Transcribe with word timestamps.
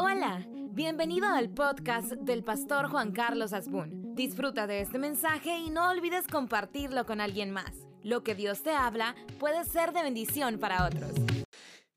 Hola, 0.00 0.46
bienvenido 0.70 1.26
al 1.26 1.50
podcast 1.50 2.12
del 2.12 2.44
pastor 2.44 2.88
Juan 2.88 3.10
Carlos 3.10 3.52
Asbun. 3.52 4.14
Disfruta 4.14 4.68
de 4.68 4.80
este 4.80 4.96
mensaje 4.96 5.58
y 5.58 5.70
no 5.70 5.90
olvides 5.90 6.28
compartirlo 6.28 7.04
con 7.04 7.20
alguien 7.20 7.50
más. 7.50 7.72
Lo 8.04 8.22
que 8.22 8.36
Dios 8.36 8.62
te 8.62 8.70
habla 8.70 9.16
puede 9.40 9.64
ser 9.64 9.92
de 9.92 10.04
bendición 10.04 10.60
para 10.60 10.86
otros. 10.86 11.10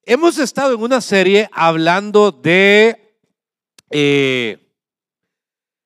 Hemos 0.03 0.39
estado 0.39 0.73
en 0.73 0.81
una 0.81 0.99
serie 0.99 1.47
hablando 1.51 2.31
de 2.31 3.19
eh, 3.91 4.57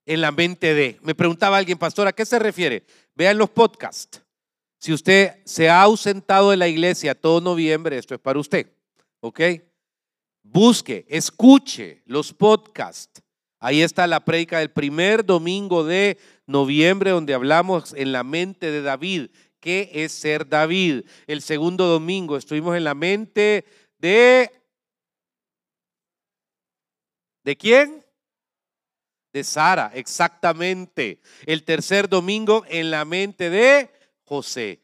en 0.06 0.22
la 0.22 0.32
mente 0.32 0.74
de. 0.74 0.98
Me 1.02 1.16
preguntaba 1.16 1.58
alguien, 1.58 1.78
pastor, 1.78 2.08
¿a 2.08 2.14
qué 2.14 2.26
se 2.26 2.40
refiere? 2.40 2.86
Vean 3.14 3.38
los 3.38 3.50
podcasts. 3.50 4.22
Si 4.80 4.94
usted 4.94 5.42
se 5.44 5.70
ha 5.70 5.82
ausentado 5.82 6.52
de 6.52 6.58
la 6.58 6.70
iglesia 6.70 7.14
todo 7.14 7.42
noviembre, 7.42 7.98
esto 7.98 8.16
es 8.16 8.22
para 8.22 8.40
usted. 8.40 8.72
¿Ok? 9.20 9.42
Busque, 10.48 11.06
escuche 11.10 12.04
los 12.06 12.32
podcasts. 12.32 13.22
Ahí 13.60 13.82
está 13.82 14.06
la 14.06 14.24
prédica 14.24 14.60
del 14.60 14.70
primer 14.70 15.26
domingo 15.26 15.84
de 15.84 16.20
noviembre 16.46 17.10
donde 17.10 17.34
hablamos 17.34 17.94
en 17.94 18.12
la 18.12 18.24
mente 18.24 18.70
de 18.70 18.84
David. 18.84 19.32
¿Qué 19.60 19.90
es 19.92 20.12
ser 20.12 20.48
David? 20.48 21.04
El 21.26 21.42
segundo 21.42 21.88
domingo 21.88 22.38
estuvimos 22.38 22.78
en 22.78 22.84
la 22.84 22.94
mente 22.94 23.66
de... 23.98 24.52
¿De 27.44 27.58
quién? 27.58 28.06
De 29.34 29.44
Sara, 29.44 29.92
exactamente. 29.96 31.22
El 31.48 31.64
tercer 31.64 32.08
domingo 32.08 32.64
en 32.70 32.92
la 32.92 33.04
mente 33.04 33.50
de 33.50 33.90
José 34.24 34.84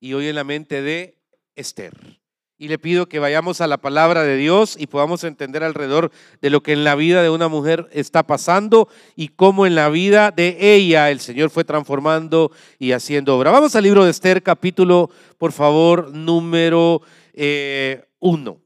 y 0.00 0.12
hoy 0.12 0.28
en 0.28 0.34
la 0.34 0.44
mente 0.44 0.82
de 0.82 1.18
Esther. 1.56 2.18
Y 2.60 2.66
le 2.66 2.78
pido 2.80 3.08
que 3.08 3.20
vayamos 3.20 3.60
a 3.60 3.68
la 3.68 3.76
palabra 3.76 4.24
de 4.24 4.36
Dios 4.36 4.74
y 4.76 4.88
podamos 4.88 5.22
entender 5.22 5.62
alrededor 5.62 6.10
de 6.42 6.50
lo 6.50 6.60
que 6.60 6.72
en 6.72 6.82
la 6.82 6.96
vida 6.96 7.22
de 7.22 7.30
una 7.30 7.46
mujer 7.46 7.88
está 7.92 8.24
pasando 8.26 8.88
y 9.14 9.28
cómo 9.28 9.64
en 9.64 9.76
la 9.76 9.88
vida 9.88 10.32
de 10.32 10.56
ella 10.74 11.08
el 11.12 11.20
Señor 11.20 11.50
fue 11.50 11.62
transformando 11.62 12.50
y 12.80 12.90
haciendo 12.90 13.36
obra. 13.38 13.52
Vamos 13.52 13.76
al 13.76 13.84
libro 13.84 14.04
de 14.04 14.10
Esther, 14.10 14.42
capítulo, 14.42 15.08
por 15.38 15.52
favor, 15.52 16.12
número 16.12 17.00
eh, 17.32 18.04
uno. 18.18 18.60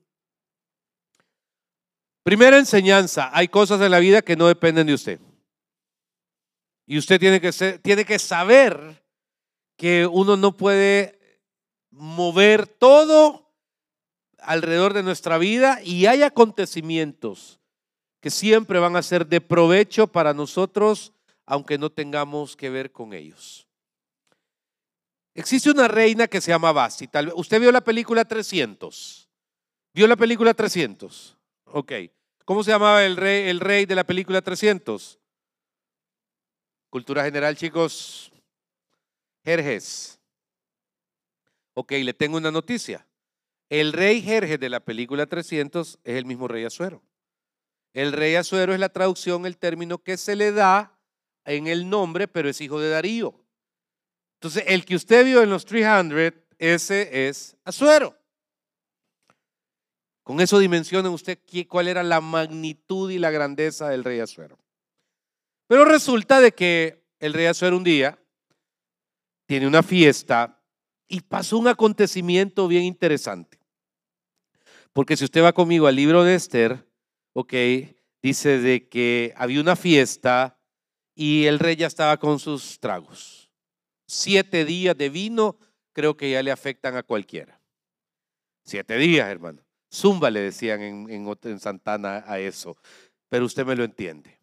Primera 2.22 2.56
enseñanza, 2.58 3.30
hay 3.34 3.48
cosas 3.48 3.78
en 3.82 3.90
la 3.90 3.98
vida 3.98 4.22
que 4.22 4.36
no 4.36 4.48
dependen 4.48 4.86
de 4.86 4.94
usted. 4.94 5.20
Y 6.86 6.96
usted 6.96 7.20
tiene 7.20 7.42
que, 7.42 7.52
ser, 7.52 7.78
tiene 7.80 8.06
que 8.06 8.18
saber 8.18 9.02
que 9.76 10.06
uno 10.06 10.38
no 10.38 10.56
puede 10.56 11.18
mover 11.90 12.66
todo 12.66 13.41
alrededor 14.42 14.92
de 14.92 15.02
nuestra 15.02 15.38
vida 15.38 15.80
y 15.82 16.06
hay 16.06 16.22
acontecimientos 16.22 17.60
que 18.20 18.30
siempre 18.30 18.78
van 18.78 18.96
a 18.96 19.02
ser 19.02 19.26
de 19.26 19.40
provecho 19.40 20.06
para 20.06 20.32
nosotros, 20.32 21.12
aunque 21.44 21.78
no 21.78 21.90
tengamos 21.90 22.56
que 22.56 22.70
ver 22.70 22.92
con 22.92 23.12
ellos. 23.12 23.66
Existe 25.34 25.70
una 25.70 25.88
reina 25.88 26.28
que 26.28 26.40
se 26.40 26.50
llama 26.50 26.72
Basti. 26.72 27.08
¿Usted 27.34 27.60
vio 27.60 27.72
la 27.72 27.80
película 27.80 28.24
300? 28.24 29.28
¿Vio 29.94 30.06
la 30.06 30.16
película 30.16 30.54
300? 30.54 31.36
Ok. 31.64 31.92
¿Cómo 32.44 32.62
se 32.62 32.70
llamaba 32.70 33.04
el 33.04 33.16
rey, 33.16 33.48
el 33.48 33.60
rey 33.60 33.86
de 33.86 33.94
la 33.94 34.04
película 34.04 34.42
300? 34.42 35.18
Cultura 36.90 37.24
general, 37.24 37.56
chicos. 37.56 38.30
Jerjes. 39.44 40.20
Ok, 41.74 41.92
le 41.92 42.12
tengo 42.12 42.36
una 42.36 42.50
noticia. 42.50 43.06
El 43.72 43.94
rey 43.94 44.20
Jerjes 44.20 44.60
de 44.60 44.68
la 44.68 44.80
película 44.80 45.24
300 45.24 45.98
es 46.04 46.16
el 46.16 46.26
mismo 46.26 46.46
rey 46.46 46.62
Azuero. 46.62 47.02
El 47.94 48.12
rey 48.12 48.34
Azuero 48.34 48.74
es 48.74 48.78
la 48.78 48.90
traducción, 48.90 49.46
el 49.46 49.56
término 49.56 49.96
que 49.96 50.18
se 50.18 50.36
le 50.36 50.52
da 50.52 50.98
en 51.46 51.66
el 51.68 51.88
nombre, 51.88 52.28
pero 52.28 52.50
es 52.50 52.60
hijo 52.60 52.78
de 52.78 52.90
Darío. 52.90 53.34
Entonces, 54.34 54.64
el 54.66 54.84
que 54.84 54.94
usted 54.94 55.24
vio 55.24 55.42
en 55.42 55.48
los 55.48 55.64
300, 55.64 56.34
ese 56.58 57.28
es 57.28 57.56
Azuero. 57.64 58.14
Con 60.22 60.42
eso 60.42 60.58
dimensiona 60.58 61.08
usted 61.08 61.38
cuál 61.66 61.88
era 61.88 62.02
la 62.02 62.20
magnitud 62.20 63.10
y 63.10 63.18
la 63.18 63.30
grandeza 63.30 63.88
del 63.88 64.04
rey 64.04 64.20
Azuero. 64.20 64.58
Pero 65.66 65.86
resulta 65.86 66.42
de 66.42 66.52
que 66.52 67.06
el 67.20 67.32
rey 67.32 67.46
Azuero 67.46 67.78
un 67.78 67.84
día 67.84 68.18
tiene 69.46 69.66
una 69.66 69.82
fiesta 69.82 70.62
y 71.08 71.22
pasó 71.22 71.56
un 71.56 71.68
acontecimiento 71.68 72.68
bien 72.68 72.82
interesante. 72.82 73.61
Porque 74.92 75.16
si 75.16 75.24
usted 75.24 75.42
va 75.42 75.52
conmigo 75.52 75.86
al 75.86 75.96
libro 75.96 76.22
de 76.22 76.34
Esther, 76.34 76.86
ok, 77.32 77.54
dice 78.22 78.58
de 78.58 78.88
que 78.88 79.32
había 79.36 79.60
una 79.60 79.76
fiesta 79.76 80.58
y 81.14 81.46
el 81.46 81.58
rey 81.58 81.76
ya 81.76 81.86
estaba 81.86 82.18
con 82.18 82.38
sus 82.38 82.78
tragos. 82.78 83.50
Siete 84.06 84.64
días 84.64 84.96
de 84.96 85.08
vino 85.08 85.56
creo 85.92 86.16
que 86.16 86.30
ya 86.30 86.42
le 86.42 86.50
afectan 86.50 86.96
a 86.96 87.02
cualquiera. 87.02 87.60
Siete 88.64 88.96
días, 88.96 89.28
hermano. 89.28 89.62
Zumba 89.92 90.30
le 90.30 90.40
decían 90.40 90.80
en, 90.80 91.10
en, 91.10 91.60
Santana 91.60 92.24
a 92.26 92.38
eso, 92.38 92.76
pero 93.28 93.44
usted 93.44 93.66
me 93.66 93.76
lo 93.76 93.84
entiende. 93.84 94.38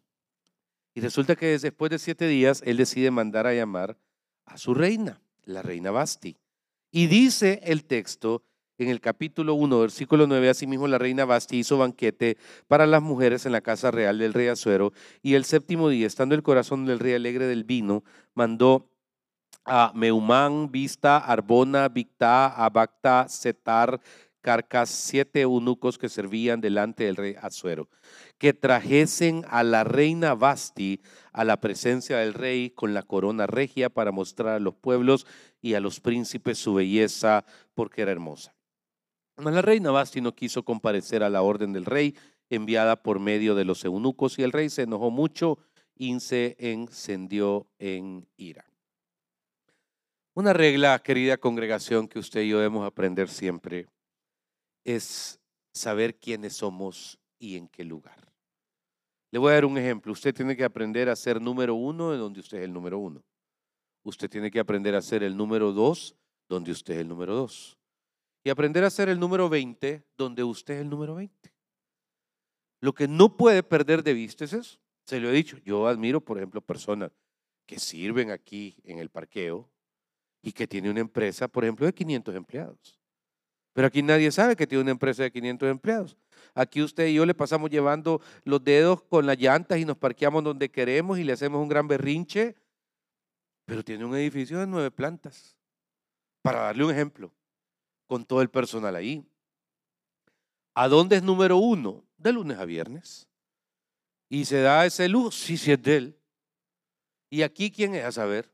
Y 0.94 1.00
resulta 1.00 1.36
que 1.36 1.58
después 1.58 1.90
de 1.90 1.98
siete 1.98 2.26
días 2.26 2.62
él 2.64 2.76
decide 2.76 3.10
mandar 3.10 3.46
a 3.46 3.54
llamar 3.54 3.96
a 4.44 4.58
su 4.58 4.74
reina, 4.74 5.20
la 5.44 5.62
reina 5.62 5.90
Basti. 5.90 6.36
Y 6.92 7.06
dice 7.06 7.60
el 7.64 7.84
texto 7.84 8.44
en 8.80 8.88
el 8.88 9.00
capítulo 9.00 9.54
1, 9.54 9.78
versículo 9.78 10.26
9, 10.26 10.48
asimismo 10.48 10.88
la 10.88 10.98
reina 10.98 11.24
Basti 11.24 11.58
hizo 11.58 11.76
banquete 11.76 12.38
para 12.66 12.86
las 12.86 13.02
mujeres 13.02 13.44
en 13.44 13.52
la 13.52 13.60
casa 13.60 13.90
real 13.90 14.18
del 14.18 14.32
rey 14.32 14.48
Azuero, 14.48 14.92
y 15.22 15.34
el 15.34 15.44
séptimo 15.44 15.88
día, 15.88 16.06
estando 16.06 16.34
el 16.34 16.42
corazón 16.42 16.86
del 16.86 16.98
rey 16.98 17.12
alegre 17.12 17.46
del 17.46 17.64
vino, 17.64 18.04
mandó 18.34 18.88
a 19.66 19.92
Meumán, 19.94 20.70
Vista, 20.70 21.18
Arbona, 21.18 21.88
Victa, 21.88 22.48
Abacta, 22.48 23.28
Setar, 23.28 24.00
Carcas, 24.40 24.88
siete 24.88 25.42
eunucos 25.42 25.98
que 25.98 26.08
servían 26.08 26.62
delante 26.62 27.04
del 27.04 27.16
rey 27.16 27.34
Azuero, 27.42 27.90
que 28.38 28.54
trajesen 28.54 29.44
a 29.50 29.62
la 29.62 29.84
reina 29.84 30.34
Basti 30.34 31.02
a 31.34 31.44
la 31.44 31.60
presencia 31.60 32.16
del 32.16 32.32
rey 32.32 32.70
con 32.70 32.94
la 32.94 33.02
corona 33.02 33.46
regia 33.46 33.90
para 33.90 34.12
mostrar 34.12 34.54
a 34.54 34.60
los 34.60 34.74
pueblos 34.74 35.26
y 35.60 35.74
a 35.74 35.80
los 35.80 36.00
príncipes 36.00 36.56
su 36.56 36.72
belleza, 36.72 37.44
porque 37.74 38.00
era 38.00 38.12
hermosa. 38.12 38.54
Mas 39.40 39.54
la 39.54 39.62
reina 39.62 39.90
Basti 39.90 40.20
no 40.20 40.34
quiso 40.34 40.62
comparecer 40.64 41.22
a 41.22 41.30
la 41.30 41.42
orden 41.42 41.72
del 41.72 41.86
rey 41.86 42.14
enviada 42.50 43.02
por 43.02 43.20
medio 43.20 43.54
de 43.54 43.64
los 43.64 43.84
eunucos 43.84 44.38
y 44.38 44.42
el 44.42 44.52
rey 44.52 44.68
se 44.68 44.82
enojó 44.82 45.10
mucho 45.10 45.58
y 45.94 46.18
se 46.20 46.56
encendió 46.58 47.66
en 47.78 48.26
ira. 48.36 48.64
Una 50.34 50.52
regla, 50.52 50.98
querida 51.00 51.36
congregación, 51.38 52.08
que 52.08 52.18
usted 52.18 52.42
y 52.42 52.48
yo 52.50 52.58
debemos 52.58 52.86
aprender 52.86 53.28
siempre 53.28 53.86
es 54.84 55.40
saber 55.72 56.18
quiénes 56.18 56.56
somos 56.56 57.18
y 57.38 57.56
en 57.56 57.68
qué 57.68 57.84
lugar. 57.84 58.32
Le 59.30 59.38
voy 59.38 59.52
a 59.52 59.54
dar 59.54 59.64
un 59.64 59.78
ejemplo. 59.78 60.12
Usted 60.12 60.34
tiene 60.34 60.56
que 60.56 60.64
aprender 60.64 61.08
a 61.08 61.16
ser 61.16 61.40
número 61.40 61.74
uno 61.74 62.10
de 62.10 62.18
donde 62.18 62.40
usted 62.40 62.58
es 62.58 62.64
el 62.64 62.72
número 62.72 62.98
uno. 62.98 63.22
Usted 64.02 64.28
tiene 64.28 64.50
que 64.50 64.60
aprender 64.60 64.94
a 64.94 65.02
ser 65.02 65.22
el 65.22 65.36
número 65.36 65.72
dos 65.72 66.16
donde 66.48 66.72
usted 66.72 66.94
es 66.94 67.00
el 67.00 67.08
número 67.08 67.34
dos. 67.34 67.79
Y 68.42 68.50
aprender 68.50 68.84
a 68.84 68.90
ser 68.90 69.08
el 69.08 69.20
número 69.20 69.48
20 69.48 70.02
donde 70.16 70.42
usted 70.42 70.74
es 70.74 70.80
el 70.80 70.88
número 70.88 71.14
20. 71.14 71.52
Lo 72.80 72.94
que 72.94 73.06
no 73.06 73.36
puede 73.36 73.62
perder 73.62 74.02
de 74.02 74.14
vista 74.14 74.44
es 74.44 74.52
eso. 74.52 74.78
Se 75.04 75.20
lo 75.20 75.28
he 75.28 75.32
dicho. 75.32 75.58
Yo 75.64 75.86
admiro, 75.86 76.20
por 76.20 76.38
ejemplo, 76.38 76.60
personas 76.60 77.10
que 77.66 77.78
sirven 77.78 78.30
aquí 78.30 78.76
en 78.84 78.98
el 78.98 79.10
parqueo 79.10 79.68
y 80.42 80.52
que 80.52 80.66
tiene 80.66 80.90
una 80.90 81.00
empresa, 81.00 81.48
por 81.48 81.64
ejemplo, 81.64 81.86
de 81.86 81.92
500 81.92 82.34
empleados. 82.34 83.00
Pero 83.72 83.86
aquí 83.86 84.02
nadie 84.02 84.32
sabe 84.32 84.56
que 84.56 84.66
tiene 84.66 84.82
una 84.82 84.90
empresa 84.90 85.22
de 85.22 85.30
500 85.30 85.70
empleados. 85.70 86.16
Aquí 86.54 86.82
usted 86.82 87.06
y 87.06 87.14
yo 87.14 87.26
le 87.26 87.34
pasamos 87.34 87.70
llevando 87.70 88.20
los 88.44 88.62
dedos 88.64 89.02
con 89.02 89.26
las 89.26 89.38
llantas 89.38 89.78
y 89.78 89.84
nos 89.84 89.96
parqueamos 89.96 90.42
donde 90.42 90.70
queremos 90.70 91.18
y 91.18 91.24
le 91.24 91.32
hacemos 91.32 91.62
un 91.62 91.68
gran 91.68 91.86
berrinche, 91.86 92.56
pero 93.66 93.84
tiene 93.84 94.04
un 94.04 94.16
edificio 94.16 94.58
de 94.58 94.66
nueve 94.66 94.90
plantas. 94.90 95.56
Para 96.42 96.60
darle 96.60 96.84
un 96.84 96.90
ejemplo, 96.90 97.32
con 98.10 98.24
todo 98.24 98.42
el 98.42 98.50
personal 98.50 98.96
ahí. 98.96 99.24
¿A 100.74 100.88
dónde 100.88 101.14
es 101.14 101.22
número 101.22 101.58
uno? 101.58 102.02
De 102.18 102.32
lunes 102.32 102.58
a 102.58 102.64
viernes. 102.64 103.28
Y 104.28 104.46
se 104.46 104.62
da 104.62 104.84
ese 104.84 105.08
luz, 105.08 105.36
sí, 105.36 105.56
sí 105.56 105.70
es 105.70 105.80
de 105.80 105.96
él. 105.96 106.18
¿Y 107.30 107.42
aquí 107.42 107.70
quién 107.70 107.94
es 107.94 108.04
a 108.04 108.10
saber? 108.10 108.52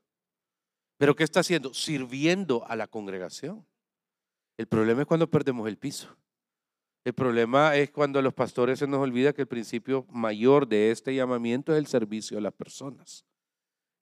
¿Pero 0.98 1.16
qué 1.16 1.24
está 1.24 1.40
haciendo? 1.40 1.72
Sirviendo 1.72 2.66
a 2.66 2.76
la 2.76 2.86
congregación. 2.86 3.66
El 4.58 4.66
problema 4.66 5.00
es 5.00 5.08
cuando 5.08 5.30
perdemos 5.30 5.66
el 5.68 5.78
piso. 5.78 6.14
El 7.02 7.14
problema 7.14 7.76
es 7.76 7.90
cuando 7.90 8.18
a 8.18 8.22
los 8.22 8.34
pastores 8.34 8.78
se 8.78 8.86
nos 8.86 9.00
olvida 9.00 9.32
que 9.32 9.40
el 9.40 9.48
principio 9.48 10.04
mayor 10.10 10.68
de 10.68 10.90
este 10.90 11.14
llamamiento 11.14 11.72
es 11.72 11.78
el 11.78 11.86
servicio 11.86 12.36
a 12.36 12.42
las 12.42 12.52
personas. 12.52 13.24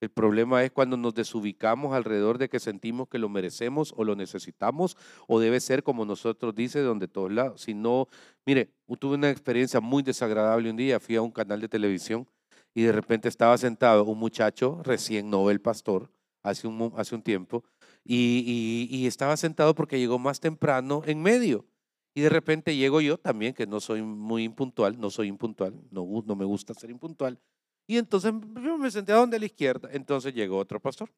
El 0.05 0.11
problema 0.11 0.63
es 0.63 0.71
cuando 0.71 0.99
nos 0.99 1.15
desubicamos 1.15 1.95
alrededor 1.95 2.37
de 2.37 2.51
que 2.51 2.61
sentimos 2.61 3.09
que 3.09 3.19
lo 3.19 3.31
merecemos 3.31 3.95
o 3.97 4.05
lo 4.05 4.15
necesitamos 4.15 4.99
o 5.27 5.41
debe 5.41 5.61
ser 5.61 5.83
como 5.83 6.05
nosotros 6.05 6.55
dice 6.55 6.81
donde 6.81 7.09
todos 7.09 7.33
lados. 7.33 7.63
Si 7.63 7.73
no, 7.73 8.09
mire, 8.45 8.71
tuve 9.01 9.15
una 9.15 9.31
experiencia 9.31 9.81
muy 9.81 10.03
desagradable 10.03 10.69
un 10.69 10.77
día, 10.77 11.01
fui 11.01 11.17
a 11.17 11.23
un 11.23 11.31
canal 11.31 11.59
de 11.63 11.71
televisión 11.71 12.29
y 12.75 12.83
de 12.83 12.93
repente 12.93 13.31
estaba 13.31 13.57
sentado 13.57 14.05
un 14.05 14.19
muchacho 14.19 14.83
recién 14.85 15.31
Nobel 15.31 15.63
pastor 15.63 16.11
hace 16.43 16.69
un, 16.69 16.93
hace 16.99 17.15
un 17.15 17.23
tiempo 17.23 17.65
y, 18.05 18.87
y, 18.91 19.07
estaba 19.07 19.39
sentado 19.39 19.75
porque 19.75 19.99
llegó 19.99 20.19
más 20.19 20.39
temprano 20.39 21.01
en 21.07 21.23
medio. 21.23 21.65
Y 22.13 22.21
de 22.21 22.29
repente 22.29 22.77
llego 22.77 23.01
yo 23.01 23.17
también, 23.17 23.55
que 23.55 23.67
no 23.67 23.81
soy 23.81 24.03
muy 24.03 24.45
impuntual, 24.45 25.01
no 25.01 25.09
soy 25.09 25.29
impuntual, 25.29 25.75
no, 25.91 26.07
no 26.27 26.37
me 26.37 26.45
gusta 26.45 26.75
ser 26.75 26.91
impuntual. 26.91 27.41
Y 27.87 27.99
entonces 27.99 28.33
yo 28.63 28.79
me 28.79 28.91
senté 28.91 29.13
a 29.13 29.17
donde 29.17 29.37
a 29.37 29.41
la 29.41 29.47
izquierda. 29.47 29.89
Entonces 29.93 30.35
llegó 30.35 30.59
otro 30.59 30.81
pastor. 30.81 31.11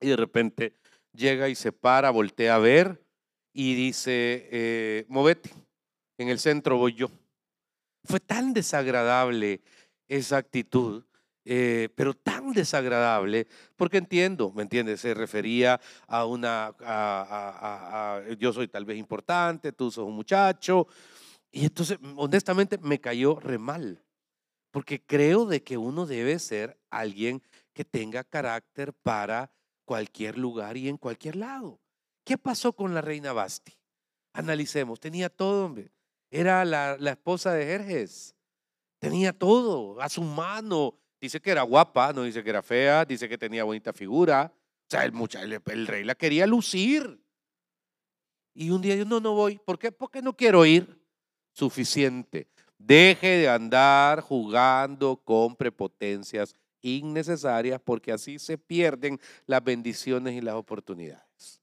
Y 0.00 0.08
de 0.08 0.16
repente 0.16 0.76
llega 1.12 1.48
y 1.48 1.54
se 1.54 1.72
para, 1.72 2.10
voltea 2.10 2.54
a 2.54 2.58
ver 2.58 3.02
y 3.52 3.74
dice, 3.74 4.48
eh, 4.50 5.04
movete, 5.08 5.50
en 6.18 6.28
el 6.28 6.38
centro 6.38 6.76
voy 6.76 6.94
yo. 6.94 7.10
Fue 8.04 8.20
tan 8.20 8.54
desagradable 8.54 9.60
esa 10.08 10.38
actitud, 10.38 11.04
eh, 11.44 11.88
pero 11.94 12.14
tan 12.14 12.52
desagradable, 12.52 13.46
porque 13.76 13.98
entiendo, 13.98 14.52
¿me 14.52 14.62
entiendes? 14.62 15.00
Se 15.00 15.14
refería 15.14 15.80
a 16.06 16.24
una, 16.24 16.74
a, 16.80 18.22
yo 18.38 18.52
soy 18.52 18.68
tal 18.68 18.84
vez 18.84 18.96
importante, 18.96 19.72
tú 19.72 19.90
sos 19.90 20.06
un 20.06 20.14
muchacho, 20.14 20.86
y 21.50 21.64
entonces, 21.64 21.98
honestamente, 22.16 22.78
me 22.78 23.00
cayó 23.00 23.38
re 23.40 23.58
mal 23.58 24.02
porque 24.70 25.04
creo 25.04 25.46
de 25.46 25.62
que 25.62 25.76
uno 25.76 26.06
debe 26.06 26.38
ser 26.38 26.78
alguien 26.90 27.42
que 27.72 27.84
tenga 27.84 28.24
carácter 28.24 28.92
para 28.92 29.52
cualquier 29.84 30.38
lugar 30.38 30.76
y 30.76 30.88
en 30.88 30.96
cualquier 30.96 31.36
lado. 31.36 31.80
¿Qué 32.24 32.38
pasó 32.38 32.72
con 32.72 32.94
la 32.94 33.00
reina 33.00 33.32
Basti? 33.32 33.72
Analicemos, 34.32 35.00
tenía 35.00 35.28
todo, 35.28 35.66
hombre. 35.66 35.90
Era 36.30 36.64
la, 36.64 36.94
esposa 37.10 37.52
de 37.52 37.64
Jerjes. 37.64 38.36
Tenía 39.00 39.32
todo 39.32 40.00
a 40.00 40.08
su 40.08 40.22
mano. 40.22 40.94
Dice 41.20 41.40
que 41.40 41.50
era 41.50 41.62
guapa, 41.62 42.12
no 42.12 42.22
dice 42.22 42.44
que 42.44 42.50
era 42.50 42.62
fea, 42.62 43.04
dice 43.04 43.28
que 43.28 43.36
tenía 43.36 43.64
bonita 43.64 43.92
figura. 43.92 44.52
O 44.54 44.86
sea, 44.88 45.04
el, 45.04 45.60
el 45.66 45.86
rey 45.86 46.04
la 46.04 46.14
quería 46.14 46.46
lucir. 46.46 47.20
Y 48.54 48.70
un 48.70 48.80
día 48.80 48.94
yo 48.94 49.04
no, 49.04 49.20
no 49.20 49.34
voy. 49.34 49.58
¿Por 49.58 49.78
qué? 49.78 49.90
Porque 49.90 50.22
no 50.22 50.36
quiero 50.36 50.64
ir. 50.64 51.00
Suficiente. 51.52 52.48
Deje 52.82 53.28
de 53.28 53.48
andar 53.48 54.22
jugando 54.22 55.16
con 55.16 55.54
prepotencias 55.54 56.56
innecesarias 56.80 57.78
porque 57.84 58.10
así 58.10 58.38
se 58.38 58.56
pierden 58.56 59.20
las 59.44 59.62
bendiciones 59.62 60.32
y 60.34 60.40
las 60.40 60.54
oportunidades. 60.54 61.60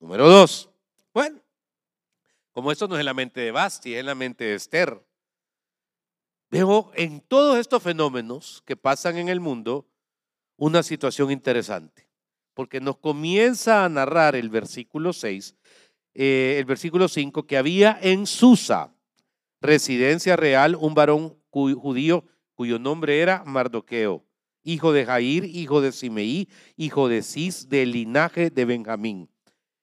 Número 0.00 0.28
dos, 0.28 0.68
bueno, 1.14 1.40
como 2.50 2.72
esto 2.72 2.88
no 2.88 2.96
es 2.96 3.00
en 3.00 3.06
la 3.06 3.14
mente 3.14 3.40
de 3.40 3.52
Basti, 3.52 3.94
es 3.94 4.00
en 4.00 4.06
la 4.06 4.16
mente 4.16 4.44
de 4.44 4.56
Esther. 4.56 5.00
Veo 6.50 6.90
en 6.94 7.20
todos 7.20 7.56
estos 7.56 7.80
fenómenos 7.80 8.60
que 8.66 8.76
pasan 8.76 9.16
en 9.16 9.28
el 9.28 9.38
mundo 9.38 9.86
una 10.56 10.82
situación 10.82 11.30
interesante, 11.30 12.08
porque 12.52 12.80
nos 12.80 12.96
comienza 12.96 13.84
a 13.84 13.88
narrar 13.88 14.34
el 14.34 14.48
versículo 14.48 15.12
6, 15.12 15.54
eh, 16.14 16.56
el 16.58 16.64
versículo 16.64 17.06
5, 17.06 17.46
que 17.46 17.56
había 17.56 17.96
en 18.02 18.26
Susa, 18.26 18.92
residencia 19.60 20.36
real, 20.36 20.76
un 20.76 20.94
varón 20.94 21.36
judío 21.50 22.24
cuyo 22.54 22.78
nombre 22.78 23.20
era 23.20 23.44
Mardoqueo, 23.44 24.24
hijo 24.62 24.92
de 24.92 25.06
Jair, 25.06 25.44
hijo 25.44 25.80
de 25.80 25.92
Simeí, 25.92 26.48
hijo 26.76 27.08
de 27.08 27.22
Cis, 27.22 27.68
del 27.68 27.92
linaje 27.92 28.50
de 28.50 28.64
Benjamín, 28.64 29.30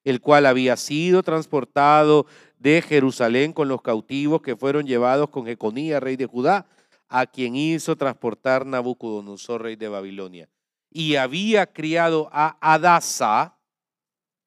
el 0.03 0.21
cual 0.21 0.45
había 0.45 0.77
sido 0.77 1.23
transportado 1.23 2.25
de 2.59 2.81
Jerusalén 2.81 3.53
con 3.53 3.67
los 3.67 3.81
cautivos 3.81 4.41
que 4.41 4.55
fueron 4.55 4.85
llevados 4.85 5.29
con 5.29 5.45
Jeconía, 5.45 5.99
rey 5.99 6.15
de 6.15 6.25
Judá, 6.25 6.67
a 7.07 7.25
quien 7.25 7.55
hizo 7.55 7.95
transportar 7.95 8.65
Nabucodonosor, 8.65 9.61
rey 9.61 9.75
de 9.75 9.87
Babilonia. 9.87 10.49
Y 10.89 11.15
había 11.15 11.71
criado 11.71 12.29
a 12.31 12.57
Adasa, 12.61 13.57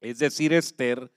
es 0.01 0.19
decir, 0.19 0.53
Esther, 0.53 1.13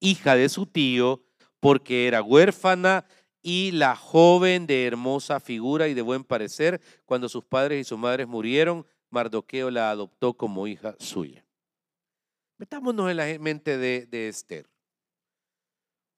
hija 0.00 0.36
de 0.36 0.48
su 0.48 0.66
tío, 0.66 1.24
porque 1.60 2.06
era 2.06 2.22
huérfana 2.22 3.06
y 3.46 3.70
la 3.70 3.94
joven 3.94 4.66
de 4.66 4.86
hermosa 4.86 5.38
figura 5.38 5.86
y 5.86 5.94
de 5.94 6.02
buen 6.02 6.24
parecer, 6.24 6.80
cuando 7.04 7.28
sus 7.28 7.44
padres 7.44 7.80
y 7.80 7.84
sus 7.84 7.96
madres 7.96 8.26
murieron, 8.26 8.84
Mardoqueo 9.08 9.70
la 9.70 9.92
adoptó 9.92 10.34
como 10.34 10.66
hija 10.66 10.96
suya. 10.98 11.46
Metámonos 12.56 13.08
en 13.08 13.18
la 13.18 13.38
mente 13.38 13.78
de, 13.78 14.04
de 14.06 14.26
Esther. 14.26 14.68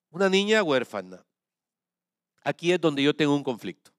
Una 0.08 0.30
niña 0.30 0.62
huérfana. 0.62 1.22
Aquí 2.44 2.72
es 2.72 2.80
donde 2.80 3.02
yo 3.02 3.14
tengo 3.14 3.36
un 3.36 3.44
conflicto. 3.44 3.90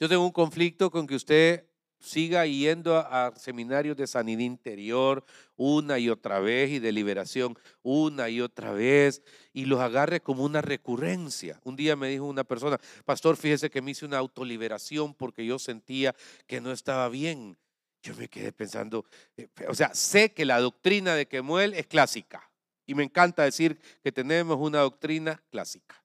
Yo 0.00 0.08
tengo 0.08 0.24
un 0.24 0.32
conflicto 0.32 0.90
con 0.90 1.06
que 1.06 1.14
usted 1.14 1.64
siga 2.02 2.44
yendo 2.46 2.96
a, 2.96 3.32
seminarios 3.36 3.96
de 3.96 4.06
sanidad 4.06 4.40
interior 4.40 5.24
una 5.56 5.98
y 5.98 6.10
otra 6.10 6.40
vez 6.40 6.70
y 6.70 6.78
de 6.78 6.92
liberación 6.92 7.56
una 7.82 8.28
y 8.28 8.40
otra 8.40 8.72
vez 8.72 9.22
y 9.52 9.64
los 9.64 9.80
agarre 9.80 10.20
como 10.20 10.44
una 10.44 10.60
recurrencia. 10.60 11.60
Un 11.64 11.76
día 11.76 11.96
me 11.96 12.08
dijo 12.08 12.24
una 12.24 12.44
persona, 12.44 12.78
pastor, 13.04 13.36
fíjese 13.36 13.70
que 13.70 13.80
me 13.80 13.92
hice 13.92 14.04
una 14.04 14.18
autoliberación 14.18 15.14
porque 15.14 15.46
yo 15.46 15.58
sentía 15.58 16.14
que 16.46 16.60
no 16.60 16.72
estaba 16.72 17.08
bien. 17.08 17.56
Yo 18.02 18.16
me 18.16 18.28
quedé 18.28 18.52
pensando, 18.52 19.06
eh, 19.36 19.48
o 19.68 19.74
sea, 19.74 19.94
sé 19.94 20.32
que 20.32 20.44
la 20.44 20.58
doctrina 20.58 21.14
de 21.14 21.26
Kemuel 21.26 21.74
es 21.74 21.86
clásica 21.86 22.50
y 22.84 22.94
me 22.94 23.04
encanta 23.04 23.44
decir 23.44 23.78
que 24.02 24.10
tenemos 24.10 24.58
una 24.58 24.80
doctrina 24.80 25.40
clásica. 25.50 26.02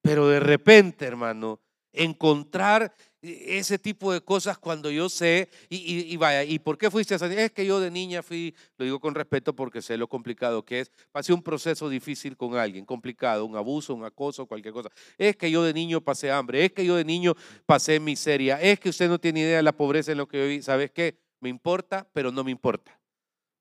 Pero 0.00 0.26
de 0.28 0.40
repente, 0.40 1.04
hermano, 1.04 1.60
encontrar 1.92 2.94
ese 3.22 3.78
tipo 3.78 4.12
de 4.12 4.20
cosas 4.22 4.58
cuando 4.58 4.90
yo 4.90 5.08
sé, 5.08 5.50
y, 5.68 6.16
vaya, 6.16 6.42
¿y 6.44 6.58
por 6.58 6.78
qué 6.78 6.90
fuiste 6.90 7.14
a 7.14 7.18
Es 7.18 7.52
que 7.52 7.66
yo 7.66 7.78
de 7.80 7.90
niña 7.90 8.22
fui, 8.22 8.54
lo 8.78 8.84
digo 8.84 9.00
con 9.00 9.14
respeto 9.14 9.54
porque 9.54 9.82
sé 9.82 9.96
lo 9.96 10.08
complicado 10.08 10.64
que 10.64 10.80
es, 10.80 10.90
pasé 11.12 11.32
un 11.32 11.42
proceso 11.42 11.88
difícil 11.88 12.36
con 12.36 12.56
alguien, 12.56 12.84
complicado, 12.84 13.44
un 13.44 13.56
abuso, 13.56 13.94
un 13.94 14.04
acoso, 14.04 14.46
cualquier 14.46 14.72
cosa. 14.72 14.88
Es 15.18 15.36
que 15.36 15.50
yo 15.50 15.62
de 15.62 15.74
niño 15.74 16.00
pasé 16.00 16.30
hambre, 16.30 16.64
es 16.64 16.72
que 16.72 16.84
yo 16.84 16.96
de 16.96 17.04
niño 17.04 17.34
pasé 17.66 18.00
miseria, 18.00 18.60
es 18.60 18.80
que 18.80 18.88
usted 18.88 19.08
no 19.08 19.18
tiene 19.18 19.40
idea 19.40 19.58
de 19.58 19.62
la 19.62 19.76
pobreza 19.76 20.12
en 20.12 20.18
lo 20.18 20.26
que 20.26 20.38
yo 20.38 20.48
vi. 20.48 20.62
¿Sabes 20.62 20.90
qué? 20.90 21.18
Me 21.40 21.48
importa, 21.48 22.08
pero 22.12 22.32
no 22.32 22.42
me 22.42 22.50
importa. 22.50 22.98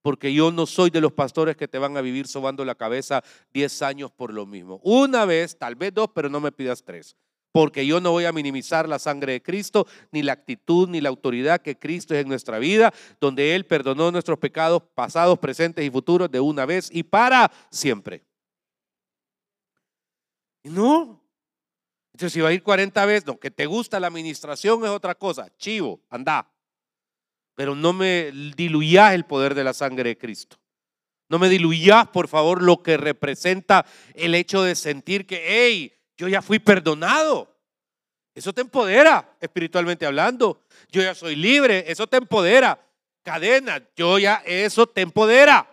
Porque 0.02 0.34
yo 0.34 0.50
no 0.52 0.66
soy 0.66 0.90
de 0.90 1.02
los 1.02 1.12
pastores 1.12 1.58
que 1.58 1.68
te 1.68 1.78
van 1.78 1.98
a 1.98 2.02
vivir 2.02 2.28
sobando 2.28 2.64
la 2.64 2.76
cabeza 2.76 3.22
10 3.54 3.82
años 3.82 4.12
por 4.12 4.34
lo 4.34 4.46
mismo. 4.46 4.80
Una 4.84 5.26
vez, 5.26 5.58
tal 5.58 5.76
vez 5.76 5.94
dos, 5.94 6.10
pero 6.16 6.30
no 6.30 6.40
me 6.40 6.54
pidas 6.54 6.84
tres 6.84 7.18
porque 7.52 7.86
yo 7.86 8.00
no 8.00 8.12
voy 8.12 8.26
a 8.26 8.32
minimizar 8.32 8.88
la 8.88 9.00
sangre 9.00 9.34
de 9.34 9.42
Cristo, 9.42 9.88
ni 10.12 10.22
la 10.22 10.34
actitud, 10.34 10.88
ni 10.88 11.02
la 11.02 11.10
autoridad 11.10 11.62
que 11.62 11.78
Cristo 11.78 12.14
es 12.14 12.22
en 12.22 12.28
nuestra 12.28 12.60
vida, 12.60 12.94
donde 13.20 13.56
Él 13.56 13.66
perdonó 13.66 14.12
nuestros 14.12 14.40
pecados 14.40 14.84
pasados, 14.94 15.40
presentes 15.40 15.86
y 15.86 15.90
futuros 15.90 16.30
de 16.30 16.40
una 16.40 16.66
vez 16.66 16.90
y 16.92 17.04
para 17.04 17.52
siempre. 17.72 18.24
No. 20.64 21.22
Entonces, 22.14 22.34
si 22.34 22.42
va 22.42 22.50
a 22.50 22.54
ir 22.54 22.64
40 22.64 23.06
veces, 23.06 23.26
no, 23.26 23.40
que 23.40 23.50
te 23.50 23.66
gusta 23.66 24.00
la 24.00 24.08
administración 24.08 24.84
es 24.84 24.90
otra 24.90 25.16
cosa, 25.16 25.50
chivo, 25.58 26.02
anda. 26.10 26.52
Pero 27.56 27.76
no 27.76 27.94
me 27.94 28.32
diluyas 28.56 29.14
el 29.14 29.26
poder 29.26 29.56
de 29.56 29.64
la 29.64 29.74
sangre 29.74 30.10
de 30.10 30.18
Cristo. 30.18 30.58
No 31.30 31.40
me 31.40 31.50
diluyas, 31.50 32.08
por 32.08 32.28
favor, 32.28 32.62
lo 32.62 32.82
que 32.82 32.98
representa 32.98 33.86
el 34.16 34.34
hecho 34.34 34.64
de 34.64 34.76
sentir 34.76 35.28
que, 35.28 35.44
hey, 35.46 35.99
yo 36.20 36.28
ya 36.28 36.42
fui 36.42 36.60
perdonado. 36.60 37.50
Eso 38.36 38.52
te 38.52 38.60
empodera, 38.60 39.38
espiritualmente 39.40 40.06
hablando. 40.06 40.66
Yo 40.92 41.02
ya 41.02 41.16
soy 41.16 41.38
libre, 41.38 41.86
eso 41.88 42.08
te 42.08 42.18
empodera. 42.18 42.86
Cadena, 43.24 43.82
yo 43.96 44.20
ya, 44.20 44.44
eso 44.46 44.86
te 44.86 45.00
empodera. 45.00 45.66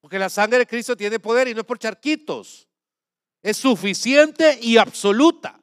Porque 0.00 0.18
la 0.18 0.30
sangre 0.30 0.60
de 0.60 0.66
Cristo 0.66 0.96
tiene 0.96 1.20
poder 1.20 1.48
y 1.48 1.54
no 1.54 1.60
es 1.60 1.66
por 1.66 1.78
charquitos. 1.78 2.66
Es 3.42 3.58
suficiente 3.58 4.58
y 4.62 4.78
absoluta. 4.78 5.60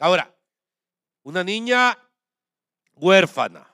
Ahora, 0.00 0.34
una 1.22 1.44
niña 1.44 1.96
huérfana, 2.94 3.64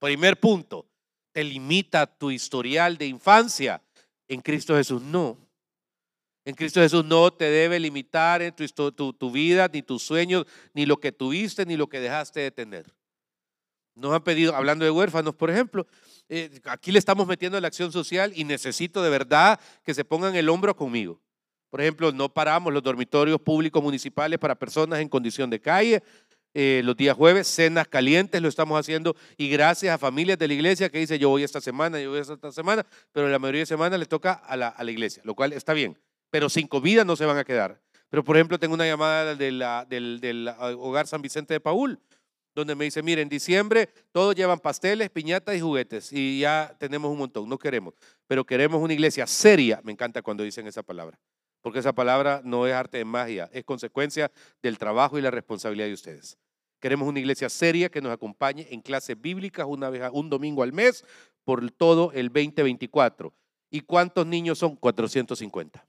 primer 0.00 0.40
punto, 0.40 0.84
te 1.30 1.44
limita 1.44 2.06
tu 2.06 2.32
historial 2.32 2.98
de 2.98 3.06
infancia. 3.06 3.80
En 4.26 4.40
Cristo 4.40 4.74
Jesús 4.74 5.00
no. 5.00 5.45
En 6.46 6.54
Cristo 6.54 6.80
Jesús 6.80 7.04
no 7.04 7.32
te 7.32 7.46
debe 7.46 7.80
limitar 7.80 8.40
en 8.40 8.54
tu, 8.54 9.12
tu, 9.12 9.30
vida, 9.32 9.68
ni 9.72 9.82
tus 9.82 10.04
sueños, 10.04 10.46
ni 10.74 10.86
lo 10.86 10.96
que 10.98 11.10
tuviste, 11.10 11.66
ni 11.66 11.76
lo 11.76 11.88
que 11.88 11.98
dejaste 11.98 12.38
de 12.38 12.52
tener. 12.52 12.86
Nos 13.96 14.12
han 14.12 14.22
pedido, 14.22 14.54
hablando 14.54 14.84
de 14.84 14.92
huérfanos, 14.92 15.34
por 15.34 15.50
ejemplo, 15.50 15.88
eh, 16.28 16.60
aquí 16.66 16.92
le 16.92 17.00
estamos 17.00 17.26
metiendo 17.26 17.60
la 17.60 17.66
acción 17.66 17.90
social 17.90 18.32
y 18.32 18.44
necesito 18.44 19.02
de 19.02 19.10
verdad 19.10 19.58
que 19.82 19.92
se 19.92 20.04
pongan 20.04 20.36
el 20.36 20.48
hombro 20.48 20.76
conmigo. 20.76 21.20
Por 21.68 21.80
ejemplo, 21.80 22.12
no 22.12 22.32
paramos 22.32 22.72
los 22.72 22.82
dormitorios 22.84 23.40
públicos 23.40 23.82
municipales 23.82 24.38
para 24.38 24.54
personas 24.54 25.00
en 25.00 25.08
condición 25.08 25.50
de 25.50 25.60
calle. 25.60 26.00
eh, 26.54 26.80
los 26.84 26.96
días 26.96 27.16
jueves, 27.16 27.48
cenas 27.48 27.88
calientes, 27.88 28.40
lo 28.40 28.48
estamos 28.48 28.78
haciendo 28.78 29.16
y 29.36 29.48
gracias 29.48 29.92
a 29.92 29.98
familias 29.98 30.38
de 30.38 30.46
la 30.46 30.54
iglesia 30.54 30.88
que 30.90 30.98
dice 30.98 31.18
yo 31.18 31.28
voy 31.28 31.42
esta 31.42 31.60
semana, 31.60 32.00
yo 32.00 32.10
voy 32.10 32.20
esta 32.20 32.52
semana, 32.52 32.86
pero 33.12 33.28
la 33.28 33.40
mayoría 33.40 33.62
de 33.62 33.66
semanas 33.66 33.98
le 33.98 34.06
toca 34.06 34.32
a 34.32 34.56
la, 34.56 34.68
a 34.68 34.84
la 34.84 34.90
iglesia, 34.92 35.22
lo 35.26 35.34
cual 35.34 35.52
está 35.52 35.74
bien, 35.74 35.98
pero 36.30 36.48
sin 36.48 36.66
comida 36.66 37.04
no 37.04 37.16
se 37.16 37.24
van 37.24 37.38
a 37.38 37.44
quedar. 37.44 37.80
Pero 38.08 38.24
por 38.24 38.36
ejemplo 38.36 38.58
tengo 38.58 38.74
una 38.74 38.86
llamada 38.86 39.34
de 39.34 39.52
la, 39.52 39.84
del, 39.84 40.20
del 40.20 40.48
hogar 40.58 41.06
San 41.06 41.22
Vicente 41.22 41.54
de 41.54 41.60
Paul, 41.60 42.00
donde 42.54 42.74
me 42.74 42.84
dice, 42.84 43.02
mire, 43.02 43.20
en 43.20 43.28
diciembre 43.28 43.90
todos 44.12 44.34
llevan 44.34 44.58
pasteles, 44.58 45.10
piñatas 45.10 45.56
y 45.56 45.60
juguetes 45.60 46.12
y 46.12 46.40
ya 46.40 46.74
tenemos 46.78 47.10
un 47.10 47.18
montón, 47.18 47.48
no 47.48 47.58
queremos, 47.58 47.94
pero 48.26 48.44
queremos 48.44 48.80
una 48.80 48.94
iglesia 48.94 49.26
seria, 49.26 49.80
me 49.84 49.92
encanta 49.92 50.22
cuando 50.22 50.42
dicen 50.42 50.66
esa 50.66 50.82
palabra, 50.82 51.18
porque 51.60 51.80
esa 51.80 51.92
palabra 51.92 52.40
no 52.44 52.66
es 52.66 52.72
arte 52.72 52.98
de 52.98 53.04
magia, 53.04 53.50
es 53.52 53.64
consecuencia 53.64 54.30
del 54.62 54.78
trabajo 54.78 55.18
y 55.18 55.22
la 55.22 55.30
responsabilidad 55.30 55.86
de 55.86 55.94
ustedes. 55.94 56.38
Queremos 56.80 57.08
una 57.08 57.18
iglesia 57.18 57.48
seria 57.48 57.88
que 57.88 58.00
nos 58.00 58.12
acompañe 58.12 58.66
en 58.70 58.80
clases 58.80 59.20
bíblicas 59.20 59.66
un 59.66 60.30
domingo 60.30 60.62
al 60.62 60.72
mes 60.72 61.04
por 61.44 61.70
todo 61.70 62.12
el 62.12 62.28
2024. 62.28 63.32
¿Y 63.70 63.80
cuántos 63.80 64.26
niños 64.26 64.58
son? 64.58 64.76
450. 64.76 65.86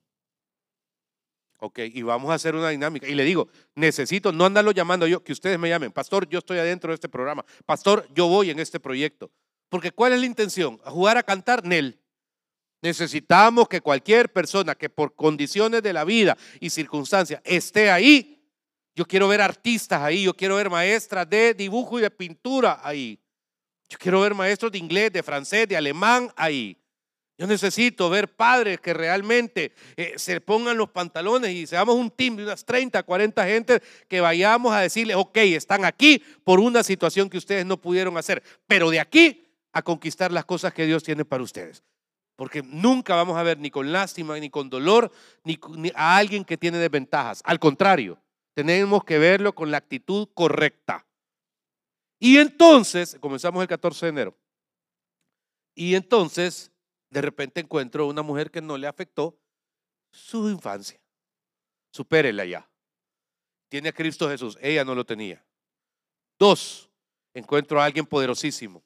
Ok, 1.60 1.80
y 1.80 2.04
vamos 2.04 2.30
a 2.30 2.36
hacer 2.36 2.56
una 2.56 2.70
dinámica. 2.70 3.08
Y 3.08 3.16
le 3.16 3.24
digo, 3.24 3.48
necesito 3.76 4.32
no 4.32 4.46
andarlo 4.46 4.72
llamando 4.72 5.08
yo, 5.08 5.24
que 5.24 5.32
ustedes 5.32 5.58
me 5.58 5.70
llamen, 5.70 5.92
pastor, 5.92 6.30
yo 6.30 6.40
estoy 6.40 6.60
adentro 6.60 6.92
de 6.92 6.96
este 6.96 7.10
programa, 7.10 7.44
pastor, 7.66 8.08
yo 8.14 8.28
voy 8.28 8.52
en 8.52 8.60
este 8.60 8.80
proyecto. 8.80 9.32
Porque 9.70 9.92
¿cuál 9.92 10.14
es 10.14 10.20
la 10.20 10.26
intención? 10.26 10.80
¿A 10.86 10.92
jugar 10.92 11.18
a 11.18 11.24
cantar? 11.24 11.66
Nel. 11.66 12.00
Necesitamos 12.82 13.68
que 13.68 13.82
cualquier 13.82 14.32
persona 14.32 14.76
que 14.76 14.90
por 14.90 15.16
condiciones 15.16 15.82
de 15.82 15.94
la 15.94 16.04
vida 16.04 16.38
y 16.60 16.70
circunstancias 16.70 17.42
esté 17.44 17.90
ahí, 17.90 18.38
yo 18.96 19.06
quiero 19.06 19.28
ver 19.28 19.42
artistas 19.42 20.02
ahí, 20.02 20.24
yo 20.24 20.34
quiero 20.36 20.56
ver 20.56 20.70
maestras 20.70 21.28
de 21.30 21.54
dibujo 21.54 21.98
y 21.98 22.04
de 22.04 22.12
pintura 22.12 22.80
ahí. 22.84 23.20
Yo 23.90 23.98
quiero 23.98 24.22
ver 24.22 24.36
maestros 24.36 24.72
de 24.72 24.78
inglés, 24.78 25.12
de 25.12 25.24
francés, 25.24 25.68
de 25.68 25.78
alemán 25.78 26.32
ahí. 26.36 26.78
Yo 27.38 27.46
necesito 27.46 28.10
ver 28.10 28.36
padres 28.36 28.80
que 28.80 28.96
realmente 28.96 29.72
eh, 29.96 30.14
se 30.18 30.42
pongan 30.42 30.76
los 30.76 30.90
pantalones 30.90 31.52
y 31.52 31.68
seamos 31.68 31.96
un 31.96 32.10
team 32.10 32.36
de 32.36 32.44
unas 32.44 32.66
30, 32.66 33.04
40 33.04 33.46
gente 33.46 33.84
que 34.08 34.22
vayamos 34.22 34.74
a 34.74 34.80
decirles, 34.80 35.18
ok, 35.18 35.38
están 35.38 35.86
aquí 35.86 36.24
por 36.44 36.60
una 36.60 36.82
situación 36.82 37.30
que 37.30 37.38
ustedes 37.38 37.64
no 37.66 37.78
pudieron 37.80 38.18
hacer, 38.18 38.42
pero 38.66 38.90
de 38.90 39.00
aquí 39.00 39.46
a 39.72 39.84
conquistar 39.84 40.32
las 40.32 40.46
cosas 40.46 40.74
que 40.74 40.88
Dios 40.88 41.04
tiene 41.04 41.26
para 41.26 41.44
ustedes. 41.44 41.84
Porque 42.36 42.64
nunca 42.64 43.16
vamos 43.16 43.38
a 43.38 43.44
ver 43.44 43.60
ni 43.60 43.70
con 43.70 43.92
lástima, 43.92 44.40
ni 44.40 44.50
con 44.50 44.70
dolor, 44.70 45.12
ni, 45.44 45.60
ni 45.76 45.92
a 45.94 46.18
alguien 46.18 46.44
que 46.44 46.58
tiene 46.58 46.80
desventajas. 46.80 47.42
Al 47.46 47.60
contrario, 47.60 48.20
tenemos 48.56 49.04
que 49.04 49.20
verlo 49.20 49.54
con 49.54 49.70
la 49.70 49.78
actitud 49.78 50.28
correcta. 50.34 51.06
Y 52.20 52.38
entonces, 52.38 53.18
comenzamos 53.20 53.62
el 53.62 53.68
14 53.68 54.08
de 54.08 54.10
enero. 54.10 54.38
Y 55.76 55.94
entonces, 55.94 56.72
de 57.10 57.22
repente 57.22 57.62
encuentro 57.62 58.08
una 58.08 58.22
mujer 58.22 58.52
que 58.52 58.62
no 58.62 58.78
le 58.78 58.88
afectó 58.88 59.38
su 60.12 60.50
infancia. 60.50 61.00
Supérela 61.92 62.46
ya. 62.46 62.70
Tiene 63.70 63.90
a 63.90 63.94
Cristo 63.94 64.30
Jesús. 64.30 64.58
Ella 64.62 64.84
no 64.84 64.96
lo 64.96 65.06
tenía. 65.06 65.44
Dos, 66.40 66.90
encuentro 67.34 67.82
a 67.82 67.86
alguien 67.86 68.06
poderosísimo. 68.06 68.84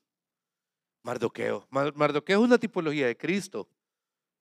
Mardoqueo. 1.04 1.68
Mardoqueo 1.70 2.40
es 2.40 2.46
una 2.46 2.58
tipología 2.58 3.08
de 3.08 3.18
Cristo. 3.18 3.68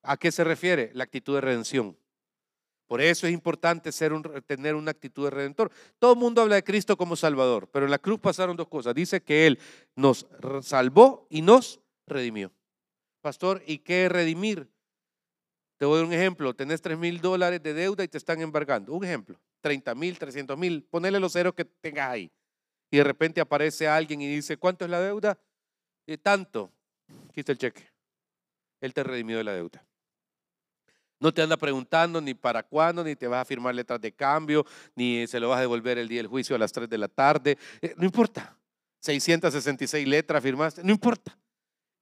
¿A 0.03 0.17
qué 0.17 0.31
se 0.31 0.45
refiere? 0.45 0.91
La 0.95 1.05
actitud 1.05 1.35
de 1.35 1.41
redención. 1.41 1.97
Por 2.87 3.01
eso 3.01 3.27
es 3.27 3.33
importante 3.33 3.91
tener 4.47 4.75
una 4.75 4.91
actitud 4.91 5.25
de 5.25 5.31
redentor. 5.31 5.71
Todo 5.99 6.15
el 6.15 6.19
mundo 6.19 6.43
habla 6.43 6.57
de 6.57 6.65
Cristo 6.65 6.97
como 6.97 7.15
Salvador, 7.15 7.69
pero 7.71 7.85
en 7.85 7.91
la 7.91 8.01
cruz 8.01 8.19
pasaron 8.19 8.57
dos 8.57 8.67
cosas. 8.67 8.95
Dice 8.95 9.23
que 9.23 9.47
Él 9.47 9.61
nos 9.95 10.27
salvó 10.63 11.27
y 11.31 11.41
nos 11.41 11.81
redimió. 12.07 12.51
Pastor, 13.21 13.63
¿y 13.67 13.79
qué 13.79 14.09
redimir? 14.09 14.69
Te 15.77 15.87
doy 15.87 16.03
un 16.03 16.13
ejemplo. 16.13 16.55
Tenés 16.55 16.83
3 16.83 16.99
mil 16.99 17.21
dólares 17.21 17.63
de 17.63 17.75
deuda 17.75 18.05
y 18.05 18.09
te 18.09 18.19
están 18.19 18.41
embargando. 18.41 18.93
Un 18.93 19.05
ejemplo. 19.05 19.41
30 19.61 19.95
mil, 19.95 20.19
300 20.19 20.59
mil. 20.59 20.83
Ponele 20.85 21.21
los 21.21 21.33
ceros 21.33 21.55
que 21.55 21.65
tengas 21.65 22.11
ahí. 22.11 22.31
Y 22.91 22.97
de 22.99 23.05
repente 23.05 23.41
aparece 23.41 23.89
alguien 23.89 24.21
y 24.21 24.29
dice, 24.29 24.57
¿cuánto 24.57 24.85
es 24.85 24.91
la 24.91 25.01
deuda? 25.01 25.39
Y 26.07 26.17
tanto. 26.17 26.73
Quita 27.33 27.53
el 27.53 27.59
cheque. 27.59 27.89
Él 28.81 28.93
te 28.95 29.03
redimió 29.03 29.39
de 29.39 29.45
la 29.45 29.53
deuda. 29.53 29.85
No 31.19 31.33
te 31.33 31.43
anda 31.43 31.57
preguntando 31.59 32.21
ni 32.21 32.33
para 32.33 32.63
cuándo, 32.63 33.05
ni 33.05 33.15
te 33.15 33.27
vas 33.27 33.43
a 33.43 33.45
firmar 33.45 33.75
letras 33.75 34.01
de 34.01 34.11
cambio, 34.11 34.65
ni 34.95 35.27
se 35.27 35.39
lo 35.39 35.51
vas 35.51 35.59
a 35.59 35.61
devolver 35.61 35.99
el 35.99 36.09
día 36.09 36.19
del 36.19 36.29
juicio 36.29 36.57
a 36.57 36.59
las 36.59 36.73
3 36.73 36.89
de 36.89 36.99
la 36.99 37.09
tarde. 37.09 37.59
Eh, 37.83 37.95
no 37.97 38.07
importa. 38.07 38.57
666 39.01 40.07
letras 40.07 40.43
firmaste, 40.43 40.83
no 40.83 40.91
importa. 40.91 41.39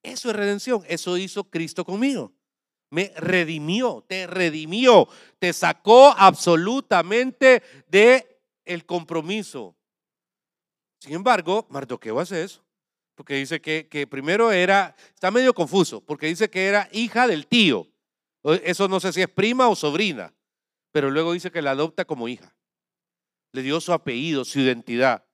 Eso 0.02 0.30
es 0.30 0.36
redención. 0.36 0.82
Eso 0.88 1.16
hizo 1.16 1.44
Cristo 1.44 1.84
conmigo. 1.84 2.32
Me 2.90 3.12
redimió, 3.16 4.04
te 4.08 4.26
redimió, 4.26 5.08
te 5.38 5.52
sacó 5.52 6.14
absolutamente 6.16 7.62
de 7.86 8.40
el 8.64 8.86
compromiso. 8.86 9.76
Sin 11.00 11.14
embargo, 11.14 11.66
Mardoqueo 11.68 12.18
hace 12.18 12.44
eso. 12.44 12.64
Porque 13.14 13.34
dice 13.34 13.60
que, 13.60 13.88
que 13.88 14.06
primero 14.06 14.52
era, 14.52 14.94
está 15.12 15.30
medio 15.30 15.52
confuso, 15.52 16.00
porque 16.00 16.28
dice 16.28 16.48
que 16.48 16.66
era 16.66 16.88
hija 16.92 17.26
del 17.26 17.46
tío. 17.46 17.88
Eso 18.44 18.88
no 18.88 19.00
sé 19.00 19.12
si 19.12 19.20
es 19.20 19.28
prima 19.28 19.68
o 19.68 19.74
sobrina, 19.74 20.32
pero 20.92 21.10
luego 21.10 21.32
dice 21.32 21.50
que 21.50 21.60
la 21.60 21.72
adopta 21.72 22.04
como 22.04 22.28
hija. 22.28 22.54
Le 23.52 23.62
dio 23.62 23.80
su 23.80 23.92
apellido, 23.92 24.44
su 24.44 24.60
identidad. 24.60 25.24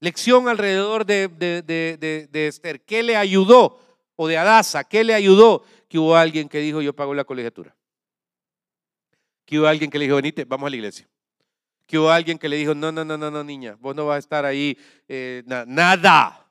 Lección 0.00 0.48
alrededor 0.48 1.06
de, 1.06 1.28
de, 1.28 2.46
Esther. 2.46 2.84
¿Qué 2.84 3.02
le 3.02 3.16
ayudó? 3.16 3.80
O 4.16 4.28
de 4.28 4.36
Adasa, 4.36 4.84
¿qué 4.84 5.04
le 5.04 5.14
ayudó? 5.14 5.64
Que 5.88 5.98
hubo 5.98 6.16
alguien 6.16 6.48
que 6.48 6.58
dijo, 6.58 6.80
yo 6.80 6.94
pago 6.94 7.14
la 7.14 7.24
colegiatura. 7.24 7.76
Que 9.44 9.58
hubo 9.58 9.66
alguien 9.66 9.90
que 9.90 9.98
le 9.98 10.04
dijo, 10.04 10.16
venite, 10.16 10.44
vamos 10.44 10.66
a 10.66 10.70
la 10.70 10.76
iglesia. 10.76 11.08
Que 11.86 11.98
hubo 11.98 12.10
alguien 12.10 12.38
que 12.38 12.48
le 12.48 12.56
dijo, 12.56 12.74
no, 12.74 12.90
no, 12.92 13.04
no, 13.04 13.18
no, 13.18 13.30
no, 13.30 13.44
niña, 13.44 13.76
vos 13.80 13.94
no 13.94 14.06
vas 14.06 14.16
a 14.16 14.18
estar 14.18 14.44
ahí, 14.44 14.78
eh, 15.08 15.42
nada. 15.46 16.50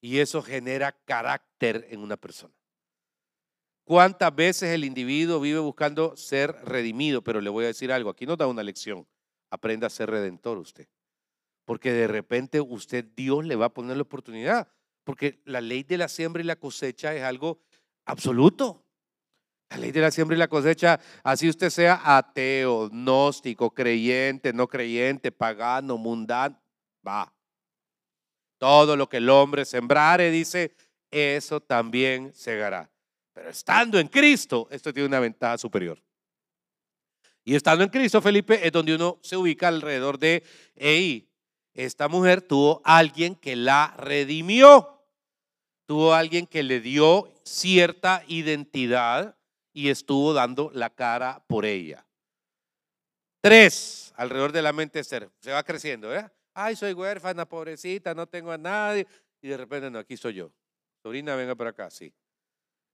Y 0.00 0.18
eso 0.18 0.42
genera 0.42 0.92
carácter 0.92 1.86
en 1.90 2.00
una 2.00 2.16
persona. 2.16 2.54
¿Cuántas 3.84 4.34
veces 4.34 4.70
el 4.70 4.84
individuo 4.84 5.40
vive 5.40 5.58
buscando 5.58 6.16
ser 6.16 6.52
redimido? 6.64 7.22
Pero 7.22 7.40
le 7.40 7.50
voy 7.50 7.64
a 7.64 7.68
decir 7.68 7.90
algo, 7.90 8.10
aquí 8.10 8.24
nos 8.24 8.38
da 8.38 8.46
una 8.46 8.62
lección. 8.62 9.06
Aprenda 9.50 9.88
a 9.88 9.90
ser 9.90 10.10
redentor 10.10 10.58
usted. 10.58 10.86
Porque 11.64 11.92
de 11.92 12.06
repente 12.06 12.60
usted, 12.60 13.04
Dios 13.16 13.44
le 13.44 13.56
va 13.56 13.66
a 13.66 13.74
poner 13.74 13.96
la 13.96 14.02
oportunidad. 14.02 14.68
Porque 15.10 15.40
la 15.44 15.60
ley 15.60 15.82
de 15.82 15.98
la 15.98 16.06
siembra 16.06 16.40
y 16.40 16.44
la 16.46 16.54
cosecha 16.54 17.12
es 17.12 17.24
algo 17.24 17.58
absoluto. 18.04 18.84
La 19.68 19.76
ley 19.78 19.90
de 19.90 20.00
la 20.00 20.12
siembra 20.12 20.36
y 20.36 20.38
la 20.38 20.46
cosecha, 20.46 21.00
así 21.24 21.48
usted 21.48 21.68
sea 21.68 22.00
ateo, 22.16 22.88
gnóstico, 22.90 23.74
creyente, 23.74 24.52
no 24.52 24.68
creyente, 24.68 25.32
pagano, 25.32 25.98
mundano, 25.98 26.56
va. 27.04 27.34
Todo 28.58 28.94
lo 28.94 29.08
que 29.08 29.16
el 29.16 29.28
hombre 29.28 29.64
sembrare, 29.64 30.30
dice, 30.30 30.76
eso 31.10 31.60
también 31.60 32.32
segará. 32.32 32.88
Pero 33.32 33.50
estando 33.50 33.98
en 33.98 34.06
Cristo, 34.06 34.68
esto 34.70 34.92
tiene 34.92 35.08
una 35.08 35.18
ventaja 35.18 35.58
superior. 35.58 36.00
Y 37.44 37.56
estando 37.56 37.82
en 37.82 37.90
Cristo, 37.90 38.22
Felipe, 38.22 38.64
es 38.64 38.70
donde 38.70 38.94
uno 38.94 39.18
se 39.22 39.36
ubica 39.36 39.66
alrededor 39.66 40.20
de, 40.20 40.44
hey, 40.76 41.28
esta 41.74 42.06
mujer 42.06 42.42
tuvo 42.42 42.80
alguien 42.84 43.34
que 43.34 43.56
la 43.56 43.92
redimió, 43.96 44.99
tuvo 45.90 46.14
alguien 46.14 46.46
que 46.46 46.62
le 46.62 46.78
dio 46.78 47.34
cierta 47.42 48.22
identidad 48.28 49.36
y 49.72 49.88
estuvo 49.88 50.32
dando 50.32 50.70
la 50.72 50.88
cara 50.90 51.42
por 51.48 51.66
ella. 51.66 52.06
Tres, 53.40 54.12
alrededor 54.14 54.52
de 54.52 54.62
la 54.62 54.72
mente 54.72 55.02
ser, 55.02 55.28
se 55.40 55.50
va 55.50 55.64
creciendo, 55.64 56.14
¿eh? 56.14 56.30
Ay, 56.54 56.76
soy 56.76 56.92
huérfana, 56.92 57.44
pobrecita, 57.44 58.14
no 58.14 58.28
tengo 58.28 58.52
a 58.52 58.56
nadie. 58.56 59.04
Y 59.42 59.48
de 59.48 59.56
repente, 59.56 59.90
no, 59.90 59.98
aquí 59.98 60.16
soy 60.16 60.34
yo. 60.34 60.52
Sobrina, 61.02 61.34
venga 61.34 61.56
para 61.56 61.70
acá, 61.70 61.90
sí. 61.90 62.14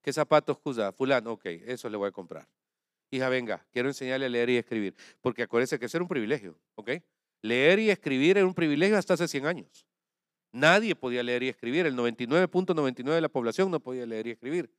¿Qué 0.03 0.11
zapatos 0.11 0.57
usa? 0.65 0.91
Fulano, 0.91 1.33
ok, 1.33 1.45
eso 1.67 1.91
le 1.91 1.99
voy 1.99 2.09
a 2.09 2.13
comprar. 2.13 2.49
Hija, 3.11 3.29
venga, 3.29 3.63
quiero 3.75 3.91
enseñarle 3.91 4.25
a 4.25 4.31
leer 4.31 4.49
y 4.49 4.57
escribir. 4.57 4.95
Porque 5.21 5.43
acuérdese 5.43 5.79
que 5.79 5.85
eso 5.85 5.99
era 5.99 6.05
un 6.05 6.09
privilegio, 6.09 6.59
¿ok? 6.77 6.93
Leer 7.43 7.79
y 7.79 7.91
escribir 7.91 8.39
era 8.39 8.47
un 8.47 8.55
privilegio 8.55 8.97
hasta 8.97 9.13
hace 9.13 9.29
100 9.29 9.45
años. 9.45 9.86
Nadie 10.57 10.97
podía 10.97 11.23
leer 11.23 11.43
y 11.43 11.49
escribir. 11.51 11.85
El 11.85 11.95
99.99 11.95 13.05
de 13.05 13.21
la 13.21 13.29
población 13.29 13.71
no 13.71 13.79
podía 13.79 14.07
leer 14.07 14.27
y 14.27 14.31
escribir. 14.31 14.71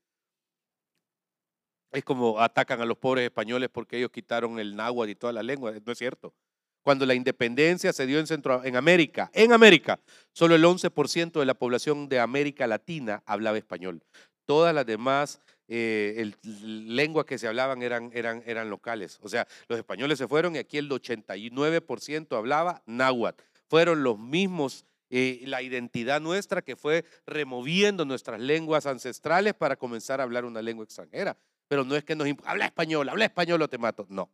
Es 1.91 2.03
como 2.03 2.39
atacan 2.39 2.81
a 2.81 2.85
los 2.85 2.97
pobres 2.97 3.25
españoles 3.25 3.69
porque 3.71 3.97
ellos 3.97 4.09
quitaron 4.09 4.59
el 4.59 4.75
náhuatl 4.75 5.11
y 5.11 5.15
toda 5.15 5.33
la 5.33 5.43
lengua. 5.43 5.73
No 5.85 5.91
es 5.91 5.97
cierto. 5.99 6.33
Cuando 6.81 7.05
la 7.05 7.13
independencia 7.13 7.93
se 7.93 8.07
dio 8.07 8.17
en, 8.17 8.25
Centro, 8.25 8.63
en 8.63 8.75
América, 8.75 9.29
en 9.33 9.53
América, 9.53 9.99
solo 10.31 10.55
el 10.55 10.63
11% 10.63 11.39
de 11.39 11.45
la 11.45 11.53
población 11.53 12.09
de 12.09 12.19
América 12.21 12.65
Latina 12.65 13.21
hablaba 13.27 13.57
español. 13.57 14.01
Todas 14.45 14.73
las 14.73 14.85
demás 14.85 15.41
eh, 15.67 16.31
lenguas 16.63 17.25
que 17.25 17.37
se 17.37 17.47
hablaban 17.47 17.83
eran, 17.83 18.09
eran, 18.13 18.41
eran 18.47 18.71
locales. 18.71 19.19
O 19.21 19.29
sea, 19.29 19.47
los 19.67 19.77
españoles 19.77 20.17
se 20.17 20.27
fueron 20.27 20.55
y 20.55 20.59
aquí 20.59 20.79
el 20.79 20.89
89% 20.89 22.35
hablaba 22.35 22.81
náhuatl. 22.87 23.43
fueron 23.67 24.01
los 24.01 24.17
mismos, 24.17 24.85
eh, 25.09 25.41
la 25.45 25.61
identidad 25.61 26.19
nuestra 26.19 26.61
que 26.61 26.75
fue 26.75 27.05
removiendo 27.25 28.05
nuestras 28.05 28.39
lenguas 28.39 28.85
ancestrales 28.85 29.53
para 29.53 29.77
comenzar 29.77 30.19
a 30.19 30.23
hablar 30.23 30.45
una 30.45 30.61
lengua 30.61 30.83
extranjera. 30.83 31.37
Pero 31.67 31.83
no 31.83 31.95
es 31.95 32.03
que 32.03 32.15
nos 32.15 32.27
habla 32.43 32.65
español, 32.65 33.09
habla 33.09 33.25
español 33.25 33.61
o 33.61 33.69
te 33.69 33.77
mato. 33.77 34.05
No. 34.09 34.29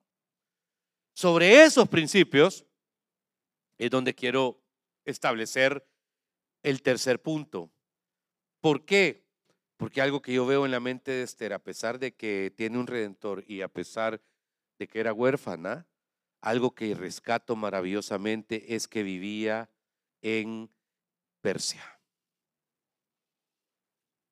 Sobre 1.13 1.63
esos 1.63 1.88
principios 1.88 2.65
es 3.77 3.89
donde 3.89 4.15
quiero 4.15 4.60
establecer 5.06 5.86
el 6.63 6.82
tercer 6.82 7.22
punto. 7.22 7.72
¿Por 8.62 8.86
qué? 8.86 9.24
Porque 9.77 10.01
algo 10.01 10.22
que 10.22 10.34
yo 10.34 10.46
veo 10.46 10.65
en 10.65 10.72
la 10.72 10.80
mente 10.80 11.12
de 11.12 11.24
Esther, 11.24 11.53
a 11.53 11.60
pesar 11.60 12.00
de 12.00 12.15
que 12.15 12.51
tiene 12.56 12.77
un 12.77 12.88
redentor 12.88 13.44
y 13.48 13.62
a 13.62 13.68
pesar 13.68 14.22
de 14.80 14.88
que 14.88 15.00
era 15.00 15.13
huérfana, 15.13 15.86
algo 16.42 16.74
que 16.74 16.96
rescato 16.96 17.56
maravillosamente 17.56 18.75
es 18.75 18.88
que 18.88 19.03
vivía 19.03 19.70
en 20.24 20.72
Persia. 21.42 21.84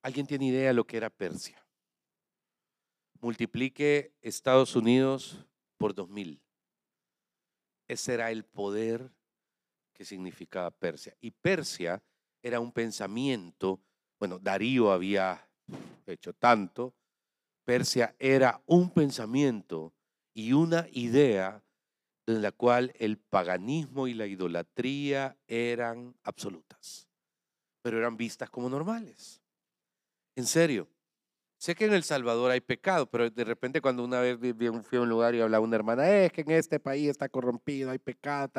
¿Alguien 0.02 0.26
tiene 0.26 0.48
idea 0.48 0.70
de 0.70 0.74
lo 0.74 0.88
que 0.88 0.98
era 0.98 1.12
Persia? 1.12 1.64
Multiplique 3.20 4.16
Estados 4.22 4.76
Unidos 4.76 5.46
por 5.78 5.94
dos 5.94 6.10
mil. 6.10 6.42
Ese 7.88 8.16
era 8.16 8.32
el 8.32 8.46
poder 8.46 9.12
que 9.94 10.06
significaba 10.06 10.72
Persia. 10.72 11.16
Y 11.20 11.32
Persia 11.32 12.02
era 12.42 12.60
un 12.60 12.72
pensamiento, 12.72 13.80
bueno, 14.18 14.40
Darío 14.40 14.92
había 14.92 15.48
hecho 16.08 16.34
tanto, 16.34 16.96
Persia 17.66 18.16
era 18.18 18.64
un 18.66 18.90
pensamiento 18.92 19.94
y 20.34 20.54
una 20.54 20.88
idea 20.94 21.64
en 22.28 22.42
la 22.42 22.52
cual 22.52 22.94
el 23.00 23.18
paganismo 23.18 24.08
y 24.08 24.14
la 24.14 24.28
idolatría 24.28 25.38
eran 25.48 26.16
absolutas, 26.24 27.08
pero 27.82 27.98
eran 27.98 28.18
vistas 28.18 28.50
como 28.50 28.70
normales. 28.70 29.42
En 30.36 30.46
serio, 30.46 30.88
Sé 31.62 31.76
que 31.76 31.86
en 31.86 31.94
El 31.94 32.02
Salvador 32.02 32.50
hay 32.50 32.60
pecado, 32.60 33.06
pero 33.06 33.30
de 33.30 33.44
repente 33.44 33.82
cuando 33.82 34.04
una 34.04 34.20
vez 34.20 34.40
fui 34.84 34.98
a 34.98 35.02
un 35.02 35.10
lugar 35.10 35.36
y 35.36 35.42
hablaba 35.42 35.64
una 35.64 35.76
hermana, 35.76 36.10
es 36.10 36.32
que 36.32 36.42
en 36.42 36.50
este 36.50 36.80
país 36.80 37.08
está 37.08 37.30
corrompido, 37.30 37.92
hay 37.92 38.00
pecado, 38.00 38.50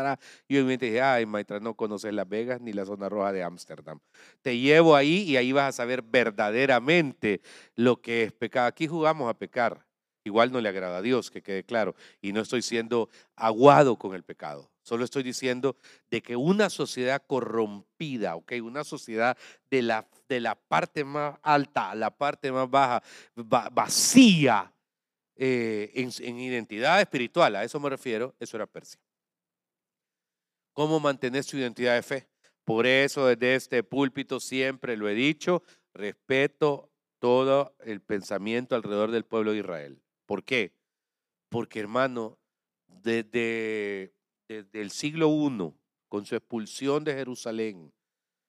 y 0.47 0.55
yo 0.55 0.65
dije, 0.65 1.03
ay, 1.03 1.27
maestra, 1.27 1.59
no 1.59 1.75
conoces 1.75 2.15
Las 2.15 2.29
Vegas 2.29 2.61
ni 2.61 2.73
la 2.73 2.87
zona 2.87 3.09
roja 3.09 3.33
de 3.33 3.43
Ámsterdam. 3.43 3.99
Te 4.41 4.57
llevo 4.57 4.95
ahí 4.95 5.25
y 5.25 5.37
ahí 5.37 5.51
vas 5.51 5.71
a 5.71 5.73
saber 5.73 6.01
verdaderamente 6.03 7.41
lo 7.75 8.01
que 8.01 8.23
es 8.23 8.33
pecado. 8.33 8.69
Aquí 8.69 8.87
jugamos 8.87 9.29
a 9.29 9.35
pecar. 9.37 9.85
Igual 10.25 10.53
no 10.53 10.61
le 10.61 10.69
agrada 10.69 10.99
a 10.99 11.03
Dios, 11.03 11.31
que 11.31 11.43
quede 11.43 11.65
claro. 11.65 11.95
Y 12.21 12.33
no 12.33 12.41
estoy 12.41 12.63
siendo 12.63 13.09
aguado 13.37 13.97
con 13.97 14.15
el 14.15 14.23
pecado. 14.23 14.71
Solo 14.83 15.05
estoy 15.05 15.23
diciendo 15.23 15.77
de 16.11 16.23
que 16.23 16.37
una 16.37 16.69
sociedad 16.69 17.23
corrompida, 17.27 18.37
¿ok? 18.37 18.53
Una 18.63 18.85
sociedad 18.85 19.37
de 19.71 19.83
la, 19.83 20.09
de 20.29 20.41
la 20.41 20.55
parte 20.55 21.05
más 21.05 21.39
alta 21.43 21.91
a 21.91 21.95
la 21.95 22.11
parte 22.11 22.51
más 22.51 22.69
baja, 22.69 23.03
vacía 23.35 24.73
eh, 25.37 25.91
en, 25.95 26.11
en 26.19 26.39
identidad 26.39 27.01
espiritual, 27.01 27.57
a 27.57 27.65
eso 27.65 27.81
me 27.81 27.91
refiero, 27.91 28.35
eso 28.39 28.57
era 28.57 28.67
Persia. 28.67 29.01
¿Cómo 30.73 31.01
mantener 31.01 31.45
su 31.45 31.59
identidad 31.59 31.95
de 31.95 32.03
fe? 32.03 32.29
Por 32.65 32.87
eso 32.87 33.27
desde 33.27 33.55
este 33.55 33.83
púlpito 33.83 34.41
siempre 34.41 34.97
lo 34.97 35.09
he 35.09 35.15
dicho, 35.15 35.63
respeto 35.95 36.91
todo 37.19 37.77
el 37.85 38.01
pensamiento 38.01 38.75
alrededor 38.75 39.11
del 39.11 39.25
pueblo 39.25 39.53
de 39.53 39.59
Israel. 39.59 40.03
¿Por 40.33 40.45
qué? 40.45 40.73
Porque 41.51 41.79
hermano, 41.79 42.39
desde 42.87 44.15
el 44.49 44.91
siglo 44.91 45.29
I, 45.29 45.75
con 46.09 46.25
su 46.25 46.35
expulsión 46.35 47.05
de 47.05 47.13
Jerusalén, 47.13 47.93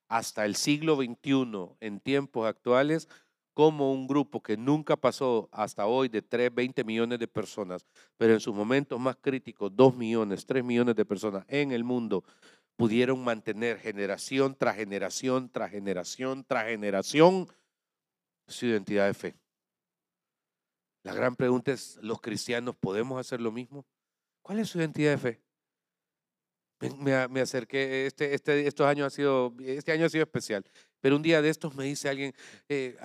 hasta 0.08 0.46
el 0.46 0.56
siglo 0.56 0.96
XXI, 0.96 1.75
en 1.82 2.00
tiempos 2.00 2.48
actuales, 2.48 3.10
como 3.54 3.92
un 3.92 4.08
grupo 4.08 4.42
que 4.42 4.56
nunca 4.56 4.96
pasó 4.96 5.50
hasta 5.52 5.86
hoy 5.86 6.08
de 6.08 6.22
3, 6.22 6.56
20 6.56 6.86
millones 6.86 7.20
de 7.20 7.28
personas, 7.28 7.86
pero 8.16 8.32
en 8.32 8.40
sus 8.40 8.56
momentos 8.56 8.98
más 8.98 9.18
críticos, 9.18 9.70
2 9.75 9.94
millones, 9.94 10.46
3 10.46 10.63
millones 10.63 10.96
de 10.96 11.04
personas 11.04 11.44
en 11.50 11.74
el 11.74 11.84
mundo, 11.84 12.24
pudieron 12.78 13.22
mantener 13.22 13.78
generación 13.78 14.56
tras 14.58 14.78
generación, 14.78 15.50
tras 15.50 15.70
generación, 15.70 16.46
tras 16.46 16.66
generación, 16.66 17.46
su 18.48 18.68
identidad 18.68 19.07
de 19.07 19.14
fe. 19.14 19.43
La 21.03 21.13
gran 21.13 21.35
pregunta 21.35 21.72
es, 21.72 22.00
¿los 22.01 22.22
cristianos 22.22 22.75
podemos 22.75 23.20
hacer 23.20 23.42
lo 23.42 23.51
mismo? 23.51 23.85
¿Cuál 24.42 24.59
es 24.59 24.70
su 24.70 24.79
identidad 24.79 25.11
de 25.11 25.18
fe? 25.18 25.42
me, 27.00 27.42
acerqué, 27.42 28.07
este, 28.07 28.33
este, 28.33 28.68
estos 28.68 28.85
años 28.85 29.07
ha 29.07 29.09
sido, 29.09 29.53
este 29.59 29.92
año 29.92 30.05
ha 30.05 30.09
sido 30.09 30.24
especial, 30.24 30.66
pero 31.00 31.16
un 31.16 31.22
día 31.22 31.42
de 31.42 31.50
estos 31.50 31.75
me 31.75 31.85
dice 31.85 32.09
alguien, 32.09 32.33
eh, 32.68 32.98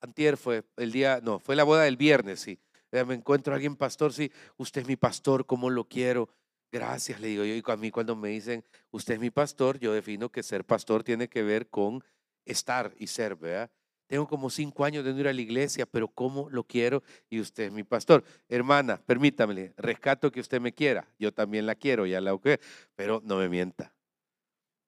antier 0.00 0.36
fue 0.36 0.64
el 0.76 0.92
día, 0.92 1.20
no, 1.22 1.38
fue 1.38 1.56
la 1.56 1.64
boda 1.64 1.84
del 1.84 1.96
viernes, 1.96 2.40
sí, 2.40 2.58
eh, 2.90 3.04
me 3.04 3.14
encuentro 3.14 3.52
a 3.52 3.56
alguien 3.56 3.76
pastor, 3.76 4.12
sí, 4.12 4.30
usted 4.56 4.82
es 4.82 4.86
mi 4.86 4.96
pastor, 4.96 5.46
¿cómo 5.46 5.70
lo 5.70 5.88
quiero? 5.88 6.28
Gracias, 6.70 7.20
le 7.20 7.28
digo 7.28 7.44
yo, 7.44 7.54
y 7.54 7.62
a 7.64 7.76
mí 7.76 7.90
cuando 7.90 8.16
me 8.16 8.28
dicen, 8.28 8.64
usted 8.90 9.14
es 9.14 9.20
mi 9.20 9.30
pastor, 9.30 9.78
yo 9.78 9.92
defino 9.92 10.30
que 10.30 10.42
ser 10.42 10.64
pastor 10.64 11.02
tiene 11.02 11.28
que 11.28 11.42
ver 11.42 11.68
con 11.68 12.02
estar 12.44 12.94
y 12.98 13.06
ser, 13.06 13.36
¿verdad? 13.36 13.70
Tengo 14.12 14.28
como 14.28 14.50
cinco 14.50 14.84
años 14.84 15.06
de 15.06 15.14
no 15.14 15.20
ir 15.20 15.28
a 15.28 15.32
la 15.32 15.40
iglesia, 15.40 15.86
pero 15.86 16.06
¿cómo 16.06 16.50
lo 16.50 16.64
quiero? 16.64 17.02
Y 17.30 17.40
usted 17.40 17.64
es 17.64 17.72
mi 17.72 17.82
pastor. 17.82 18.22
Hermana, 18.46 18.98
permítame, 18.98 19.72
rescato 19.78 20.30
que 20.30 20.40
usted 20.40 20.60
me 20.60 20.74
quiera. 20.74 21.08
Yo 21.18 21.32
también 21.32 21.64
la 21.64 21.74
quiero, 21.74 22.04
ya 22.04 22.20
la 22.20 22.36
que, 22.36 22.60
pero 22.94 23.22
no 23.24 23.38
me 23.38 23.48
mienta. 23.48 23.94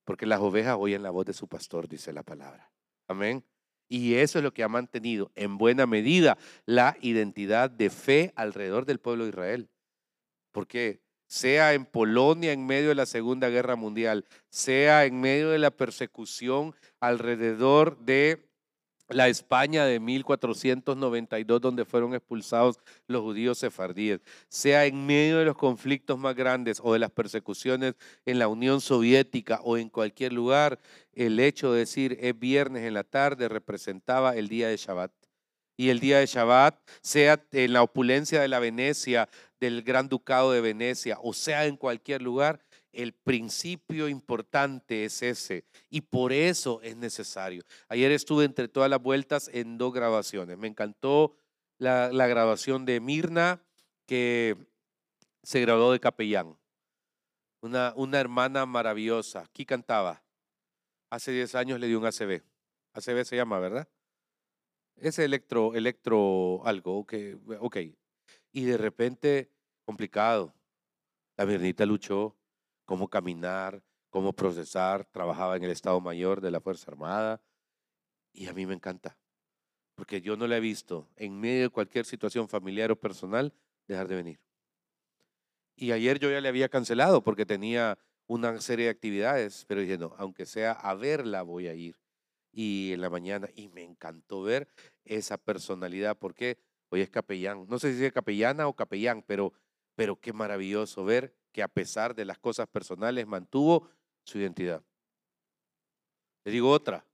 Porque 0.04 0.26
las 0.26 0.40
ovejas 0.40 0.76
oyen 0.78 1.02
la 1.02 1.08
voz 1.08 1.24
de 1.24 1.32
su 1.32 1.48
pastor, 1.48 1.88
dice 1.88 2.12
la 2.12 2.22
palabra. 2.22 2.70
Amén. 3.08 3.42
Y 3.88 4.16
eso 4.16 4.40
es 4.40 4.44
lo 4.44 4.52
que 4.52 4.62
ha 4.62 4.68
mantenido 4.68 5.32
en 5.36 5.56
buena 5.56 5.86
medida 5.86 6.36
la 6.66 6.98
identidad 7.00 7.70
de 7.70 7.88
fe 7.88 8.34
alrededor 8.36 8.84
del 8.84 8.98
pueblo 9.00 9.24
de 9.24 9.30
Israel. 9.30 9.70
Porque 10.52 11.00
sea 11.28 11.72
en 11.72 11.86
Polonia 11.86 12.52
en 12.52 12.66
medio 12.66 12.90
de 12.90 12.94
la 12.94 13.06
Segunda 13.06 13.48
Guerra 13.48 13.74
Mundial, 13.74 14.26
sea 14.50 15.06
en 15.06 15.18
medio 15.18 15.48
de 15.48 15.60
la 15.60 15.70
persecución 15.70 16.74
alrededor 17.00 17.96
de 18.00 18.52
la 19.08 19.28
España 19.28 19.84
de 19.84 20.00
1492, 20.00 21.60
donde 21.60 21.84
fueron 21.84 22.14
expulsados 22.14 22.78
los 23.06 23.22
judíos 23.22 23.58
sefardíes, 23.58 24.20
sea 24.48 24.86
en 24.86 25.06
medio 25.06 25.38
de 25.38 25.44
los 25.44 25.56
conflictos 25.56 26.18
más 26.18 26.34
grandes 26.34 26.80
o 26.82 26.92
de 26.92 26.98
las 26.98 27.10
persecuciones 27.10 27.94
en 28.24 28.38
la 28.38 28.48
Unión 28.48 28.80
Soviética 28.80 29.60
o 29.62 29.76
en 29.76 29.88
cualquier 29.88 30.32
lugar, 30.32 30.80
el 31.12 31.38
hecho 31.38 31.72
de 31.72 31.80
decir 31.80 32.18
es 32.20 32.38
viernes 32.38 32.84
en 32.84 32.94
la 32.94 33.04
tarde 33.04 33.48
representaba 33.48 34.36
el 34.36 34.48
día 34.48 34.68
de 34.68 34.76
Shabbat. 34.76 35.12
Y 35.76 35.88
el 35.88 35.98
día 35.98 36.20
de 36.20 36.26
Shabbat, 36.26 36.78
sea 37.02 37.44
en 37.50 37.72
la 37.72 37.82
opulencia 37.82 38.40
de 38.40 38.46
la 38.46 38.60
Venecia, 38.60 39.28
del 39.58 39.82
Gran 39.82 40.08
Ducado 40.08 40.52
de 40.52 40.60
Venecia, 40.60 41.18
o 41.20 41.32
sea 41.32 41.66
en 41.66 41.76
cualquier 41.76 42.22
lugar, 42.22 42.60
el 42.96 43.12
principio 43.12 44.08
importante 44.08 45.04
es 45.04 45.22
ese 45.22 45.64
y 45.90 46.00
por 46.00 46.32
eso 46.32 46.80
es 46.82 46.96
necesario. 46.96 47.62
Ayer 47.88 48.10
estuve 48.12 48.44
entre 48.44 48.68
todas 48.68 48.90
las 48.90 49.02
vueltas 49.02 49.50
en 49.52 49.78
dos 49.78 49.92
grabaciones. 49.92 50.58
Me 50.58 50.68
encantó 50.68 51.36
la, 51.78 52.26
grabación 52.26 52.84
de 52.84 53.00
Mirna, 53.00 53.62
que 54.06 54.56
se 55.42 55.60
graduó 55.60 55.92
de 55.92 56.00
capellán. 56.00 56.56
Una, 57.60 58.20
hermana 58.20 58.66
maravillosa. 58.66 59.40
Aquí 59.40 59.64
cantaba. 59.64 60.22
Hace 61.10 61.32
10 61.32 61.54
años 61.54 61.80
le 61.80 61.86
dio 61.86 61.98
un 61.98 62.06
ACB. 62.06 62.42
ACB 62.92 63.24
se 63.24 63.36
llama, 63.36 63.58
¿verdad? 63.58 63.88
Es 64.96 65.18
electro, 65.18 65.74
electro 65.74 66.62
algo, 66.64 66.98
ok. 66.98 67.76
Y 68.52 68.64
de 68.64 68.76
repente, 68.76 69.50
complicado. 69.84 70.54
La 71.36 71.46
Mirnita 71.46 71.84
luchó, 71.84 72.36
cómo 72.84 73.08
caminar, 73.08 73.82
cómo 74.10 74.32
procesar. 74.32 75.04
Trabajaba 75.06 75.56
en 75.56 75.64
el 75.64 75.70
Estado 75.70 76.00
Mayor 76.00 76.40
de 76.40 76.50
la 76.50 76.60
Fuerza 76.60 76.90
Armada 76.90 77.40
y 78.32 78.46
a 78.46 78.52
mí 78.52 78.66
me 78.66 78.74
encanta, 78.74 79.16
porque 79.94 80.20
yo 80.20 80.36
no 80.36 80.46
la 80.46 80.56
he 80.56 80.60
visto 80.60 81.08
en 81.16 81.38
medio 81.38 81.62
de 81.62 81.70
cualquier 81.70 82.04
situación 82.04 82.48
familiar 82.48 82.90
o 82.90 82.96
personal 82.96 83.52
dejar 83.86 84.08
de 84.08 84.16
venir. 84.16 84.40
Y 85.76 85.92
ayer 85.92 86.18
yo 86.18 86.30
ya 86.30 86.40
le 86.40 86.48
había 86.48 86.68
cancelado 86.68 87.22
porque 87.22 87.46
tenía 87.46 87.98
una 88.26 88.60
serie 88.60 88.86
de 88.86 88.90
actividades, 88.90 89.64
pero 89.66 89.80
dije, 89.80 89.98
no, 89.98 90.14
aunque 90.18 90.46
sea 90.46 90.72
a 90.72 90.94
verla 90.94 91.42
voy 91.42 91.68
a 91.68 91.74
ir. 91.74 92.00
Y 92.52 92.92
en 92.92 93.00
la 93.00 93.10
mañana, 93.10 93.48
y 93.54 93.68
me 93.68 93.82
encantó 93.82 94.42
ver 94.42 94.68
esa 95.04 95.36
personalidad, 95.36 96.16
porque 96.16 96.58
hoy 96.88 97.00
es 97.00 97.10
capellán, 97.10 97.66
no 97.68 97.78
sé 97.78 97.96
si 97.96 98.04
es 98.04 98.12
capellana 98.12 98.68
o 98.68 98.76
capellán, 98.76 99.22
pero, 99.26 99.52
pero 99.94 100.16
qué 100.16 100.32
maravilloso 100.32 101.04
ver 101.04 101.34
que 101.52 101.62
a 101.62 101.68
pesar 101.68 102.14
de 102.14 102.24
las 102.24 102.38
cosas 102.38 102.66
personales 102.66 103.26
mantuvo 103.26 103.88
su 104.24 104.38
identidad. 104.38 104.82
Le 106.44 106.52
digo 106.52 106.70
otra. 106.70 107.06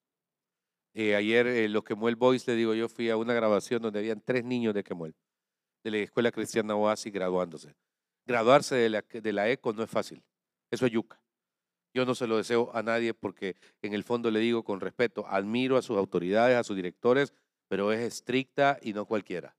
Eh, 0.94 1.14
ayer 1.14 1.46
eh, 1.46 1.68
los 1.68 1.84
Quemuel 1.84 2.16
Boys, 2.16 2.46
le 2.48 2.56
digo, 2.56 2.74
yo 2.74 2.88
fui 2.88 3.10
a 3.10 3.16
una 3.16 3.34
grabación 3.34 3.82
donde 3.82 4.00
habían 4.00 4.20
tres 4.20 4.44
niños 4.44 4.74
de 4.74 4.82
Quemuel, 4.82 5.14
de 5.84 5.90
la 5.90 5.98
Escuela 5.98 6.32
Cristiana 6.32 6.74
Oasis 6.74 7.12
graduándose. 7.12 7.76
Graduarse 8.26 8.74
de 8.74 8.88
la, 8.88 9.02
de 9.02 9.32
la 9.32 9.48
ECO 9.48 9.72
no 9.72 9.82
es 9.82 9.90
fácil, 9.90 10.22
eso 10.70 10.86
es 10.86 10.92
yuca. 10.92 11.20
Yo 11.92 12.04
no 12.04 12.14
se 12.14 12.26
lo 12.26 12.36
deseo 12.36 12.70
a 12.74 12.82
nadie 12.82 13.14
porque 13.14 13.56
en 13.82 13.94
el 13.94 14.04
fondo 14.04 14.30
le 14.30 14.40
digo 14.40 14.64
con 14.64 14.80
respeto, 14.80 15.26
admiro 15.26 15.76
a 15.76 15.82
sus 15.82 15.96
autoridades, 15.96 16.56
a 16.56 16.64
sus 16.64 16.76
directores, 16.76 17.34
pero 17.68 17.92
es 17.92 18.00
estricta 18.00 18.78
y 18.80 18.92
no 18.92 19.06
cualquiera. 19.06 19.56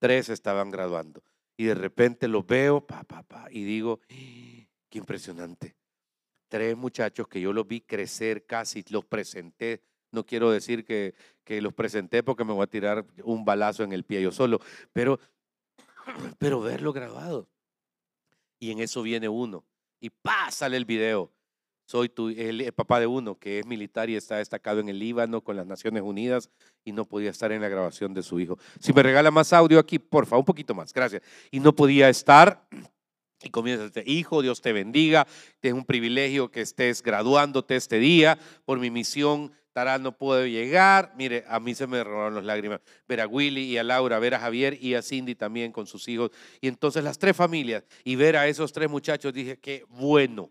Tres 0.00 0.28
estaban 0.28 0.70
graduando 0.70 1.22
y 1.58 1.64
de 1.64 1.74
repente 1.74 2.28
los 2.28 2.46
veo, 2.46 2.80
pa, 2.80 3.02
pa, 3.02 3.24
pa, 3.24 3.48
y 3.50 3.64
digo, 3.64 4.00
qué 4.08 4.98
impresionante. 4.98 5.74
Tres 6.46 6.76
muchachos 6.76 7.26
que 7.26 7.40
yo 7.40 7.52
los 7.52 7.66
vi 7.66 7.80
crecer 7.80 8.46
casi, 8.46 8.84
los 8.90 9.04
presenté. 9.04 9.82
No 10.12 10.24
quiero 10.24 10.52
decir 10.52 10.84
que, 10.84 11.14
que 11.42 11.60
los 11.60 11.74
presenté 11.74 12.22
porque 12.22 12.44
me 12.44 12.52
voy 12.52 12.62
a 12.62 12.68
tirar 12.68 13.04
un 13.24 13.44
balazo 13.44 13.82
en 13.82 13.92
el 13.92 14.04
pie 14.04 14.22
yo 14.22 14.30
solo, 14.30 14.60
pero, 14.92 15.18
pero 16.38 16.60
verlo 16.60 16.92
grabado. 16.92 17.48
Y 18.60 18.70
en 18.70 18.78
eso 18.78 19.02
viene 19.02 19.28
uno. 19.28 19.64
Y 20.00 20.10
pásale 20.10 20.76
el 20.76 20.84
video 20.84 21.32
soy 21.88 22.10
tu, 22.10 22.28
el, 22.28 22.70
papá 22.74 23.00
de 23.00 23.06
uno 23.06 23.38
que 23.38 23.60
es 23.60 23.66
militar 23.66 24.10
y 24.10 24.14
está 24.14 24.36
destacado 24.36 24.78
en 24.80 24.90
el 24.90 24.98
Líbano 24.98 25.40
con 25.40 25.56
las 25.56 25.66
Naciones 25.66 26.02
Unidas 26.02 26.50
y 26.84 26.92
no 26.92 27.06
podía 27.06 27.30
estar 27.30 27.50
en 27.50 27.62
la 27.62 27.68
grabación 27.70 28.12
de 28.12 28.22
su 28.22 28.38
hijo. 28.40 28.58
Si 28.78 28.92
me 28.92 29.02
regala 29.02 29.30
más 29.30 29.54
audio 29.54 29.78
aquí, 29.78 29.98
por 29.98 30.26
favor, 30.26 30.42
un 30.42 30.44
poquito 30.44 30.74
más, 30.74 30.92
gracias. 30.92 31.22
Y 31.50 31.60
no 31.60 31.74
podía 31.74 32.10
estar. 32.10 32.68
Y 33.42 33.48
comienza 33.48 33.86
este 33.86 34.02
hijo, 34.04 34.42
Dios 34.42 34.60
te 34.60 34.74
bendiga, 34.74 35.26
es 35.62 35.72
un 35.72 35.86
privilegio 35.86 36.50
que 36.50 36.60
estés 36.60 37.02
graduándote 37.02 37.76
este 37.76 37.98
día. 37.98 38.38
Por 38.66 38.78
mi 38.78 38.90
misión, 38.90 39.52
Tarán 39.72 40.02
no 40.02 40.12
puedo 40.12 40.44
llegar. 40.44 41.14
Mire, 41.16 41.44
a 41.48 41.58
mí 41.58 41.74
se 41.74 41.86
me 41.86 42.04
robaron 42.04 42.34
las 42.34 42.44
lágrimas. 42.44 42.80
Ver 43.06 43.22
a 43.22 43.26
Willy 43.26 43.62
y 43.62 43.78
a 43.78 43.82
Laura, 43.82 44.18
ver 44.18 44.34
a 44.34 44.40
Javier 44.40 44.76
y 44.78 44.94
a 44.94 45.00
Cindy 45.00 45.34
también 45.34 45.72
con 45.72 45.86
sus 45.86 46.06
hijos. 46.08 46.32
Y 46.60 46.68
entonces 46.68 47.02
las 47.02 47.18
tres 47.18 47.34
familias 47.34 47.84
y 48.04 48.16
ver 48.16 48.36
a 48.36 48.46
esos 48.46 48.72
tres 48.72 48.90
muchachos, 48.90 49.32
dije, 49.32 49.56
qué 49.56 49.84
bueno 49.88 50.50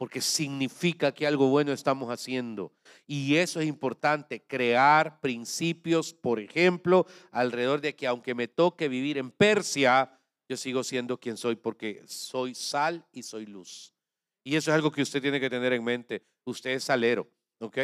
porque 0.00 0.22
significa 0.22 1.12
que 1.12 1.26
algo 1.26 1.50
bueno 1.50 1.74
estamos 1.74 2.08
haciendo. 2.08 2.72
Y 3.06 3.36
eso 3.36 3.60
es 3.60 3.66
importante, 3.66 4.40
crear 4.40 5.20
principios, 5.20 6.14
por 6.14 6.40
ejemplo, 6.40 7.06
alrededor 7.30 7.82
de 7.82 7.94
que 7.94 8.06
aunque 8.06 8.34
me 8.34 8.48
toque 8.48 8.88
vivir 8.88 9.18
en 9.18 9.30
Persia, 9.30 10.18
yo 10.48 10.56
sigo 10.56 10.84
siendo 10.84 11.20
quien 11.20 11.36
soy 11.36 11.54
porque 11.54 12.02
soy 12.06 12.54
sal 12.54 13.04
y 13.12 13.22
soy 13.22 13.44
luz. 13.44 13.92
Y 14.42 14.56
eso 14.56 14.70
es 14.70 14.74
algo 14.74 14.90
que 14.90 15.02
usted 15.02 15.20
tiene 15.20 15.38
que 15.38 15.50
tener 15.50 15.74
en 15.74 15.84
mente. 15.84 16.22
Usted 16.44 16.70
es 16.70 16.84
salero, 16.84 17.28
¿ok? 17.58 17.80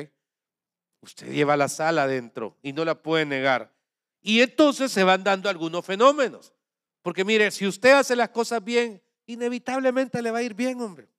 Usted 1.02 1.30
lleva 1.30 1.54
la 1.54 1.68
sal 1.68 1.98
adentro 1.98 2.56
y 2.62 2.72
no 2.72 2.86
la 2.86 2.94
puede 2.94 3.26
negar. 3.26 3.74
Y 4.22 4.40
entonces 4.40 4.90
se 4.90 5.04
van 5.04 5.22
dando 5.22 5.50
algunos 5.50 5.84
fenómenos. 5.84 6.54
Porque 7.02 7.26
mire, 7.26 7.50
si 7.50 7.66
usted 7.66 7.92
hace 7.92 8.16
las 8.16 8.30
cosas 8.30 8.64
bien, 8.64 9.02
inevitablemente 9.26 10.22
le 10.22 10.30
va 10.30 10.38
a 10.38 10.42
ir 10.42 10.54
bien, 10.54 10.80
hombre. 10.80 11.10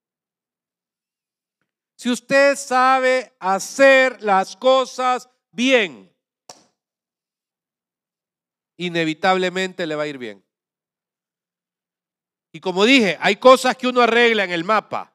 Si 1.97 2.11
usted 2.11 2.55
sabe 2.55 3.33
hacer 3.39 4.21
las 4.21 4.55
cosas 4.55 5.27
bien, 5.51 6.15
inevitablemente 8.77 9.87
le 9.87 9.95
va 9.95 10.03
a 10.03 10.07
ir 10.07 10.19
bien. 10.19 10.45
Y 12.51 12.59
como 12.59 12.85
dije, 12.85 13.17
hay 13.19 13.37
cosas 13.37 13.75
que 13.75 13.87
uno 13.87 14.01
arregla 14.01 14.43
en 14.43 14.51
el 14.51 14.63
mapa. 14.63 15.11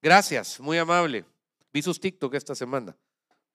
Gracias, 0.00 0.60
muy 0.60 0.78
amable. 0.78 1.24
Vi 1.72 1.82
sus 1.82 1.98
TikTok 1.98 2.32
esta 2.34 2.54
semana. 2.54 2.96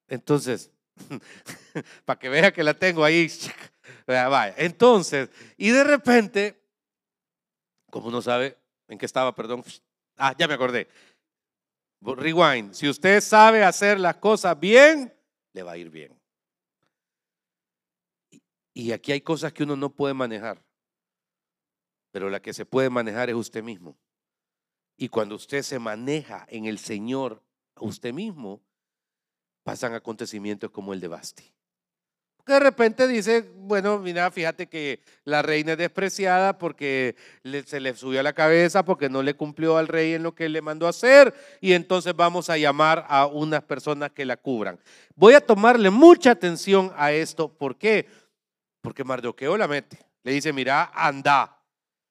Entonces, 0.10 0.70
para 2.04 2.20
que 2.20 2.28
vea 2.28 2.52
que 2.52 2.64
la 2.64 2.74
tengo 2.74 3.06
ahí. 3.06 3.32
Vaya. 4.06 4.54
Entonces, 4.58 5.30
y 5.56 5.70
de 5.70 5.86
repente, 5.86 6.62
como 7.90 8.10
uno 8.10 8.22
sabe 8.22 8.58
en 8.90 8.98
qué 8.98 9.06
estaba, 9.06 9.34
perdón. 9.34 9.64
Ah, 10.18 10.36
ya 10.38 10.46
me 10.46 10.56
acordé. 10.56 10.90
Rewind. 12.02 12.74
Si 12.74 12.88
usted 12.88 13.22
sabe 13.22 13.64
hacer 13.64 14.00
las 14.00 14.16
cosas 14.18 14.60
bien, 14.60 15.14
le 15.54 15.64
va 15.64 15.74
a 15.74 15.78
ir 15.78 15.90
bien. 15.90 16.18
Y 18.74 18.92
aquí 18.92 19.12
hay 19.12 19.22
cosas 19.22 19.52
que 19.52 19.64
uno 19.64 19.76
no 19.76 19.90
puede 19.90 20.14
manejar, 20.14 20.64
pero 22.12 22.30
la 22.30 22.42
que 22.42 22.54
se 22.54 22.66
puede 22.66 22.90
manejar 22.90 23.30
es 23.30 23.36
usted 23.36 23.64
mismo. 23.64 23.98
Y 24.96 25.10
cuando 25.10 25.36
usted 25.36 25.64
se 25.64 25.80
maneja 25.80 26.46
en 26.50 26.66
el 26.66 26.78
Señor 26.78 27.44
usted 27.76 28.14
mismo, 28.14 28.62
pasan 29.64 29.94
acontecimientos 29.94 30.72
como 30.72 30.94
el 30.94 31.00
de 31.00 31.08
Basti 31.08 31.59
de 32.46 32.60
repente 32.60 33.08
dice, 33.08 33.50
bueno, 33.56 34.00
mira, 34.00 34.32
fíjate 34.32 34.68
que 34.68 35.02
la 35.24 35.42
reina 35.42 35.74
es 35.74 35.78
despreciada 35.78 36.58
porque 36.58 37.16
se 37.66 37.80
le 37.80 37.96
subió 37.96 38.20
a 38.20 38.24
la 38.24 38.34
cabeza, 38.34 38.84
porque 38.84 39.10
no 39.10 39.22
le 39.22 39.36
cumplió 39.36 39.78
al 39.78 39.88
rey 39.88 40.14
en 40.14 40.24
lo 40.24 40.34
que 40.34 40.50
le 40.50 40.62
mandó 40.62 40.88
hacer, 40.88 41.34
y 41.62 41.74
entonces 41.74 42.16
vamos 42.16 42.50
a 42.50 42.58
llamar 42.58 43.06
a 43.08 43.28
unas 43.28 43.64
personas 43.64 44.12
que 44.12 44.26
la 44.26 44.38
cubran. 44.38 44.80
Voy 45.16 45.36
a 45.36 45.46
tomarle 45.46 45.90
mucha 45.90 46.32
atención 46.32 46.92
a 46.98 47.12
esto, 47.12 47.50
¿por 47.50 47.78
qué? 47.78 48.08
Porque 48.82 49.04
Mardoqueo 49.04 49.58
la 49.58 49.68
mete, 49.68 50.00
le 50.24 50.32
dice, 50.32 50.52
mira, 50.52 50.92
anda. 50.94 51.58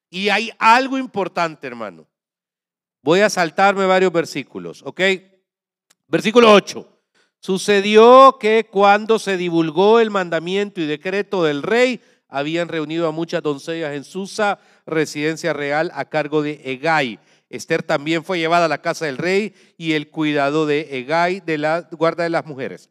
Y 0.09 0.29
hay 0.29 0.51
algo 0.57 0.97
importante, 0.97 1.67
hermano. 1.67 2.07
Voy 3.01 3.21
a 3.21 3.29
saltarme 3.29 3.85
varios 3.85 4.11
versículos, 4.11 4.81
¿ok? 4.83 5.01
Versículo 6.07 6.51
8. 6.51 6.98
Sucedió 7.41 8.37
que 8.39 8.67
cuando 8.69 9.17
se 9.17 9.37
divulgó 9.37 9.99
el 9.99 10.09
mandamiento 10.09 10.81
y 10.81 10.85
decreto 10.85 11.43
del 11.43 11.63
rey, 11.63 12.01
habían 12.27 12.67
reunido 12.67 13.07
a 13.07 13.11
muchas 13.11 13.41
doncellas 13.41 13.95
en 13.95 14.03
Susa, 14.03 14.59
residencia 14.85 15.53
real 15.53 15.91
a 15.95 16.05
cargo 16.05 16.41
de 16.41 16.61
Egay. 16.63 17.19
Esther 17.49 17.81
también 17.81 18.23
fue 18.23 18.37
llevada 18.37 18.65
a 18.65 18.69
la 18.69 18.81
casa 18.81 19.05
del 19.05 19.17
rey 19.17 19.53
y 19.77 19.93
el 19.93 20.09
cuidado 20.09 20.65
de 20.65 20.99
Egay 20.99 21.39
de 21.39 21.57
la 21.57 21.87
guarda 21.91 22.23
de 22.23 22.29
las 22.29 22.45
mujeres. 22.45 22.89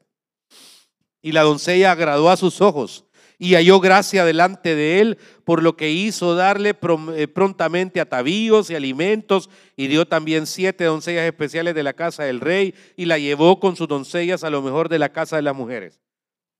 Y 1.23 1.33
la 1.33 1.43
doncella 1.43 1.93
agradó 1.93 2.31
a 2.31 2.37
sus 2.37 2.61
ojos 2.61 3.05
y 3.38 3.55
halló 3.55 3.79
gracia 3.79 4.24
delante 4.24 4.74
de 4.74 5.01
él, 5.01 5.18
por 5.44 5.62
lo 5.62 5.77
que 5.77 5.90
hizo 5.90 6.35
darle 6.35 6.77
eh, 7.14 7.29
prontamente 7.29 8.01
atavíos 8.01 8.68
y 8.68 8.74
alimentos, 8.74 9.48
y 9.77 9.87
dio 9.87 10.07
también 10.07 10.46
siete 10.46 10.85
doncellas 10.85 11.24
especiales 11.24 11.74
de 11.74 11.85
la 11.85 11.92
casa 11.92 12.24
del 12.24 12.40
rey, 12.40 12.74
y 12.96 13.05
la 13.05 13.18
llevó 13.18 13.61
con 13.61 13.77
sus 13.77 13.87
doncellas 13.87 14.42
a 14.42 14.51
lo 14.51 14.61
mejor 14.61 14.88
de 14.88 14.98
la 14.98 15.11
casa 15.11 15.37
de 15.37 15.42
las 15.42 15.55
mujeres. 15.55 16.01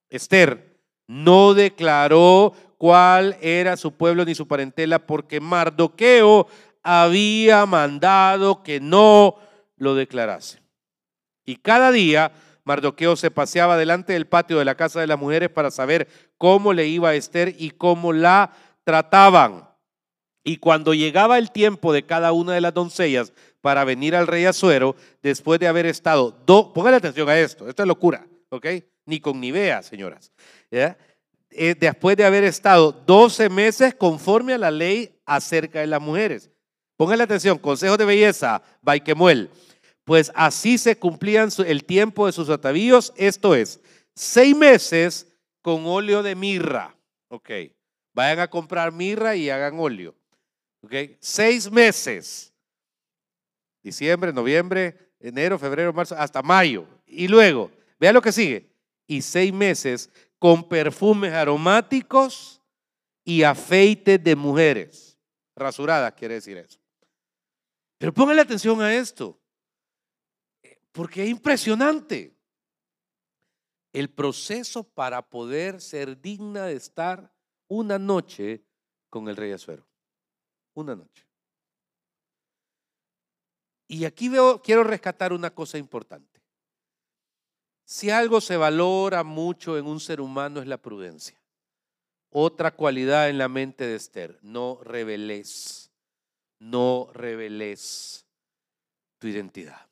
Esther 0.09 0.79
no 1.09 1.55
declaró 1.55 2.53
cuál 2.79 3.37
era 3.41 3.77
su 3.77 3.93
pueblo 3.93 4.25
ni 4.25 4.37
su 4.37 4.47
parentela, 4.47 5.01
porque 5.01 5.41
Mardoqueo 5.41 6.47
había 6.85 7.67
mandado 7.67 8.63
que 8.63 8.79
no 8.79 9.37
lo 9.77 9.97
declarase. 9.97 10.61
Y 11.45 11.57
cada 11.57 11.91
día 11.91 12.31
Mardoqueo 12.69 13.17
se 13.17 13.31
paseaba 13.31 13.79
delante 13.79 14.13
del 14.13 14.27
patio 14.27 14.59
de 14.59 14.67
la 14.67 14.75
casa 14.75 15.01
de 15.01 15.07
las 15.07 15.19
mujeres 15.19 15.49
para 15.49 15.71
saber 15.71 16.07
cómo 16.37 16.75
le 16.75 16.87
iba 16.87 17.09
a 17.09 17.15
Esther 17.15 17.55
y 17.59 17.71
cómo 17.71 18.13
la 18.13 18.53
trataban. 18.85 19.67
Y 20.45 20.59
cuando 20.59 20.93
llegaba 20.93 21.39
el 21.39 21.51
tiempo 21.51 21.95
de 21.95 22.05
cada 22.05 22.33
una 22.33 22.53
de 22.53 22.61
las 22.61 22.75
doncellas 22.75 23.33
para 23.63 23.85
venir 23.85 24.15
al 24.15 24.27
rey 24.27 24.45
Azuero, 24.45 24.97
después 25.23 25.59
de 25.59 25.67
haber 25.67 25.87
estado, 25.87 26.39
do, 26.45 26.75
póngale 26.75 26.99
atención 26.99 27.27
a 27.31 27.39
esto, 27.39 27.67
esto 27.71 27.83
es 27.83 27.89
locura, 27.89 28.27
¿ok? 28.51 28.67
Ni 29.07 29.19
con 29.19 29.41
ni 29.41 29.51
vea, 29.51 29.83
señoras. 29.83 30.31
Eh, 30.71 30.95
después 31.81 32.19
de 32.19 32.27
haber 32.27 32.45
estado 32.45 32.93
12 32.93 33.49
meses 33.49 33.95
conforme 33.95 34.53
a 34.53 34.59
la 34.59 34.71
ley 34.71 35.19
acerca 35.25 35.81
de 35.81 35.87
las 35.87 36.03
mujeres. 36.03 36.51
Póngale 36.99 37.23
atención, 37.23 37.57
consejo 37.57 37.97
de 37.97 38.05
belleza, 38.05 38.61
Baiquemuel 38.83 39.49
pues 40.09 40.33
así 40.35 40.79
se 40.79 40.99
cumplían 40.99 41.51
el 41.67 41.85
tiempo 41.85 42.25
de 42.25 42.33
sus 42.33 42.49
atavíos, 42.49 43.13
esto 43.15 43.55
es, 43.55 43.79
seis 44.15 44.57
meses 44.57 45.27
con 45.61 45.85
óleo 45.85 46.23
de 46.23 46.35
mirra. 46.35 46.97
Ok, 47.29 47.51
vayan 48.15 48.39
a 48.39 48.49
comprar 48.49 48.91
mirra 48.91 49.37
y 49.37 49.51
hagan 49.51 49.79
óleo. 49.79 50.15
Ok, 50.81 50.95
seis 51.21 51.71
meses. 51.71 52.51
Diciembre, 53.83 54.33
noviembre, 54.33 55.13
enero, 55.21 55.59
febrero, 55.59 55.93
marzo, 55.93 56.17
hasta 56.17 56.41
mayo. 56.41 56.87
Y 57.05 57.29
luego, 57.29 57.71
vea 58.01 58.15
lo 58.15 58.23
que 58.23 58.33
sigue. 58.33 58.67
Y 59.07 59.21
seis 59.21 59.53
meses 59.53 60.09
con 60.39 60.67
perfumes 60.67 61.35
aromáticos 61.35 62.63
y 63.27 63.43
afeite 63.43 64.17
de 64.17 64.35
mujeres. 64.35 65.19
Rasuradas 65.55 66.15
quiere 66.15 66.37
decir 66.37 66.57
eso. 66.57 66.79
Pero 67.99 68.15
pónganle 68.15 68.41
atención 68.41 68.81
a 68.81 68.95
esto. 68.95 69.39
Porque 70.99 71.23
es 71.23 71.29
impresionante 71.29 72.37
el 73.93 74.11
proceso 74.11 74.83
para 74.83 75.23
poder 75.23 75.81
ser 75.81 76.21
digna 76.21 76.65
de 76.65 76.75
estar 76.75 77.33
una 77.69 78.01
noche 78.01 78.65
con 79.09 79.29
el 79.29 79.37
rey 79.37 79.53
Azuero. 79.53 79.87
Una 80.75 80.97
noche. 80.97 81.25
Y 83.87 84.07
aquí 84.07 84.29
veo, 84.29 84.61
quiero 84.61 84.83
rescatar 84.83 85.33
una 85.33 85.55
cosa 85.55 85.79
importante. 85.79 86.43
Si 87.85 88.11
algo 88.11 88.41
se 88.41 88.57
valora 88.57 89.23
mucho 89.23 89.79
en 89.79 89.87
un 89.87 90.01
ser 90.01 90.21
humano 90.21 90.61
es 90.61 90.67
la 90.67 90.83
prudencia. 90.83 91.41
Otra 92.31 92.75
cualidad 92.75 93.29
en 93.29 93.39
la 93.39 93.47
mente 93.47 93.87
de 93.87 93.95
Esther, 93.95 94.37
no 94.43 94.81
reveles, 94.83 95.93
no 96.59 97.09
reveles 97.13 98.27
tu 99.21 99.29
identidad. 99.29 99.88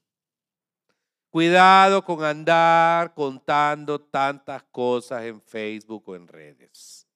Cuidado 1.37 2.03
con 2.03 2.25
andar 2.25 3.12
contando 3.12 4.01
tantas 4.01 4.62
cosas 4.62 5.22
en 5.25 5.38
Facebook 5.42 6.03
o 6.07 6.16
en 6.16 6.27
redes. 6.27 7.07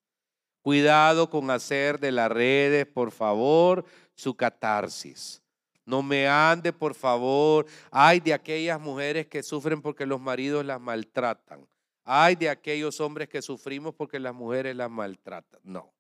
Cuidado 0.61 1.31
con 1.31 1.51
hacer 1.51 1.99
de 1.99 2.13
las 2.13 2.31
redes, 2.31 2.85
por 2.85 3.13
favor, 3.13 3.83
su 4.15 4.35
catarsis. 4.35 5.43
No 5.87 6.03
me 6.03 6.29
ande, 6.29 6.71
por 6.71 6.95
favor. 6.95 7.65
Ay 7.91 8.21
de 8.21 8.35
aquellas 8.35 8.79
mujeres 8.79 9.27
que 9.27 9.43
sufren 9.43 9.81
porque 9.81 10.05
los 10.05 10.21
maridos 10.21 10.67
las 10.67 10.83
maltratan. 10.83 11.67
Ay 12.05 12.37
de 12.37 12.51
aquellos 12.51 13.01
hombres 13.01 13.27
que 13.27 13.41
sufrimos 13.41 13.95
porque 13.95 14.21
las 14.21 14.35
mujeres 14.35 14.77
las 14.77 14.91
maltratan. 14.91 15.61
No. 15.65 15.95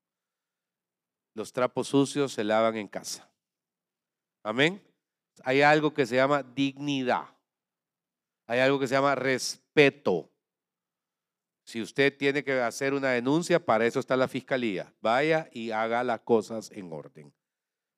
Los 1.32 1.54
trapos 1.54 1.88
sucios 1.88 2.34
se 2.34 2.44
lavan 2.44 2.76
en 2.76 2.86
casa. 2.86 3.26
Amén. 4.42 4.78
Hay 5.42 5.62
algo 5.62 5.94
que 5.94 6.04
se 6.04 6.16
llama 6.16 6.42
dignidad. 6.42 7.24
Hay 8.50 8.58
algo 8.58 8.80
que 8.80 8.88
se 8.88 8.96
llama 8.96 9.14
respeto. 9.14 10.28
Si 11.62 11.80
usted 11.80 12.16
tiene 12.16 12.42
que 12.42 12.54
hacer 12.54 12.94
una 12.94 13.10
denuncia, 13.10 13.64
para 13.64 13.86
eso 13.86 14.00
está 14.00 14.16
la 14.16 14.26
fiscalía. 14.26 14.92
Vaya 15.00 15.48
y 15.52 15.70
haga 15.70 16.02
las 16.02 16.22
cosas 16.22 16.68
en 16.72 16.92
orden. 16.92 17.32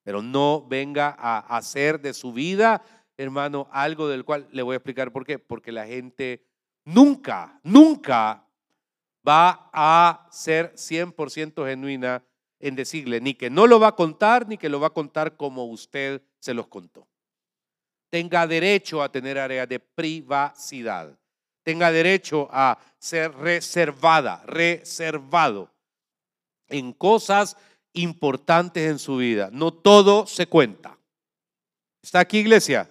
Pero 0.03 0.21
no 0.21 0.63
venga 0.67 1.15
a 1.17 1.39
hacer 1.39 1.99
de 2.01 2.13
su 2.13 2.33
vida, 2.33 2.83
hermano, 3.17 3.67
algo 3.71 4.07
del 4.07 4.25
cual 4.25 4.47
le 4.51 4.61
voy 4.61 4.75
a 4.75 4.77
explicar 4.77 5.11
por 5.11 5.25
qué. 5.25 5.39
Porque 5.39 5.71
la 5.71 5.87
gente 5.87 6.45
nunca, 6.85 7.59
nunca 7.63 8.47
va 9.27 9.71
a 9.73 10.27
ser 10.29 10.75
100% 10.75 11.65
genuina 11.65 12.23
en 12.59 12.75
decirle 12.75 13.21
ni 13.21 13.33
que 13.33 13.49
no 13.49 13.65
lo 13.65 13.79
va 13.79 13.87
a 13.87 13.95
contar, 13.95 14.47
ni 14.47 14.59
que 14.59 14.69
lo 14.69 14.79
va 14.79 14.89
a 14.89 14.93
contar 14.93 15.35
como 15.35 15.65
usted 15.65 16.21
se 16.37 16.53
los 16.53 16.67
contó 16.67 17.07
tenga 18.13 18.45
derecho 18.45 19.01
a 19.01 19.11
tener 19.11 19.39
área 19.39 19.65
de 19.65 19.79
privacidad, 19.79 21.17
tenga 21.63 21.91
derecho 21.91 22.47
a 22.51 22.77
ser 22.99 23.33
reservada, 23.33 24.43
reservado 24.45 25.73
en 26.67 26.93
cosas 26.93 27.57
importantes 27.93 28.87
en 28.87 28.99
su 28.99 29.17
vida. 29.17 29.49
No 29.51 29.73
todo 29.73 30.27
se 30.27 30.45
cuenta. 30.45 30.95
¿Está 32.03 32.19
aquí, 32.19 32.37
iglesia? 32.37 32.87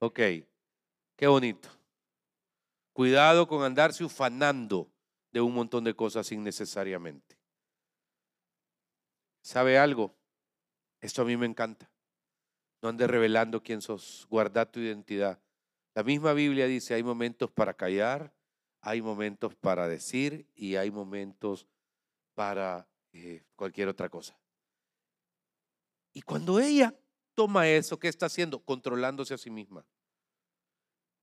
Ok, 0.00 0.20
qué 1.16 1.26
bonito. 1.26 1.70
Cuidado 2.92 3.48
con 3.48 3.64
andarse 3.64 4.04
ufanando 4.04 4.92
de 5.30 5.40
un 5.40 5.54
montón 5.54 5.82
de 5.84 5.94
cosas 5.94 6.30
innecesariamente. 6.30 7.38
¿Sabe 9.42 9.78
algo? 9.78 10.14
Esto 11.00 11.22
a 11.22 11.24
mí 11.24 11.38
me 11.38 11.46
encanta. 11.46 11.91
No 12.82 12.88
andes 12.88 13.08
revelando 13.08 13.62
quién 13.62 13.80
sos, 13.80 14.26
guarda 14.28 14.70
tu 14.70 14.80
identidad. 14.80 15.40
La 15.94 16.02
misma 16.02 16.32
Biblia 16.32 16.66
dice, 16.66 16.94
hay 16.94 17.04
momentos 17.04 17.50
para 17.50 17.74
callar, 17.74 18.34
hay 18.80 19.00
momentos 19.00 19.54
para 19.54 19.86
decir 19.86 20.48
y 20.54 20.74
hay 20.74 20.90
momentos 20.90 21.68
para 22.34 22.88
eh, 23.12 23.44
cualquier 23.54 23.88
otra 23.88 24.08
cosa. 24.08 24.36
Y 26.12 26.22
cuando 26.22 26.58
ella 26.58 26.94
toma 27.34 27.68
eso, 27.68 27.98
¿qué 27.98 28.08
está 28.08 28.26
haciendo? 28.26 28.58
Controlándose 28.64 29.34
a 29.34 29.38
sí 29.38 29.50
misma. 29.50 29.86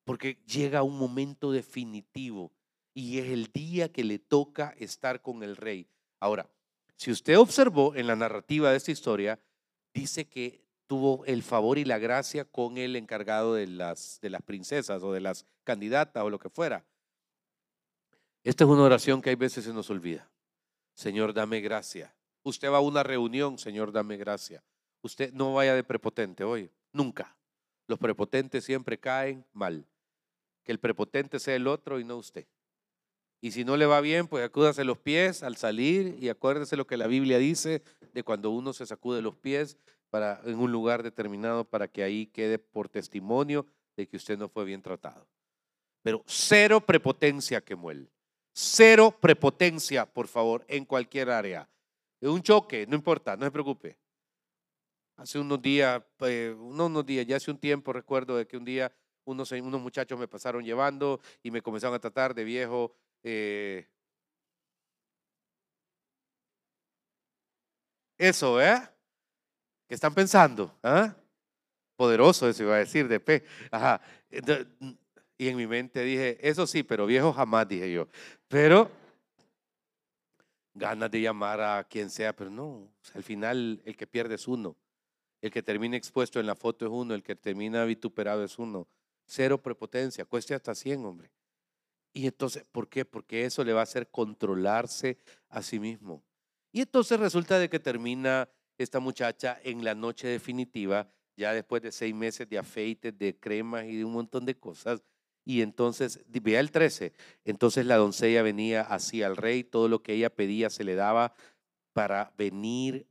Porque 0.06 0.36
llega 0.46 0.82
un 0.82 0.98
momento 0.98 1.52
definitivo 1.52 2.54
y 2.94 3.20
es 3.20 3.28
el 3.28 3.52
día 3.52 3.92
que 3.92 4.04
le 4.04 4.18
toca 4.18 4.74
estar 4.78 5.22
con 5.22 5.44
el 5.44 5.58
rey. 5.58 5.90
Ahora, 6.20 6.50
si 6.96 7.12
usted 7.12 7.38
observó 7.38 7.96
en 7.96 8.08
la 8.08 8.16
narrativa 8.16 8.72
de 8.72 8.78
esta 8.78 8.92
historia, 8.92 9.40
dice 9.94 10.28
que 10.28 10.69
tuvo 10.90 11.24
el 11.26 11.44
favor 11.44 11.78
y 11.78 11.86
la 11.86 12.00
gracia 12.00 12.46
con 12.46 12.80
el 12.80 12.96
encargado 12.96 13.54
de 13.54 13.68
las, 13.68 14.20
de 14.24 14.32
las 14.32 14.42
princesas 14.42 15.04
o 15.04 15.14
de 15.14 15.22
las 15.22 15.46
candidatas 15.64 16.24
o 16.24 16.32
lo 16.32 16.40
que 16.40 16.50
fuera. 16.50 16.84
Esta 18.44 18.64
es 18.64 18.70
una 18.72 18.82
oración 18.82 19.22
que 19.22 19.30
hay 19.30 19.36
veces 19.36 19.66
se 19.66 19.72
nos 19.72 19.92
olvida. 19.92 20.28
Señor, 20.96 21.36
dame 21.36 21.62
gracia. 21.62 22.16
Usted 22.42 22.72
va 22.72 22.78
a 22.78 22.82
una 22.82 23.04
reunión, 23.04 23.60
Señor, 23.60 23.92
dame 23.92 24.18
gracia. 24.18 24.64
Usted 25.04 25.32
no 25.32 25.54
vaya 25.54 25.76
de 25.76 25.84
prepotente 25.84 26.44
hoy, 26.44 26.72
nunca. 26.92 27.38
Los 27.86 28.00
prepotentes 28.00 28.64
siempre 28.64 28.98
caen 28.98 29.46
mal. 29.54 29.86
Que 30.64 30.72
el 30.72 30.80
prepotente 30.80 31.40
sea 31.40 31.56
el 31.56 31.68
otro 31.68 32.00
y 32.00 32.04
no 32.04 32.18
usted. 32.18 32.48
Y 33.42 33.52
si 33.52 33.64
no 33.64 33.78
le 33.78 33.86
va 33.86 34.02
bien, 34.02 34.28
pues 34.28 34.44
acúdase 34.44 34.84
los 34.84 34.98
pies 34.98 35.44
al 35.44 35.56
salir 35.56 36.18
y 36.20 36.30
acuérdese 36.30 36.76
lo 36.78 36.88
que 36.88 36.98
la 36.98 37.06
Biblia 37.06 37.38
dice 37.38 37.84
de 38.12 38.24
cuando 38.24 38.50
uno 38.50 38.74
se 38.74 38.88
sacude 38.88 39.22
los 39.22 39.36
pies, 39.36 39.78
en 40.12 40.60
un 40.60 40.72
lugar 40.72 41.04
determinado 41.04 41.66
para 41.66 41.88
que 41.88 42.04
ahí 42.04 42.28
quede 42.28 42.60
por 42.60 42.90
testimonio 42.90 43.66
de 43.96 44.08
que 44.08 44.18
usted 44.18 44.38
no 44.38 44.50
fue 44.50 44.66
bien 44.66 44.82
tratado. 44.82 45.28
Pero 46.02 46.24
cero 46.26 46.82
prepotencia, 46.82 47.62
Kemuel. 47.62 48.10
Cero 48.54 49.16
prepotencia, 49.20 50.06
por 50.06 50.28
favor, 50.28 50.66
en 50.68 50.86
cualquier 50.86 51.30
área. 51.30 51.70
Un 52.22 52.42
choque, 52.42 52.86
no 52.88 52.96
importa, 52.96 53.38
no 53.38 53.46
se 53.46 53.52
preocupe. 53.52 53.98
Hace 55.18 55.40
unos 55.40 55.62
días, 55.62 56.02
pues, 56.18 56.56
no 56.56 56.88
unos 56.88 57.06
días, 57.06 57.26
ya 57.26 57.36
hace 57.36 57.52
un 57.52 57.58
tiempo 57.58 57.94
recuerdo 57.94 58.38
de 58.38 58.48
que 58.48 58.58
un 58.58 58.66
día 58.66 58.92
unos, 59.26 59.52
unos 59.52 59.82
muchachos 59.82 60.18
me 60.18 60.28
pasaron 60.28 60.64
llevando 60.64 61.20
y 61.44 61.52
me 61.52 61.62
comenzaron 61.62 61.96
a 61.96 62.00
tratar 62.00 62.34
de 62.34 62.44
viejo. 62.44 62.96
Eh, 63.22 63.88
eso, 68.18 68.62
¿eh? 68.62 68.82
¿Qué 69.90 69.96
están 69.96 70.14
pensando? 70.14 70.72
¿Ah? 70.84 71.16
Poderoso 71.96 72.48
eso 72.48 72.62
iba 72.62 72.76
a 72.76 72.78
decir 72.78 73.08
de 73.08 73.20
P. 73.20 73.44
Ajá. 73.72 74.00
Y 75.36 75.48
en 75.48 75.58
mi 75.58 75.66
mente 75.66 76.04
dije, 76.04 76.38
eso 76.48 76.68
sí, 76.68 76.84
pero 76.84 77.08
viejo 77.08 77.34
jamás, 77.34 77.68
dije 77.68 77.92
yo. 77.92 78.08
Pero 78.48 78.92
ganas 80.76 81.10
de 81.10 81.22
llamar 81.22 81.60
a 81.60 81.84
quien 81.86 82.12
sea, 82.12 82.36
pero 82.36 82.52
no, 82.52 82.88
al 83.16 83.24
final 83.24 83.82
el 83.84 83.98
que 83.98 84.06
pierde 84.06 84.36
es 84.36 84.48
uno. 84.48 84.76
El 85.42 85.50
que 85.50 85.64
termina 85.64 85.98
expuesto 85.98 86.40
en 86.40 86.46
la 86.46 86.56
foto 86.56 86.86
es 86.86 86.92
uno, 86.92 87.16
el 87.16 87.24
que 87.24 87.36
termina 87.36 87.84
vituperado 87.84 88.44
es 88.44 88.60
uno. 88.60 88.88
Cero 89.26 89.60
prepotencia, 89.60 90.24
cueste 90.24 90.54
hasta 90.54 90.76
100, 90.76 91.04
hombre. 91.04 91.32
Y 92.14 92.28
entonces, 92.28 92.64
¿por 92.72 92.88
qué? 92.90 93.06
Porque 93.06 93.44
eso 93.44 93.64
le 93.64 93.74
va 93.74 93.80
a 93.80 93.84
hacer 93.84 94.12
controlarse 94.12 95.18
a 95.50 95.64
sí 95.64 95.80
mismo. 95.80 96.22
Y 96.72 96.82
entonces 96.82 97.20
resulta 97.20 97.58
de 97.58 97.70
que 97.70 97.80
termina 97.80 98.48
esta 98.80 99.00
muchacha 99.00 99.60
en 99.64 99.84
la 99.84 99.94
noche 99.94 100.28
definitiva, 100.28 101.08
ya 101.36 101.54
después 101.54 101.82
de 101.82 101.92
seis 101.92 102.16
meses 102.16 102.50
de 102.50 102.58
afeites, 102.58 103.18
de 103.18 103.38
cremas 103.38 103.86
y 103.86 103.98
de 103.98 104.06
un 104.06 104.14
montón 104.14 104.46
de 104.46 104.58
cosas. 104.58 105.04
Y 105.46 105.62
entonces, 105.62 106.22
vea 106.28 106.60
el 106.60 106.72
13, 106.72 107.14
entonces 107.44 107.86
la 107.86 107.98
doncella 107.98 108.42
venía 108.42 108.82
así 108.82 109.24
al 109.24 109.36
rey, 109.36 109.64
todo 109.64 109.88
lo 109.88 110.02
que 110.02 110.14
ella 110.14 110.30
pedía 110.30 110.70
se 110.70 110.84
le 110.84 110.96
daba 110.96 111.34
para 111.94 112.34
venir 112.38 113.08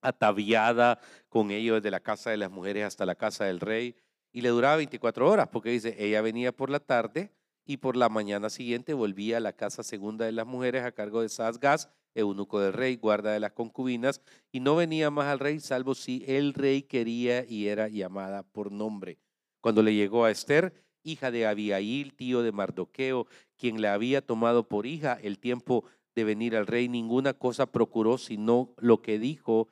ataviada 0.00 1.00
con 1.28 1.50
ellos 1.50 1.76
desde 1.76 1.90
la 1.90 2.00
casa 2.00 2.30
de 2.30 2.36
las 2.36 2.50
mujeres 2.50 2.84
hasta 2.84 3.06
la 3.06 3.14
casa 3.14 3.44
del 3.44 3.60
rey. 3.60 3.96
Y 4.32 4.40
le 4.40 4.48
duraba 4.48 4.76
24 4.76 5.30
horas, 5.30 5.48
porque 5.52 5.70
dice, 5.70 5.94
ella 5.98 6.20
venía 6.20 6.52
por 6.52 6.68
la 6.68 6.80
tarde 6.80 7.30
y 7.64 7.76
por 7.76 7.96
la 7.96 8.08
mañana 8.08 8.50
siguiente 8.50 8.92
volvía 8.92 9.36
a 9.36 9.40
la 9.40 9.52
casa 9.52 9.82
segunda 9.82 10.24
de 10.26 10.32
las 10.32 10.46
mujeres 10.46 10.82
a 10.82 10.92
cargo 10.92 11.22
de 11.22 11.28
Sasgas 11.28 11.88
eunuco 12.14 12.60
del 12.60 12.72
rey, 12.72 12.96
guarda 12.96 13.32
de 13.32 13.40
las 13.40 13.52
concubinas, 13.52 14.20
y 14.50 14.60
no 14.60 14.76
venía 14.76 15.10
más 15.10 15.26
al 15.26 15.38
rey, 15.38 15.60
salvo 15.60 15.94
si 15.94 16.24
el 16.26 16.54
rey 16.54 16.82
quería 16.82 17.44
y 17.44 17.68
era 17.68 17.88
llamada 17.88 18.42
por 18.42 18.72
nombre. 18.72 19.18
Cuando 19.60 19.82
le 19.82 19.94
llegó 19.94 20.24
a 20.24 20.30
Esther, 20.30 20.74
hija 21.02 21.30
de 21.30 21.46
Abiail, 21.46 22.14
tío 22.14 22.42
de 22.42 22.52
Mardoqueo, 22.52 23.26
quien 23.56 23.80
la 23.80 23.94
había 23.94 24.24
tomado 24.24 24.68
por 24.68 24.86
hija 24.86 25.18
el 25.22 25.38
tiempo 25.38 25.84
de 26.14 26.24
venir 26.24 26.56
al 26.56 26.66
rey, 26.66 26.88
ninguna 26.88 27.32
cosa 27.32 27.66
procuró 27.66 28.18
sino 28.18 28.74
lo 28.78 29.02
que 29.02 29.18
dijo 29.18 29.68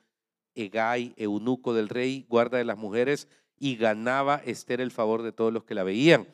Egay, 0.54 1.14
eunuco 1.16 1.74
del 1.74 1.88
rey, 1.88 2.26
guarda 2.28 2.58
de 2.58 2.64
las 2.64 2.78
mujeres, 2.78 3.28
y 3.58 3.76
ganaba 3.76 4.36
Esther 4.36 4.80
el 4.80 4.90
favor 4.90 5.22
de 5.22 5.32
todos 5.32 5.52
los 5.52 5.64
que 5.64 5.74
la 5.74 5.84
veían. 5.84 6.26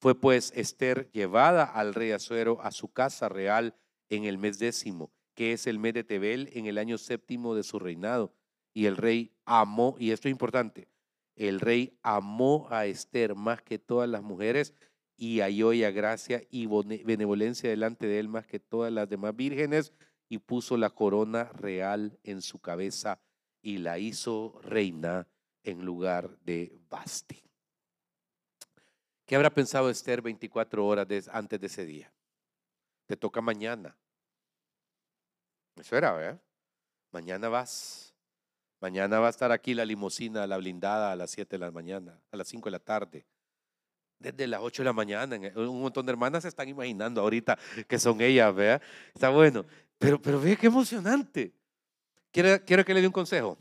Fue 0.00 0.14
pues 0.14 0.52
Esther 0.54 1.10
llevada 1.12 1.64
al 1.64 1.94
rey 1.94 2.10
Azuero 2.10 2.60
a 2.62 2.72
su 2.72 2.92
casa 2.92 3.28
real 3.28 3.74
en 4.10 4.24
el 4.24 4.36
mes 4.36 4.58
décimo 4.58 5.10
que 5.34 5.52
es 5.52 5.66
el 5.66 5.78
mes 5.78 5.94
de 5.94 6.04
Tebel 6.04 6.50
en 6.52 6.66
el 6.66 6.78
año 6.78 6.98
séptimo 6.98 7.54
de 7.54 7.62
su 7.62 7.78
reinado. 7.78 8.32
Y 8.74 8.86
el 8.86 8.96
rey 8.96 9.32
amó, 9.44 9.96
y 9.98 10.10
esto 10.10 10.28
es 10.28 10.32
importante, 10.32 10.88
el 11.36 11.60
rey 11.60 11.98
amó 12.02 12.68
a 12.70 12.86
Esther 12.86 13.34
más 13.34 13.62
que 13.62 13.78
todas 13.78 14.08
las 14.08 14.22
mujeres 14.22 14.74
y 15.16 15.40
halló 15.40 15.72
ella 15.72 15.90
gracia 15.90 16.42
y 16.50 16.66
benevolencia 17.04 17.70
delante 17.70 18.06
de 18.06 18.18
él 18.18 18.28
más 18.28 18.46
que 18.46 18.58
todas 18.58 18.92
las 18.92 19.08
demás 19.08 19.34
vírgenes 19.36 19.92
y 20.28 20.38
puso 20.38 20.76
la 20.76 20.90
corona 20.90 21.44
real 21.44 22.18
en 22.22 22.42
su 22.42 22.58
cabeza 22.58 23.20
y 23.60 23.78
la 23.78 23.98
hizo 23.98 24.58
reina 24.62 25.28
en 25.62 25.84
lugar 25.84 26.38
de 26.40 26.78
Basti. 26.88 27.42
¿Qué 29.26 29.36
habrá 29.36 29.50
pensado 29.50 29.88
Esther 29.88 30.20
24 30.20 30.86
horas 30.86 31.06
antes 31.32 31.60
de 31.60 31.66
ese 31.66 31.86
día? 31.86 32.12
Te 33.06 33.16
toca 33.16 33.40
mañana. 33.40 33.96
Eso 35.76 35.96
era, 35.96 36.12
¿verdad? 36.12 36.40
Mañana 37.10 37.48
vas. 37.48 38.14
Mañana 38.80 39.20
va 39.20 39.28
a 39.28 39.30
estar 39.30 39.52
aquí 39.52 39.74
la 39.74 39.84
limusina, 39.84 40.46
la 40.46 40.56
blindada 40.56 41.12
a 41.12 41.16
las 41.16 41.30
7 41.30 41.56
de 41.56 41.58
la 41.58 41.70
mañana, 41.70 42.20
a 42.32 42.36
las 42.36 42.48
5 42.48 42.66
de 42.66 42.70
la 42.70 42.78
tarde. 42.80 43.26
desde 44.18 44.46
las 44.46 44.60
8 44.60 44.82
de 44.82 44.84
la 44.84 44.92
mañana. 44.92 45.36
Un 45.56 45.80
montón 45.80 46.06
de 46.06 46.12
hermanas 46.12 46.42
se 46.42 46.48
están 46.48 46.68
imaginando 46.68 47.20
ahorita 47.20 47.58
que 47.88 47.98
son 47.98 48.20
ellas, 48.20 48.54
¿vea? 48.54 48.80
Está 49.14 49.30
bueno. 49.30 49.64
Pero, 49.98 50.20
pero 50.20 50.40
ve 50.40 50.56
qué 50.56 50.66
emocionante. 50.66 51.52
¿Quiere, 52.30 52.64
quiero 52.64 52.84
que 52.84 52.94
le 52.94 53.00
dé 53.00 53.06
un 53.06 53.12
consejo. 53.12 53.58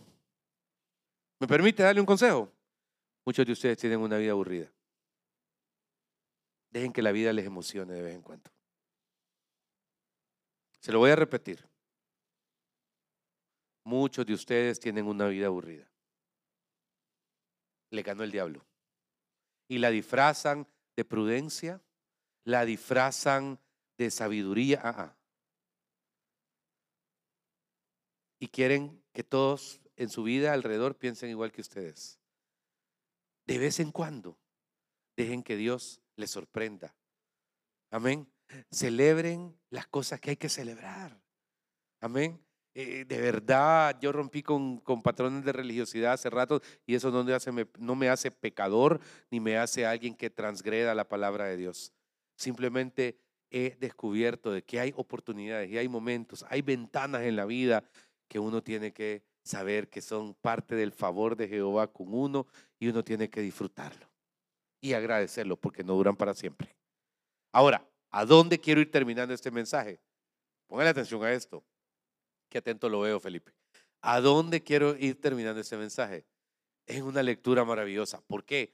¿Me 1.39 1.47
permite 1.47 1.83
darle 1.83 1.99
un 1.99 2.05
consejo? 2.05 2.51
Muchos 3.25 3.45
de 3.45 3.51
ustedes 3.51 3.77
tienen 3.77 3.99
una 3.99 4.17
vida 4.17 4.31
aburrida. 4.31 4.71
Dejen 6.69 6.93
que 6.93 7.01
la 7.01 7.11
vida 7.11 7.33
les 7.33 7.45
emocione 7.45 7.93
de 7.93 8.01
vez 8.01 8.15
en 8.15 8.21
cuando. 8.21 8.49
Se 10.79 10.91
lo 10.91 10.99
voy 10.99 11.11
a 11.11 11.15
repetir. 11.15 11.70
Muchos 13.83 14.25
de 14.25 14.33
ustedes 14.33 14.79
tienen 14.79 15.07
una 15.07 15.27
vida 15.27 15.47
aburrida. 15.47 15.89
Le 17.89 18.03
ganó 18.03 18.23
el 18.23 18.31
diablo. 18.31 18.65
Y 19.67 19.79
la 19.79 19.89
disfrazan 19.89 20.67
de 20.95 21.05
prudencia, 21.05 21.81
la 22.43 22.65
disfrazan 22.65 23.59
de 23.97 24.11
sabiduría. 24.11 24.81
Ah, 24.83 24.95
ah. 24.97 25.17
Y 28.39 28.47
quieren 28.47 29.03
que 29.13 29.23
todos 29.23 29.81
en 29.95 30.09
su 30.09 30.23
vida 30.23 30.53
alrededor 30.53 30.97
piensen 30.97 31.29
igual 31.29 31.51
que 31.51 31.61
ustedes. 31.61 32.19
De 33.45 33.57
vez 33.57 33.79
en 33.79 33.91
cuando, 33.91 34.37
dejen 35.15 35.43
que 35.43 35.55
Dios 35.55 36.01
les 36.15 36.31
sorprenda. 36.31 36.95
Amén. 37.89 38.31
Celebren 38.71 39.59
las 39.69 39.87
cosas 39.87 40.19
que 40.19 40.31
hay 40.31 40.37
que 40.37 40.49
celebrar. 40.49 41.21
Amén. 41.99 42.43
Eh, 42.73 43.03
de 43.05 43.19
verdad, 43.19 43.97
yo 43.99 44.13
rompí 44.13 44.41
con, 44.41 44.77
con, 44.79 45.01
patrones 45.01 45.43
de 45.43 45.51
religiosidad 45.51 46.13
hace 46.13 46.29
rato 46.29 46.61
y 46.85 46.95
eso 46.95 47.11
no 47.11 47.23
me, 47.23 47.33
hace, 47.33 47.51
no 47.77 47.95
me 47.95 48.07
hace 48.07 48.31
pecador 48.31 49.01
ni 49.29 49.41
me 49.41 49.57
hace 49.57 49.85
alguien 49.85 50.15
que 50.15 50.29
transgreda 50.29 50.95
la 50.95 51.09
palabra 51.09 51.45
de 51.45 51.57
Dios. 51.57 51.91
Simplemente 52.37 53.17
he 53.49 53.75
descubierto 53.79 54.53
de 54.53 54.63
que 54.63 54.79
hay 54.79 54.93
oportunidades 54.95 55.69
y 55.69 55.77
hay 55.77 55.89
momentos, 55.89 56.45
hay 56.49 56.61
ventanas 56.61 57.23
en 57.23 57.35
la 57.35 57.45
vida 57.45 57.83
que 58.29 58.39
uno 58.39 58.63
tiene 58.63 58.93
que 58.93 59.23
saber 59.43 59.89
que 59.89 60.01
son 60.01 60.33
parte 60.35 60.75
del 60.75 60.93
favor 60.93 61.35
de 61.35 61.49
Jehová 61.49 61.91
con 61.91 62.13
uno 62.13 62.47
y 62.79 62.87
uno 62.87 63.03
tiene 63.03 63.29
que 63.29 63.41
disfrutarlo 63.41 64.07
y 64.79 64.93
agradecerlo 64.93 65.57
porque 65.57 65.83
no 65.83 65.95
duran 65.95 66.15
para 66.15 66.33
siempre. 66.33 66.73
Ahora, 67.51 67.85
¿a 68.09 68.25
dónde 68.25 68.59
quiero 68.59 68.79
ir 68.79 68.89
terminando 68.89 69.33
este 69.33 69.51
mensaje? 69.51 69.99
Póngale 70.67 70.91
atención 70.91 71.21
a 71.23 71.33
esto. 71.33 71.63
Qué 72.51 72.57
atento 72.57 72.89
lo 72.89 72.99
veo, 72.99 73.17
Felipe. 73.17 73.53
¿A 74.01 74.19
dónde 74.19 74.61
quiero 74.61 74.97
ir 74.97 75.21
terminando 75.21 75.61
este 75.61 75.77
mensaje? 75.77 76.25
Es 76.85 77.01
una 77.01 77.23
lectura 77.23 77.63
maravillosa. 77.63 78.19
¿Por 78.27 78.43
qué? 78.43 78.73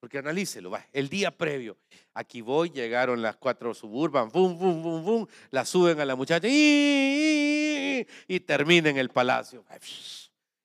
Porque 0.00 0.16
analícelo. 0.16 0.72
El 0.92 1.10
día 1.10 1.36
previo, 1.36 1.76
aquí 2.14 2.40
voy, 2.40 2.70
llegaron 2.70 3.20
las 3.20 3.36
cuatro 3.36 3.74
suburban, 3.74 4.30
bum, 4.30 4.58
bum, 4.58 4.82
bum, 4.82 5.04
bum, 5.04 5.26
la 5.50 5.66
suben 5.66 6.00
a 6.00 6.06
la 6.06 6.16
muchacha 6.16 6.48
y, 6.48 8.06
y 8.26 8.40
termina 8.40 8.88
en 8.88 8.96
el 8.96 9.10
palacio. 9.10 9.62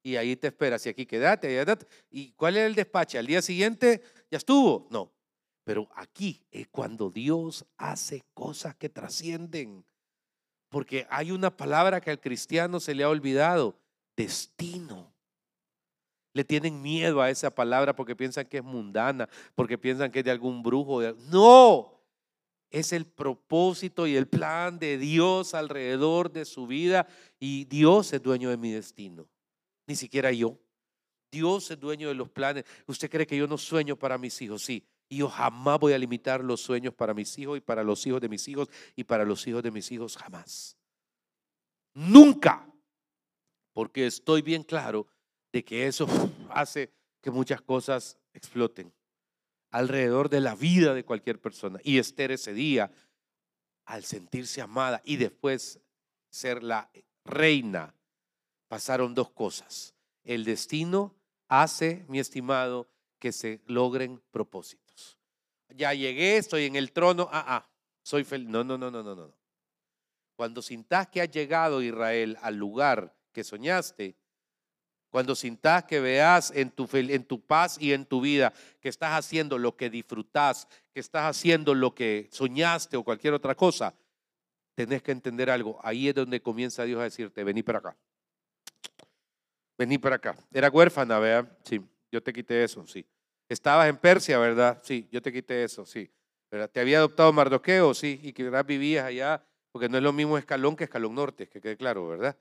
Y 0.02 0.16
ahí 0.16 0.38
te 0.38 0.48
esperas, 0.48 0.86
y 0.86 0.90
aquí 0.90 1.06
quédate, 1.06 1.62
¿Y 2.12 2.32
cuál 2.32 2.56
es 2.56 2.64
el 2.66 2.76
despache? 2.76 3.18
Al 3.18 3.28
día 3.28 3.42
siguiente 3.42 4.02
ya 4.32 4.38
estuvo. 4.38 4.88
No, 4.90 5.12
pero 5.66 5.90
aquí 5.96 6.42
es 6.50 6.70
cuando 6.70 7.10
Dios 7.10 7.66
hace 7.76 8.24
cosas 8.34 8.76
que 8.78 8.88
trascienden. 8.88 9.84
Porque 10.74 11.06
hay 11.12 11.30
una 11.30 11.56
palabra 11.56 12.02
que 12.02 12.10
al 12.10 12.20
cristiano 12.20 12.80
se 12.80 12.96
le 12.96 13.04
ha 13.04 13.10
olvidado, 13.10 13.76
destino. 14.18 15.14
Le 16.34 16.44
tienen 16.44 16.82
miedo 16.82 17.22
a 17.22 17.30
esa 17.30 17.54
palabra 17.54 17.96
porque 17.96 18.16
piensan 18.16 18.48
que 18.48 18.58
es 18.58 18.64
mundana, 18.64 19.30
porque 19.54 19.78
piensan 19.78 20.10
que 20.10 20.20
es 20.20 20.26
de 20.26 20.32
algún 20.32 20.64
brujo. 20.64 21.00
No, 21.30 22.02
es 22.72 22.92
el 22.92 23.06
propósito 23.06 24.08
y 24.08 24.16
el 24.16 24.28
plan 24.28 24.80
de 24.80 24.98
Dios 24.98 25.54
alrededor 25.54 26.32
de 26.32 26.44
su 26.44 26.66
vida 26.66 27.06
y 27.40 27.66
Dios 27.66 28.12
es 28.12 28.24
dueño 28.24 28.50
de 28.50 28.58
mi 28.58 28.72
destino, 28.72 29.28
ni 29.86 29.96
siquiera 29.96 30.32
yo. 30.32 30.58
Dios 31.32 31.70
es 31.70 31.80
dueño 31.80 32.08
de 32.08 32.16
los 32.16 32.30
planes. 32.30 32.64
¿Usted 32.88 33.12
cree 33.12 33.28
que 33.28 33.38
yo 33.38 33.46
no 33.46 33.60
sueño 33.60 33.96
para 33.96 34.18
mis 34.18 34.42
hijos? 34.42 34.64
Sí, 34.64 34.84
y 35.14 35.18
yo 35.18 35.30
jamás 35.30 35.80
voy 35.80 35.94
a 35.94 35.98
limitar 36.00 36.44
los 36.44 36.60
sueños 36.60 36.92
para 36.96 37.14
mis 37.14 37.38
hijos 37.38 37.60
y 37.60 37.62
para 37.62 37.84
los 37.84 38.06
hijos 38.08 38.20
de 38.20 38.30
mis 38.30 38.48
hijos 38.48 38.68
y 38.96 39.04
para 39.04 39.24
los 39.24 39.46
hijos 39.46 39.62
de 39.62 39.70
mis 39.70 39.92
hijos. 39.92 40.18
Jamás. 40.18 40.76
Nunca. 41.94 42.68
Porque 43.74 44.08
estoy 44.08 44.42
bien 44.42 44.64
claro 44.64 45.08
de 45.52 45.64
que 45.64 45.86
eso 45.86 46.08
hace 46.50 46.92
que 47.22 47.30
muchas 47.30 47.62
cosas 47.62 48.18
exploten 48.34 48.92
alrededor 49.70 50.30
de 50.30 50.40
la 50.40 50.56
vida 50.56 50.96
de 50.96 51.06
cualquier 51.06 51.40
persona. 51.40 51.80
Y 51.84 52.00
Esther 52.00 52.32
ese 52.32 52.54
día, 52.54 52.92
al 53.86 54.04
sentirse 54.04 54.62
amada 54.62 55.00
y 55.06 55.18
después 55.18 55.80
ser 56.32 56.64
la 56.64 56.90
reina, 57.24 57.94
pasaron 58.68 59.14
dos 59.14 59.30
cosas. 59.30 59.94
El 60.24 60.44
destino 60.44 61.14
hace, 61.50 62.04
mi 62.08 62.20
estimado, 62.20 62.88
que 63.20 63.32
se 63.32 63.62
logren 63.68 64.20
propósitos 64.32 64.83
ya 65.76 65.94
llegué, 65.94 66.38
estoy 66.38 66.66
en 66.66 66.76
el 66.76 66.92
trono, 66.92 67.30
ah, 67.32 67.46
ah, 67.48 67.70
soy 68.02 68.24
feliz. 68.24 68.50
No, 68.50 68.64
no, 68.64 68.78
no, 68.78 68.92
no, 68.92 69.04
no, 69.04 69.16
no. 69.16 69.34
Cuando 70.36 70.62
sintas 70.62 71.08
que 71.08 71.22
has 71.22 71.30
llegado, 71.30 71.82
Israel, 71.82 72.38
al 72.42 72.56
lugar 72.56 73.16
que 73.32 73.44
soñaste, 73.44 74.16
cuando 75.10 75.36
sintas 75.36 75.84
que 75.84 76.00
veas 76.00 76.52
en 76.52 76.72
tu, 76.72 76.90
en 76.92 77.24
tu 77.24 77.40
paz 77.40 77.78
y 77.80 77.94
en 77.94 78.06
tu 78.06 78.20
vida 78.20 78.52
que 78.82 78.90
estás 78.90 79.12
haciendo 79.12 79.60
lo 79.60 79.78
que 79.78 79.92
disfrutas, 79.92 80.68
que 80.92 81.00
estás 81.00 81.26
haciendo 81.26 81.76
lo 81.76 81.94
que 81.94 82.28
soñaste 82.32 82.98
o 82.98 83.04
cualquier 83.04 83.34
otra 83.34 83.54
cosa, 83.54 83.94
tenés 84.74 85.04
que 85.04 85.12
entender 85.12 85.52
algo. 85.52 85.80
Ahí 85.84 86.10
es 86.10 86.16
donde 86.16 86.42
comienza 86.42 86.84
Dios 86.84 87.00
a 87.00 87.04
decirte, 87.04 87.44
vení 87.44 87.62
para 87.62 87.78
acá. 87.80 87.98
Vení 89.78 90.00
para 90.00 90.16
acá. 90.16 90.36
Era 90.52 90.70
huérfana, 90.70 91.20
vea. 91.20 91.58
Sí, 91.64 91.80
yo 92.12 92.22
te 92.22 92.34
quité 92.34 92.64
eso, 92.64 92.86
sí. 92.88 93.06
Estabas 93.50 93.90
en 93.90 93.98
Persia, 93.98 94.40
¿verdad? 94.40 94.82
Sí, 94.84 95.08
yo 95.12 95.22
te 95.22 95.32
quité 95.32 95.64
eso, 95.64 95.86
sí. 95.86 96.10
¿verdad? 96.54 96.70
¿Te 96.70 96.80
había 96.80 97.00
adoptado 97.00 97.34
Mardoqueo? 97.34 97.96
Sí, 97.96 98.20
y 98.22 98.32
que 98.32 98.48
vivías 98.64 99.06
allá, 99.06 99.44
porque 99.72 99.90
no 99.90 99.98
es 99.98 100.04
lo 100.04 100.14
mismo 100.14 100.38
escalón 100.38 100.76
que 100.76 100.84
escalón 100.84 101.16
norte, 101.16 101.50
que 101.50 101.60
quede 101.60 101.76
claro, 101.76 102.08
¿verdad? 102.08 102.38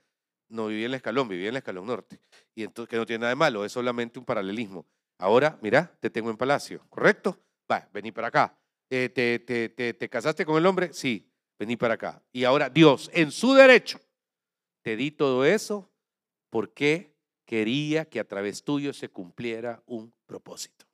No 0.48 0.66
vivía 0.66 0.84
en 0.84 0.90
el 0.90 0.96
escalón, 0.96 1.28
vivía 1.28 1.48
en 1.48 1.54
el 1.54 1.56
escalón 1.56 1.86
norte. 1.86 2.20
Y 2.54 2.62
entonces, 2.62 2.90
que 2.90 2.96
no 2.96 3.06
tiene 3.06 3.20
nada 3.20 3.30
de 3.30 3.36
malo, 3.36 3.64
es 3.64 3.72
solamente 3.72 4.18
un 4.18 4.26
paralelismo. 4.26 4.86
Ahora, 5.16 5.58
mira, 5.62 5.96
te 5.98 6.10
tengo 6.10 6.28
en 6.28 6.36
palacio, 6.36 6.84
¿correcto? 6.90 7.38
Va, 7.70 7.88
vení 7.90 8.12
para 8.12 8.28
acá. 8.28 8.58
Eh, 8.90 9.08
te, 9.08 9.38
te, 9.38 9.70
te, 9.70 9.94
¿Te 9.94 10.08
casaste 10.10 10.44
con 10.44 10.58
el 10.58 10.66
hombre? 10.66 10.92
Sí, 10.92 11.32
vení 11.58 11.78
para 11.78 11.94
acá. 11.94 12.22
Y 12.32 12.44
ahora 12.44 12.68
Dios, 12.68 13.10
en 13.14 13.30
su 13.30 13.54
derecho, 13.54 13.98
te 14.82 14.94
di 14.94 15.10
todo 15.10 15.46
eso 15.46 15.90
porque 16.50 17.16
quería 17.46 18.04
que 18.04 18.20
a 18.20 18.24
través 18.24 18.62
tuyo 18.62 18.92
se 18.92 19.08
cumpliera 19.08 19.82
un 19.86 20.12
propósito. 20.26 20.84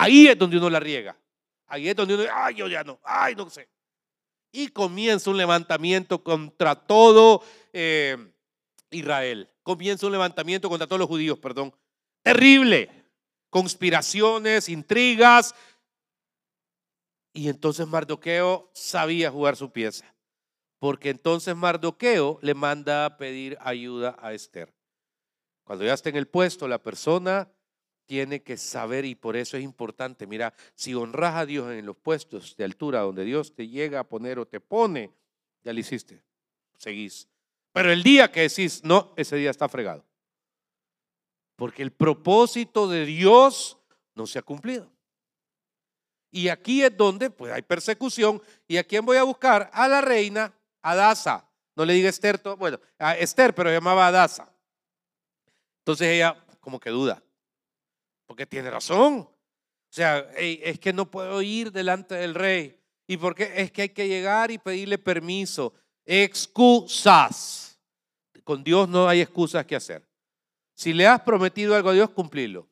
Ahí 0.00 0.28
es 0.28 0.38
donde 0.38 0.56
uno 0.56 0.70
la 0.70 0.80
riega. 0.80 1.14
Ahí 1.66 1.90
es 1.90 1.94
donde 1.94 2.14
uno, 2.14 2.24
ay, 2.32 2.54
yo 2.54 2.68
ya 2.68 2.82
no, 2.82 2.98
ay, 3.04 3.34
no 3.34 3.50
sé. 3.50 3.68
Y 4.50 4.68
comienza 4.68 5.28
un 5.28 5.36
levantamiento 5.36 6.24
contra 6.24 6.74
todo 6.74 7.42
eh, 7.74 8.16
Israel. 8.90 9.46
Comienza 9.62 10.06
un 10.06 10.12
levantamiento 10.12 10.70
contra 10.70 10.86
todos 10.86 11.00
los 11.00 11.08
judíos, 11.08 11.38
perdón. 11.38 11.74
Terrible. 12.22 12.90
Conspiraciones, 13.50 14.70
intrigas. 14.70 15.54
Y 17.34 17.50
entonces 17.50 17.86
Mardoqueo 17.86 18.70
sabía 18.72 19.30
jugar 19.30 19.54
su 19.54 19.70
pieza. 19.70 20.06
Porque 20.78 21.10
entonces 21.10 21.54
Mardoqueo 21.54 22.38
le 22.40 22.54
manda 22.54 23.04
a 23.04 23.18
pedir 23.18 23.58
ayuda 23.60 24.16
a 24.18 24.32
Esther. 24.32 24.72
Cuando 25.62 25.84
ya 25.84 25.92
está 25.92 26.08
en 26.08 26.16
el 26.16 26.26
puesto, 26.26 26.66
la 26.66 26.78
persona 26.78 27.52
tiene 28.10 28.42
que 28.42 28.56
saber 28.56 29.04
y 29.04 29.14
por 29.14 29.36
eso 29.36 29.56
es 29.56 29.62
importante. 29.62 30.26
Mira, 30.26 30.52
si 30.74 30.94
honras 30.96 31.36
a 31.36 31.46
Dios 31.46 31.70
en 31.70 31.86
los 31.86 31.96
puestos 31.96 32.56
de 32.56 32.64
altura 32.64 33.02
donde 33.02 33.24
Dios 33.24 33.54
te 33.54 33.68
llega 33.68 34.00
a 34.00 34.08
poner 34.08 34.40
o 34.40 34.48
te 34.48 34.58
pone, 34.58 35.12
ya 35.62 35.72
lo 35.72 35.78
hiciste, 35.78 36.20
seguís. 36.76 37.28
Pero 37.72 37.92
el 37.92 38.02
día 38.02 38.32
que 38.32 38.40
decís, 38.40 38.82
no, 38.82 39.14
ese 39.16 39.36
día 39.36 39.52
está 39.52 39.68
fregado. 39.68 40.04
Porque 41.54 41.84
el 41.84 41.92
propósito 41.92 42.88
de 42.88 43.06
Dios 43.06 43.78
no 44.16 44.26
se 44.26 44.40
ha 44.40 44.42
cumplido. 44.42 44.90
Y 46.32 46.48
aquí 46.48 46.82
es 46.82 46.96
donde 46.96 47.30
pues 47.30 47.52
hay 47.52 47.62
persecución. 47.62 48.42
¿Y 48.66 48.76
a 48.76 48.82
quién 48.82 49.06
voy 49.06 49.18
a 49.18 49.22
buscar? 49.22 49.70
A 49.72 49.86
la 49.86 50.00
reina 50.00 50.52
Adasa. 50.82 51.48
No 51.76 51.84
le 51.84 51.92
diga 51.92 52.08
Esther, 52.08 52.40
bueno, 52.58 52.80
a 52.98 53.16
Esther, 53.16 53.54
pero 53.54 53.70
llamaba 53.70 54.08
Adasa. 54.08 54.52
Entonces 55.78 56.08
ella 56.08 56.44
como 56.58 56.80
que 56.80 56.90
duda 56.90 57.22
porque 58.30 58.46
tiene 58.46 58.70
razón. 58.70 59.22
O 59.22 59.92
sea, 59.92 60.18
es 60.36 60.78
que 60.78 60.92
no 60.92 61.10
puedo 61.10 61.42
ir 61.42 61.72
delante 61.72 62.14
del 62.14 62.36
rey. 62.36 62.80
¿Y 63.08 63.16
por 63.16 63.34
qué? 63.34 63.52
Es 63.56 63.72
que 63.72 63.82
hay 63.82 63.88
que 63.88 64.06
llegar 64.06 64.52
y 64.52 64.58
pedirle 64.58 64.98
permiso. 64.98 65.74
Excusas. 66.04 67.76
Con 68.44 68.62
Dios 68.62 68.88
no 68.88 69.08
hay 69.08 69.20
excusas 69.20 69.66
que 69.66 69.74
hacer. 69.74 70.08
Si 70.74 70.92
le 70.92 71.08
has 71.08 71.22
prometido 71.22 71.74
algo 71.74 71.90
a 71.90 71.92
Dios, 71.92 72.10
cumplilo. 72.10 72.60
O 72.60 72.68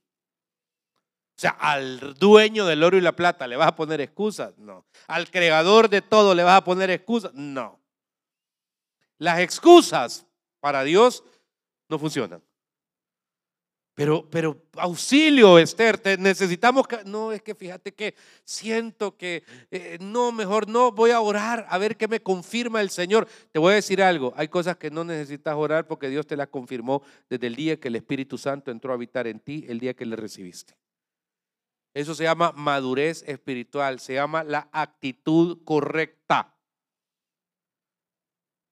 sea, 1.35 1.57
al 1.59 2.15
dueño 2.15 2.65
del 2.65 2.85
oro 2.85 2.97
y 2.97 3.01
la 3.01 3.17
plata 3.17 3.49
le 3.49 3.57
vas 3.57 3.67
a 3.67 3.75
poner 3.75 4.01
excusas, 4.01 4.57
no. 4.59 4.87
Al 5.09 5.29
creador 5.29 5.89
de 5.89 6.03
todo 6.03 6.37
le 6.37 6.45
vas 6.45 6.59
a 6.59 6.65
poner 6.65 6.89
excusas, 6.89 7.35
no. 7.35 7.81
Las 9.19 9.41
excusas 9.41 10.25
para 10.61 10.85
Dios 10.85 11.25
no 11.89 11.99
funcionan. 11.99 12.48
Pero, 13.99 14.31
pero 14.31 14.63
auxilio, 14.77 15.59
Esther, 15.59 15.99
te 15.99 16.17
necesitamos 16.17 16.87
que... 16.87 17.03
No, 17.05 17.33
es 17.33 17.43
que 17.43 17.57
fíjate 17.57 17.93
que 17.93 18.15
siento 18.45 19.17
que 19.17 19.43
eh, 19.73 19.99
no, 20.01 20.31
mejor 20.31 20.69
no, 20.69 20.93
voy 20.93 21.11
a 21.11 21.21
orar 21.21 21.67
a 21.69 21.79
ver 21.79 21.97
qué 21.97 22.07
me 22.07 22.21
confirma 22.21 22.81
el 22.81 22.91
Señor. 22.91 23.27
Te 23.51 23.59
voy 23.59 23.73
a 23.73 23.75
decir 23.75 24.01
algo, 24.01 24.33
hay 24.37 24.47
cosas 24.47 24.77
que 24.77 24.89
no 24.89 25.03
necesitas 25.03 25.57
orar 25.57 25.89
porque 25.89 26.09
Dios 26.09 26.29
te 26.29 26.37
las 26.37 26.47
confirmó 26.47 27.03
desde 27.29 27.49
el 27.49 27.57
día 27.57 27.81
que 27.81 27.89
el 27.89 27.97
Espíritu 27.97 28.39
Santo 28.39 28.71
entró 28.71 28.93
a 28.93 28.95
habitar 28.95 29.27
en 29.27 29.41
ti, 29.41 29.67
el 29.69 29.81
día 29.81 29.95
que 29.95 30.07
le 30.07 30.15
recibiste. 30.15 30.77
Eso 31.93 32.15
se 32.15 32.23
llama 32.23 32.53
madurez 32.53 33.25
espiritual, 33.27 33.99
se 33.99 34.15
llama 34.15 34.45
la 34.45 34.69
actitud 34.71 35.59
correcta. 35.65 36.55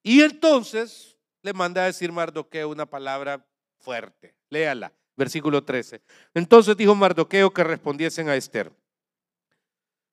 Y 0.05 0.21
entonces 0.21 1.19
le 1.43 1.53
manda 1.53 1.83
a 1.83 1.87
decir 1.87 2.13
Mardoqueo 2.13 2.69
una 2.69 2.87
palabra 2.87 3.45
fuerte. 3.81 4.37
Léala 4.51 4.93
versículo 5.17 5.65
13. 5.65 6.01
Entonces 6.35 6.77
dijo 6.77 6.95
Mardoqueo 6.95 7.51
que 7.53 7.65
respondiesen 7.65 8.29
a 8.29 8.37
Esther. 8.37 8.73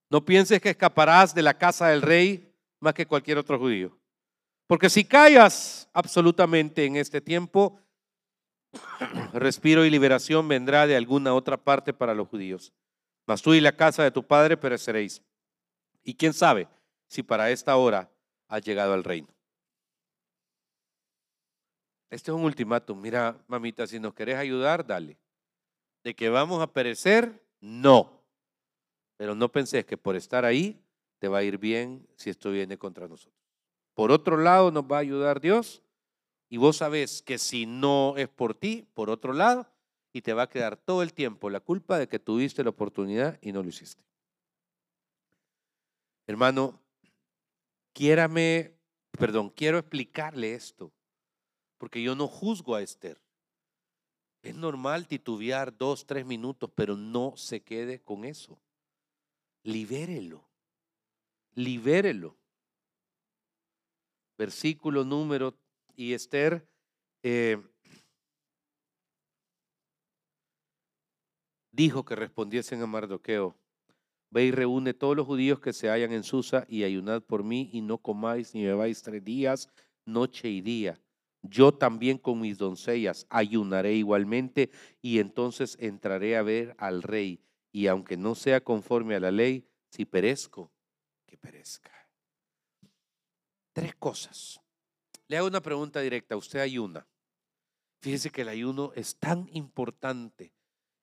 No 0.09 0.23
pienses 0.23 0.61
que 0.61 0.69
escaparás 0.69 1.33
de 1.33 1.41
la 1.41 1.57
casa 1.57 1.89
del 1.89 2.01
rey 2.01 2.53
más 2.79 2.93
que 2.93 3.05
cualquier 3.05 3.37
otro 3.37 3.57
judío. 3.59 3.97
Porque 4.67 4.89
si 4.89 5.03
callas 5.03 5.89
absolutamente 5.93 6.85
en 6.85 6.95
este 6.95 7.21
tiempo, 7.21 7.79
respiro 9.33 9.85
y 9.85 9.89
liberación 9.89 10.47
vendrá 10.47 10.87
de 10.87 10.95
alguna 10.95 11.33
otra 11.33 11.57
parte 11.57 11.93
para 11.93 12.13
los 12.13 12.27
judíos. 12.27 12.73
Mas 13.25 13.41
tú 13.41 13.53
y 13.53 13.61
la 13.61 13.75
casa 13.75 14.03
de 14.03 14.11
tu 14.11 14.23
padre 14.23 14.57
pereceréis. 14.57 15.21
Y 16.03 16.15
quién 16.15 16.33
sabe 16.33 16.67
si 17.07 17.23
para 17.23 17.51
esta 17.51 17.75
hora 17.75 18.09
has 18.47 18.61
llegado 18.61 18.93
al 18.93 19.03
reino. 19.03 19.27
Este 22.13 22.29
es 22.29 22.37
un 22.37 22.43
ultimátum. 22.43 23.01
Mira, 23.01 23.43
mamita, 23.47 23.87
si 23.87 23.99
nos 23.99 24.13
querés 24.13 24.35
ayudar, 24.35 24.85
dale. 24.85 25.17
De 26.03 26.13
que 26.13 26.29
vamos 26.29 26.61
a 26.61 26.71
perecer, 26.71 27.43
no. 27.59 28.21
Pero 29.17 29.33
no 29.33 29.51
pensés 29.51 29.83
que 29.83 29.97
por 29.97 30.15
estar 30.15 30.45
ahí 30.45 30.79
te 31.17 31.27
va 31.27 31.39
a 31.39 31.43
ir 31.43 31.57
bien 31.57 32.07
si 32.15 32.29
esto 32.29 32.51
viene 32.51 32.77
contra 32.77 33.07
nosotros. 33.07 33.33
Por 33.95 34.11
otro 34.11 34.37
lado, 34.37 34.69
nos 34.69 34.83
va 34.83 34.97
a 34.97 34.99
ayudar 34.99 35.41
Dios. 35.41 35.81
Y 36.49 36.57
vos 36.57 36.77
sabés 36.77 37.23
que 37.23 37.39
si 37.39 37.65
no 37.65 38.13
es 38.15 38.29
por 38.29 38.53
ti, 38.53 38.87
por 38.93 39.09
otro 39.09 39.33
lado, 39.33 39.65
y 40.11 40.21
te 40.21 40.33
va 40.33 40.43
a 40.43 40.49
quedar 40.49 40.77
todo 40.77 41.01
el 41.01 41.13
tiempo 41.13 41.49
la 41.49 41.61
culpa 41.61 41.97
de 41.97 42.07
que 42.07 42.19
tuviste 42.19 42.63
la 42.63 42.69
oportunidad 42.69 43.39
y 43.41 43.53
no 43.53 43.63
lo 43.63 43.69
hiciste. 43.69 44.03
Hermano, 46.27 46.79
quiérame, 47.91 48.75
perdón, 49.17 49.49
quiero 49.49 49.79
explicarle 49.79 50.53
esto 50.53 50.91
porque 51.83 52.01
yo 52.01 52.15
no 52.15 52.29
juzgo 52.29 52.75
a 52.75 52.81
Esther. 52.81 53.21
Es 54.41 54.55
normal 54.55 55.05
titubear 55.05 55.77
dos, 55.77 56.05
tres 56.05 56.25
minutos, 56.25 56.71
pero 56.73 56.95
no 56.95 57.35
se 57.35 57.61
quede 57.61 57.99
con 57.99 58.23
eso. 58.23 58.57
Libérelo. 59.63 60.47
Libérelo. 61.55 62.37
Versículo 64.37 65.03
número 65.03 65.57
y 65.97 66.13
Esther. 66.13 66.65
Eh, 67.21 67.61
dijo 71.69 72.05
que 72.05 72.15
respondiesen 72.15 72.81
a 72.81 72.87
Mardoqueo, 72.87 73.57
ve 74.29 74.45
y 74.45 74.51
reúne 74.51 74.93
todos 74.93 75.17
los 75.17 75.27
judíos 75.27 75.59
que 75.59 75.73
se 75.73 75.89
hallan 75.89 76.13
en 76.13 76.23
Susa 76.23 76.65
y 76.69 76.85
ayunad 76.85 77.21
por 77.21 77.43
mí 77.43 77.69
y 77.73 77.81
no 77.81 77.97
comáis 77.97 78.55
ni 78.55 78.63
bebáis 78.63 79.01
tres 79.01 79.21
días, 79.21 79.67
noche 80.05 80.47
y 80.47 80.61
día 80.61 80.97
yo 81.43 81.73
también 81.73 82.17
con 82.17 82.39
mis 82.39 82.57
doncellas 82.57 83.27
ayunaré 83.29 83.93
igualmente 83.93 84.71
y 85.01 85.19
entonces 85.19 85.77
entraré 85.79 86.37
a 86.37 86.41
ver 86.41 86.75
al 86.79 87.03
rey. 87.03 87.41
Y 87.71 87.87
aunque 87.87 88.17
no 88.17 88.33
sea 88.33 88.63
conforme 88.63 89.15
a 89.15 89.19
la 89.19 89.31
ley, 89.31 89.67
si 89.89 90.05
perezco, 90.05 90.71
que 91.27 91.37
perezca. 91.37 91.91
Tres 93.73 93.95
cosas. 93.95 94.61
Le 95.27 95.37
hago 95.37 95.47
una 95.47 95.61
pregunta 95.61 95.99
directa. 95.99 96.37
Usted 96.37 96.59
ayuna. 96.59 97.07
Fíjese 98.01 98.29
que 98.29 98.41
el 98.41 98.49
ayuno 98.49 98.91
es 98.95 99.17
tan 99.17 99.49
importante. 99.53 100.53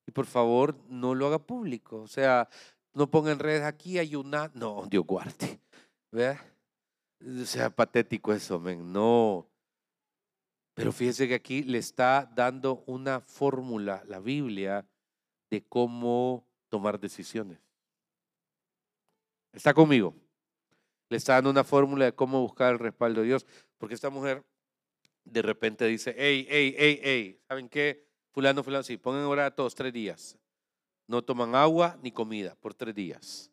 Y 0.06 0.12
por 0.12 0.26
favor, 0.26 0.76
no 0.88 1.14
lo 1.14 1.26
haga 1.26 1.38
público. 1.38 2.00
O 2.00 2.08
sea, 2.08 2.48
no 2.94 3.10
ponga 3.10 3.32
en 3.32 3.38
redes 3.40 3.64
aquí 3.64 3.98
ayunar. 3.98 4.54
No, 4.54 4.86
Dios 4.88 5.04
guarde. 5.04 5.60
¿Vea? 6.12 6.40
O 7.20 7.44
sea, 7.44 7.70
patético 7.70 8.32
eso, 8.32 8.58
men. 8.58 8.92
No. 8.92 9.49
Pero 10.80 10.92
fíjese 10.92 11.28
que 11.28 11.34
aquí 11.34 11.62
le 11.62 11.76
está 11.76 12.26
dando 12.34 12.82
una 12.86 13.20
fórmula, 13.20 14.02
la 14.06 14.18
Biblia, 14.18 14.88
de 15.50 15.62
cómo 15.62 16.48
tomar 16.70 16.98
decisiones. 16.98 17.58
¿Está 19.52 19.74
conmigo? 19.74 20.14
Le 21.10 21.18
está 21.18 21.34
dando 21.34 21.50
una 21.50 21.64
fórmula 21.64 22.06
de 22.06 22.14
cómo 22.14 22.40
buscar 22.40 22.72
el 22.72 22.78
respaldo 22.78 23.20
de 23.20 23.26
Dios. 23.26 23.44
Porque 23.76 23.94
esta 23.94 24.08
mujer 24.08 24.42
de 25.22 25.42
repente 25.42 25.84
dice, 25.84 26.14
hey, 26.16 26.46
hey, 26.48 26.74
hey, 26.78 27.00
hey, 27.02 27.40
¿saben 27.46 27.68
qué? 27.68 28.08
Fulano, 28.30 28.64
fulano, 28.64 28.82
sí, 28.82 28.96
pongan 28.96 29.24
orar 29.24 29.54
todos 29.54 29.74
tres 29.74 29.92
días. 29.92 30.38
No 31.06 31.20
toman 31.20 31.54
agua 31.56 31.98
ni 32.02 32.10
comida 32.10 32.54
por 32.54 32.72
tres 32.72 32.94
días. 32.94 33.50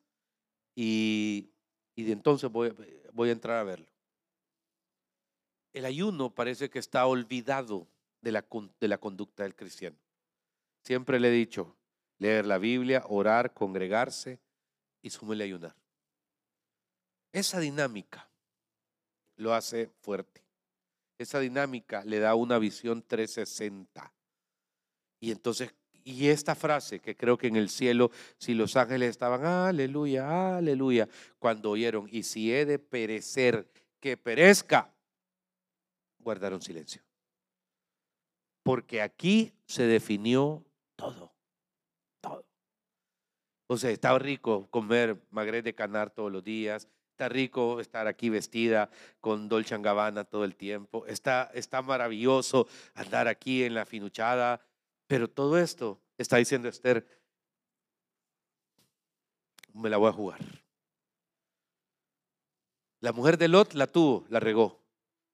Y, 0.74 1.52
de 1.98 2.14
entonces 2.14 2.50
voy 2.50 3.28
a 3.28 3.32
entrar 3.34 3.58
a 3.58 3.64
verlo 3.66 3.97
el 5.78 5.86
ayuno 5.86 6.34
parece 6.34 6.70
que 6.70 6.80
está 6.80 7.06
olvidado 7.06 7.88
de 8.22 8.32
la, 8.32 8.46
de 8.80 8.88
la 8.88 8.98
conducta 8.98 9.44
del 9.44 9.56
cristiano. 9.56 9.98
Siempre 10.84 11.20
le 11.20 11.30
he 11.30 11.32
dicho, 11.32 11.76
leer 12.18 12.46
la 12.46 12.58
Biblia, 12.58 13.04
orar, 13.08 13.54
congregarse 13.54 14.40
y 15.02 15.10
súmele 15.10 15.44
ayunar. 15.44 15.76
Esa 17.32 17.60
dinámica 17.60 18.28
lo 19.36 19.54
hace 19.54 19.90
fuerte. 20.02 20.42
Esa 21.18 21.40
dinámica 21.40 22.04
le 22.06 22.20
da 22.20 22.36
una 22.36 22.58
visión 22.58 23.02
360. 23.02 24.12
Y 25.20 25.32
entonces, 25.32 25.74
y 26.04 26.28
esta 26.28 26.56
frase 26.56 27.00
que 27.00 27.16
creo 27.16 27.38
que 27.38 27.48
en 27.48 27.56
el 27.56 27.70
cielo, 27.70 28.12
si 28.38 28.54
los 28.54 28.76
ángeles 28.76 29.10
estaban, 29.10 29.46
aleluya, 29.46 30.58
aleluya, 30.58 31.08
cuando 31.38 31.72
oyeron, 31.72 32.08
y 32.12 32.24
si 32.24 32.54
he 32.54 32.66
de 32.66 32.80
perecer, 32.80 33.68
que 34.00 34.16
perezca, 34.16 34.94
guardaron 36.20 36.62
silencio. 36.62 37.02
Porque 38.64 39.02
aquí 39.02 39.54
se 39.66 39.84
definió 39.84 40.64
todo, 40.96 41.34
todo. 42.22 42.46
O 43.68 43.78
sea, 43.78 43.92
está 43.92 44.18
rico 44.18 44.68
comer 44.70 45.22
magret 45.30 45.64
de 45.64 45.76
canar 45.76 46.10
todos 46.10 46.32
los 46.32 46.44
días, 46.44 46.88
está 47.12 47.30
rico 47.30 47.80
estar 47.80 48.08
aquí 48.08 48.30
vestida 48.30 48.90
con 49.22 49.50
Dolce 49.50 49.78
Gabbana 49.78 50.24
todo 50.24 50.44
el 50.44 50.56
tiempo, 50.56 51.06
está, 51.08 51.50
está 51.54 51.82
maravilloso 51.82 52.68
andar 52.94 53.28
aquí 53.28 53.64
en 53.64 53.74
la 53.74 53.86
finuchada, 53.86 54.62
pero 55.08 55.30
todo 55.30 55.58
esto 55.58 56.00
está 56.18 56.38
diciendo 56.38 56.68
Esther, 56.70 57.08
me 59.74 59.90
la 59.90 59.98
voy 59.98 60.10
a 60.10 60.14
jugar. 60.14 60.40
La 63.00 63.14
mujer 63.14 63.38
de 63.38 63.48
Lot 63.48 63.74
la 63.74 63.88
tuvo, 63.88 64.26
la 64.30 64.40
regó. 64.40 64.80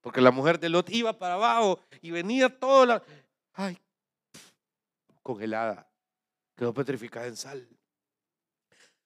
Porque 0.04 0.20
la 0.20 0.32
mujer 0.32 0.60
de 0.60 0.68
Lot 0.68 0.90
iba 0.90 1.18
para 1.18 1.36
abajo 1.36 1.80
y 2.02 2.12
venía 2.12 2.50
toda 2.50 2.86
la... 2.86 3.04
Ay, 3.54 3.78
congelada. 5.24 5.90
Quedó 6.58 6.74
petrificada 6.74 7.26
en 7.26 7.38
sal. 7.38 7.66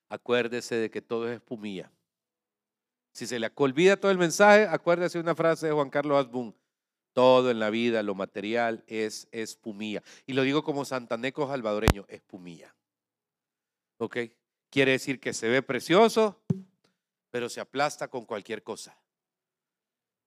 Acuérdese 0.10 0.76
de 0.76 0.89
que 0.89 1.04
todo 1.04 1.30
es 1.30 1.36
espumilla. 1.36 1.91
Si 3.14 3.28
se 3.28 3.38
le 3.38 3.52
olvida 3.54 3.95
todo 3.95 4.10
el 4.10 4.18
mensaje, 4.18 4.66
acuérdese 4.68 5.20
de 5.20 5.22
una 5.22 5.36
frase 5.36 5.68
de 5.68 5.74
Juan 5.74 5.91
Carlos 5.91 6.18
Asbun. 6.18 6.56
Todo 7.14 7.52
en 7.52 7.60
la 7.60 7.70
vida, 7.70 8.02
lo 8.02 8.16
material, 8.16 8.84
es 8.88 9.28
espumilla. 9.32 10.02
Y 10.26 10.34
lo 10.34 10.41
digo 10.41 10.64
como 10.64 10.84
santaneco 10.84 11.48
salvadoreño, 11.48 12.06
espumilla. 12.08 12.76
¿Ok? 14.00 14.18
Quiere 14.72 14.93
decir 14.93 15.20
que 15.20 15.34
se 15.34 15.48
ve 15.48 15.62
precioso, 15.62 16.41
pero 17.30 17.50
se 17.50 17.60
aplasta 17.60 18.08
con 18.08 18.26
cualquier 18.26 18.64
cosa. 18.64 18.98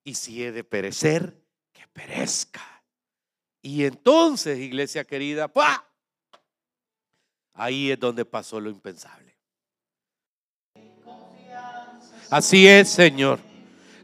Y 0.04 0.14
si 0.14 0.42
he 0.42 0.52
de 0.52 0.64
perecer, 0.64 1.34
que 1.72 1.86
perezca. 1.92 2.82
Y 3.62 3.84
entonces, 3.84 4.58
iglesia 4.58 5.04
querida, 5.04 5.48
¡pua! 5.48 5.86
ahí 7.60 7.90
es 7.90 8.00
donde 8.00 8.24
pasó 8.24 8.58
lo 8.58 8.70
impensable. 8.70 9.36
Así 12.30 12.66
es, 12.66 12.88
Señor. 12.88 13.38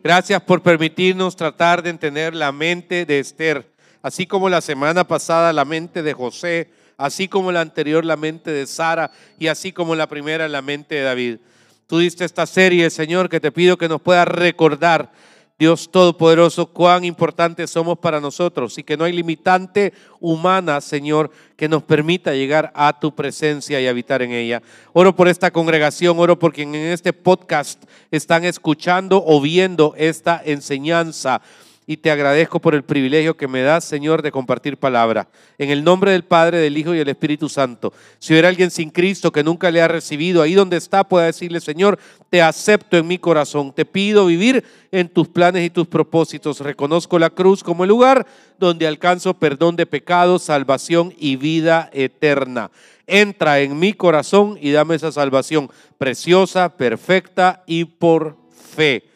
Gracias 0.02 0.42
por 0.42 0.62
permitirnos 0.62 1.36
tratar 1.36 1.82
de 1.82 1.90
entender 1.90 2.34
la 2.34 2.52
mente 2.52 3.06
de 3.06 3.18
Esther, 3.18 3.72
así 4.02 4.26
como 4.26 4.48
la 4.48 4.60
semana 4.60 5.06
pasada 5.06 5.52
la 5.52 5.64
mente 5.64 6.02
de 6.02 6.12
José, 6.12 6.70
así 6.98 7.28
como 7.28 7.50
la 7.50 7.60
anterior 7.60 8.04
la 8.04 8.16
mente 8.16 8.50
de 8.50 8.66
Sara 8.66 9.10
y 9.38 9.46
así 9.46 9.72
como 9.72 9.94
la 9.94 10.06
primera 10.06 10.48
la 10.48 10.62
mente 10.62 10.96
de 10.96 11.02
David. 11.02 11.38
Tú 11.86 11.98
diste 11.98 12.24
esta 12.24 12.46
serie, 12.46 12.90
Señor, 12.90 13.28
que 13.28 13.40
te 13.40 13.52
pido 13.52 13.78
que 13.78 13.88
nos 13.88 14.02
pueda 14.02 14.24
recordar 14.24 15.12
Dios 15.58 15.90
Todopoderoso, 15.90 16.66
cuán 16.66 17.06
importantes 17.06 17.70
somos 17.70 17.98
para 17.98 18.20
nosotros 18.20 18.76
y 18.76 18.82
que 18.82 18.98
no 18.98 19.04
hay 19.04 19.12
limitante 19.12 19.94
humana, 20.20 20.82
Señor, 20.82 21.30
que 21.56 21.66
nos 21.66 21.82
permita 21.82 22.34
llegar 22.34 22.70
a 22.74 23.00
tu 23.00 23.14
presencia 23.14 23.80
y 23.80 23.86
habitar 23.86 24.20
en 24.20 24.32
ella. 24.32 24.60
Oro 24.92 25.16
por 25.16 25.28
esta 25.28 25.50
congregación, 25.50 26.18
oro 26.18 26.38
por 26.38 26.52
quien 26.52 26.74
en 26.74 26.92
este 26.92 27.14
podcast 27.14 27.82
están 28.10 28.44
escuchando 28.44 29.24
o 29.26 29.40
viendo 29.40 29.94
esta 29.96 30.42
enseñanza 30.44 31.40
y 31.86 31.98
te 31.98 32.10
agradezco 32.10 32.60
por 32.60 32.74
el 32.74 32.82
privilegio 32.82 33.36
que 33.36 33.46
me 33.46 33.62
das, 33.62 33.84
Señor, 33.84 34.20
de 34.20 34.32
compartir 34.32 34.76
palabra. 34.76 35.28
En 35.56 35.70
el 35.70 35.84
nombre 35.84 36.10
del 36.10 36.24
Padre, 36.24 36.58
del 36.58 36.76
Hijo 36.76 36.92
y 36.92 36.98
del 36.98 37.08
Espíritu 37.08 37.48
Santo. 37.48 37.92
Si 38.18 38.32
hubiera 38.32 38.48
alguien 38.48 38.72
sin 38.72 38.90
Cristo 38.90 39.30
que 39.30 39.44
nunca 39.44 39.70
le 39.70 39.80
ha 39.80 39.86
recibido, 39.86 40.42
ahí 40.42 40.54
donde 40.54 40.76
está, 40.76 41.04
pueda 41.04 41.26
decirle, 41.26 41.60
Señor, 41.60 41.96
te 42.28 42.42
acepto 42.42 42.96
en 42.96 43.06
mi 43.06 43.18
corazón. 43.18 43.72
Te 43.72 43.84
pido 43.84 44.26
vivir 44.26 44.64
en 44.90 45.08
tus 45.08 45.28
planes 45.28 45.64
y 45.64 45.70
tus 45.70 45.86
propósitos. 45.86 46.58
Reconozco 46.58 47.20
la 47.20 47.30
cruz 47.30 47.62
como 47.62 47.84
el 47.84 47.88
lugar 47.88 48.26
donde 48.58 48.88
alcanzo 48.88 49.34
perdón 49.34 49.76
de 49.76 49.86
pecados, 49.86 50.42
salvación 50.42 51.14
y 51.16 51.36
vida 51.36 51.88
eterna. 51.92 52.72
Entra 53.06 53.60
en 53.60 53.78
mi 53.78 53.92
corazón 53.92 54.58
y 54.60 54.72
dame 54.72 54.96
esa 54.96 55.12
salvación 55.12 55.70
preciosa, 55.98 56.76
perfecta 56.76 57.62
y 57.64 57.84
por 57.84 58.36
fe. 58.74 59.15